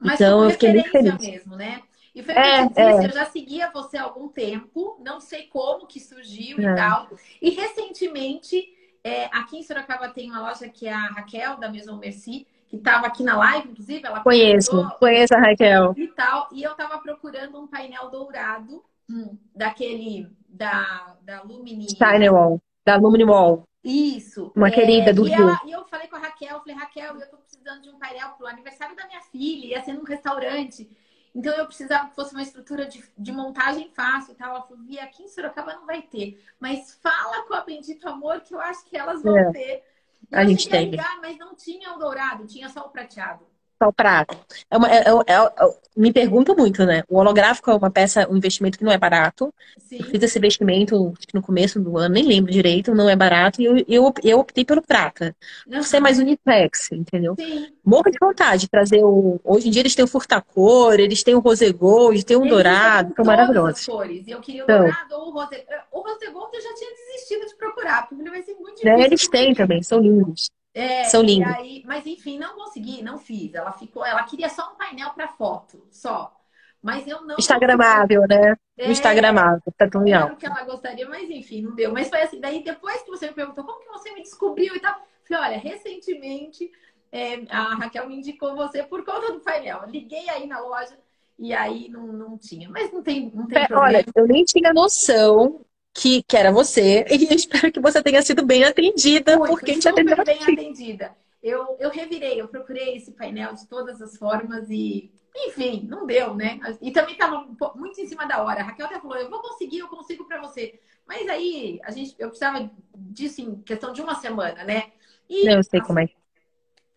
Mas 0.05 0.20
então, 0.20 0.44
eu 0.44 0.50
fiquei 0.50 0.72
muito 0.72 0.90
feliz. 0.90 1.18
mesmo, 1.18 1.57
né? 1.57 1.82
E 2.14 2.22
foi 2.22 2.34
é, 2.34 2.61
eu, 2.61 2.68
disse, 2.68 2.80
é. 2.80 3.07
eu 3.07 3.12
já 3.12 3.24
seguia 3.24 3.70
você 3.72 3.96
há 3.96 4.05
algum 4.05 4.28
tempo, 4.28 5.00
não 5.05 5.18
sei 5.18 5.48
como 5.48 5.86
que 5.86 5.98
surgiu 5.98 6.59
é. 6.59 6.62
e 6.62 6.74
tal. 6.76 7.09
E 7.42 7.50
recentemente, 7.50 8.64
é, 9.02 9.24
aqui 9.26 9.59
em 9.59 9.62
Sorocaba 9.62 10.09
tem 10.09 10.30
uma 10.30 10.40
loja 10.40 10.68
que 10.68 10.86
é 10.86 10.92
a 10.92 11.07
Raquel, 11.09 11.57
da 11.57 11.68
Maison 11.68 11.96
Merci, 11.96 12.46
que 12.68 12.76
estava 12.76 13.07
aqui 13.07 13.24
na 13.24 13.36
live, 13.36 13.70
inclusive. 13.70 14.07
Ela 14.07 14.20
conheço, 14.20 14.90
conheço 15.00 15.34
a 15.34 15.40
Raquel. 15.40 15.94
E 15.96 16.07
tal. 16.09 16.48
E 16.52 16.62
eu 16.62 16.72
estava 16.72 16.98
procurando 16.98 17.59
um 17.59 17.66
painel 17.66 18.09
dourado, 18.11 18.84
hum, 19.11 19.36
daquele 19.55 20.28
da, 20.48 21.16
da 21.22 21.42
Lumini. 21.42 21.86
Wall, 22.30 22.61
da 22.86 22.96
Lumini 22.96 23.24
Wall. 23.24 23.64
Isso. 23.82 24.50
Uma 24.57 24.68
é, 24.68 24.70
querida 24.70 25.12
do 25.12 25.26
e 25.26 25.30
Rio. 25.30 25.42
Ela, 25.42 25.61
e 25.66 25.72
eu 25.72 25.84
falei 25.84 26.07
Raquel, 26.35 26.61
falei, 26.61 26.74
Raquel, 26.74 27.20
eu 27.20 27.30
tô 27.30 27.37
precisando 27.37 27.82
de 27.82 27.91
um 27.91 27.99
painel 27.99 28.30
pro 28.30 28.47
aniversário 28.47 28.97
da 28.97 29.07
minha 29.07 29.20
filha, 29.22 29.66
ia 29.66 29.82
ser 29.82 29.93
num 29.93 30.03
restaurante. 30.03 30.91
Então 31.35 31.53
eu 31.55 31.66
precisava 31.66 32.09
que 32.09 32.14
fosse 32.14 32.35
uma 32.35 32.43
estrutura 32.43 32.87
de, 32.87 33.05
de 33.16 33.32
montagem 33.32 33.91
fácil 33.91 34.32
e 34.32 34.35
tal. 34.37 34.51
Ela 34.51 34.62
falou, 34.62 34.85
Via, 34.85 35.05
aqui 35.05 35.22
em 35.22 35.28
Sorocaba 35.28 35.74
não 35.74 35.87
vai 35.87 36.03
ter. 36.03 36.45
Mas 36.61 36.99
fala 37.03 37.45
com 37.47 37.55
a 37.55 37.61
Bendito 37.61 38.09
Amor 38.09 38.41
que 38.41 38.55
eu 38.55 38.61
acho 38.61 38.85
que 38.85 38.97
elas 38.97 39.22
vão 39.22 39.37
é. 39.37 39.53
ter. 39.53 39.85
Eu 40.30 40.39
a 40.39 40.45
gente 40.45 40.68
tem. 40.68 40.91
Ligar, 40.91 41.20
mas 41.20 41.37
não 41.39 41.55
tinha 41.55 41.93
o 41.95 41.99
dourado, 41.99 42.47
tinha 42.47 42.68
só 42.68 42.87
o 42.87 42.91
prateado 42.91 43.47
o 43.82 43.92
prato. 43.92 44.36
É 44.70 44.76
uma, 44.76 44.90
é, 44.90 44.98
é, 44.98 45.34
é, 45.34 45.74
me 45.96 46.12
pergunta 46.12 46.54
muito, 46.54 46.84
né? 46.84 47.02
O 47.08 47.18
holográfico 47.18 47.70
é 47.70 47.74
uma 47.74 47.90
peça, 47.90 48.28
um 48.28 48.36
investimento 48.36 48.78
que 48.78 48.84
não 48.84 48.92
é 48.92 48.98
barato. 48.98 49.52
Sim. 49.78 49.98
Eu 49.98 50.04
fiz 50.06 50.22
esse 50.22 50.38
investimento 50.38 51.14
no 51.32 51.42
começo 51.42 51.80
do 51.80 51.96
ano, 51.98 52.14
nem 52.14 52.24
lembro 52.24 52.50
direito, 52.50 52.94
não 52.94 53.08
é 53.08 53.14
barato. 53.14 53.60
E 53.60 53.64
eu, 53.64 53.76
eu, 53.88 54.14
eu 54.22 54.38
optei 54.38 54.64
pelo 54.64 54.82
prata. 54.82 55.34
Por 55.70 55.84
ser 55.84 56.00
mais 56.00 56.18
uniplex, 56.18 56.90
entendeu? 56.92 57.34
Sim. 57.38 57.68
Morro 57.84 58.10
de 58.10 58.18
vontade 58.20 58.62
de 58.62 58.68
trazer 58.68 59.04
o. 59.04 59.40
Hoje 59.44 59.68
em 59.68 59.70
dia 59.70 59.82
eles 59.82 59.94
têm 59.94 60.04
o 60.04 60.08
furtacor, 60.08 60.94
eles 60.94 61.22
têm 61.22 61.34
o 61.34 61.40
rosegol, 61.40 62.12
tem 62.24 62.36
um 62.36 62.46
dourado, 62.46 63.12
são 63.14 63.24
maravilhosos. 63.24 63.86
cores. 63.86 64.26
Eu 64.26 64.40
queria 64.40 64.62
o 64.62 64.64
então, 64.64 64.78
dourado 64.78 65.14
ou 65.14 65.28
o 65.28 65.32
rosegol. 65.32 65.74
O 65.92 66.00
rosegol 66.00 66.50
eu 66.52 66.60
já 66.60 66.74
tinha 66.74 66.90
desistido 66.90 67.46
de 67.46 67.56
procurar, 67.56 68.08
porque 68.08 68.28
vai 68.28 68.42
ser 68.42 68.54
muito 68.54 68.76
difícil. 68.76 68.90
É, 68.90 69.04
eles 69.04 69.28
têm 69.28 69.54
também, 69.54 69.82
são 69.82 70.00
lindos. 70.00 70.50
É, 70.74 71.04
São 71.04 71.22
lindos. 71.22 71.52
Aí, 71.54 71.84
mas 71.86 72.04
enfim, 72.04 72.36
não 72.36 72.56
consegui, 72.56 73.00
não 73.00 73.16
fiz. 73.16 73.54
Ela 73.54 73.72
ficou, 73.72 74.04
ela 74.04 74.24
queria 74.24 74.48
só 74.48 74.72
um 74.72 74.76
painel 74.76 75.10
para 75.10 75.28
foto, 75.28 75.86
só. 75.90 76.36
Mas 76.82 77.06
eu 77.06 77.22
não. 77.22 77.36
Instagramável, 77.38 78.22
consegui. 78.22 78.42
né? 78.42 78.56
É, 78.76 78.90
Instagramável, 78.90 79.62
tá 79.78 79.88
tão 79.88 80.02
legal. 80.02 80.36
que 80.36 80.44
ela 80.44 80.64
gostaria, 80.64 81.08
mas 81.08 81.30
enfim, 81.30 81.62
não 81.62 81.74
deu. 81.74 81.92
Mas 81.92 82.08
foi 82.08 82.20
assim, 82.22 82.40
daí 82.40 82.62
depois 82.62 83.02
que 83.02 83.10
você 83.10 83.28
me 83.28 83.34
perguntou 83.34 83.64
como 83.64 83.80
que 83.80 83.88
você 83.88 84.12
me 84.12 84.22
descobriu 84.22 84.74
e 84.74 84.80
tal, 84.80 85.00
falei, 85.26 85.52
olha, 85.52 85.58
recentemente 85.58 86.70
é, 87.12 87.44
a 87.48 87.76
Raquel 87.76 88.08
me 88.08 88.16
indicou 88.16 88.56
você 88.56 88.82
por 88.82 89.04
conta 89.04 89.32
do 89.32 89.40
painel. 89.40 89.82
Eu 89.82 89.90
liguei 89.90 90.28
aí 90.28 90.48
na 90.48 90.58
loja 90.58 90.98
e 91.38 91.54
aí 91.54 91.88
não, 91.88 92.08
não 92.08 92.36
tinha. 92.36 92.68
Mas 92.68 92.92
não 92.92 93.02
tem, 93.02 93.30
não 93.32 93.46
tem 93.46 93.66
problema. 93.66 93.80
Olha, 93.80 94.04
eu 94.14 94.26
nem 94.26 94.44
tinha 94.44 94.72
noção 94.72 95.64
que, 95.95 96.22
que 96.24 96.36
era 96.36 96.51
você. 96.51 97.07
E 97.09 97.24
eu 97.24 97.30
espero 97.36 97.72
que 97.72 97.80
você 97.80 98.03
tenha 98.03 98.20
sido 98.20 98.45
bem 98.45 98.64
atendida, 98.64 99.38
porque 99.38 99.70
a 99.70 99.74
gente 99.74 99.88
atendeu 99.88 100.24
bem 100.24 100.42
atendida. 100.42 101.16
Eu, 101.42 101.76
eu 101.78 101.90
revirei, 101.90 102.40
eu 102.40 102.49
procurei 102.49 102.97
esse 102.97 103.12
painel 103.12 103.55
de 103.55 103.66
todas 103.68 104.01
as 104.01 104.16
formas 104.16 104.68
e, 104.70 105.12
enfim, 105.36 105.86
não 105.88 106.07
deu, 106.07 106.34
né? 106.34 106.59
E 106.80 106.90
também 106.90 107.12
estava 107.12 107.47
muito 107.76 108.01
em 108.01 108.07
cima 108.07 108.26
da 108.26 108.42
hora. 108.42 108.61
A 108.61 108.64
Raquel 108.64 108.86
até 108.86 108.99
falou: 108.99 109.16
eu 109.16 109.30
vou 109.30 109.40
conseguir, 109.40 109.78
eu 109.78 109.88
consigo 109.88 110.24
para 110.24 110.40
você. 110.40 110.80
Mas 111.07 111.28
aí, 111.28 111.78
a 111.84 111.90
gente, 111.90 112.14
eu 112.18 112.28
precisava 112.28 112.70
disso 112.95 113.42
em 113.42 113.57
questão 113.61 113.92
de 113.92 114.01
uma 114.01 114.14
semana, 114.14 114.64
né? 114.64 114.92
E 115.28 115.47
eu 115.47 115.62
sei 115.62 115.80
as, 115.80 115.86
como 115.86 116.01
é. 116.01 116.09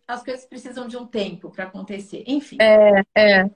As 0.06 0.24
coisas 0.24 0.46
precisam 0.46 0.88
de 0.88 0.96
um 0.96 1.06
tempo 1.06 1.50
para 1.50 1.64
acontecer. 1.64 2.24
Enfim. 2.26 2.56
É, 2.58 3.02
é. 3.14 3.50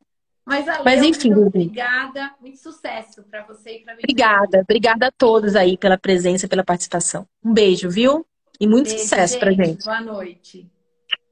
Mas, 0.45 0.69
Ale, 0.69 0.85
Mas 0.85 1.03
enfim, 1.03 1.33
muito 1.33 1.49
obrigada, 1.49 2.35
muito 2.41 2.59
sucesso 2.59 3.23
para 3.23 3.45
você 3.45 3.77
e 3.77 3.81
para 3.81 3.95
Obrigada, 3.95 4.61
obrigada 4.61 5.07
a 5.07 5.13
todos 5.13 5.55
aí 5.55 5.79
pela 5.79 5.97
presença, 5.97 6.49
pela 6.49 6.65
participação. 6.65 7.27
Um 7.45 7.53
beijo, 7.53 7.89
viu? 7.89 8.27
E 8.59 8.67
muito 8.67 8.89
beijo, 8.89 9.03
sucesso 9.03 9.35
gente. 9.35 9.41
pra 9.41 9.53
gente. 9.53 9.85
Boa 9.85 10.01
noite. 10.01 10.71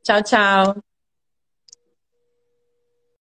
Tchau, 0.03 0.23
tchau. 0.23 0.90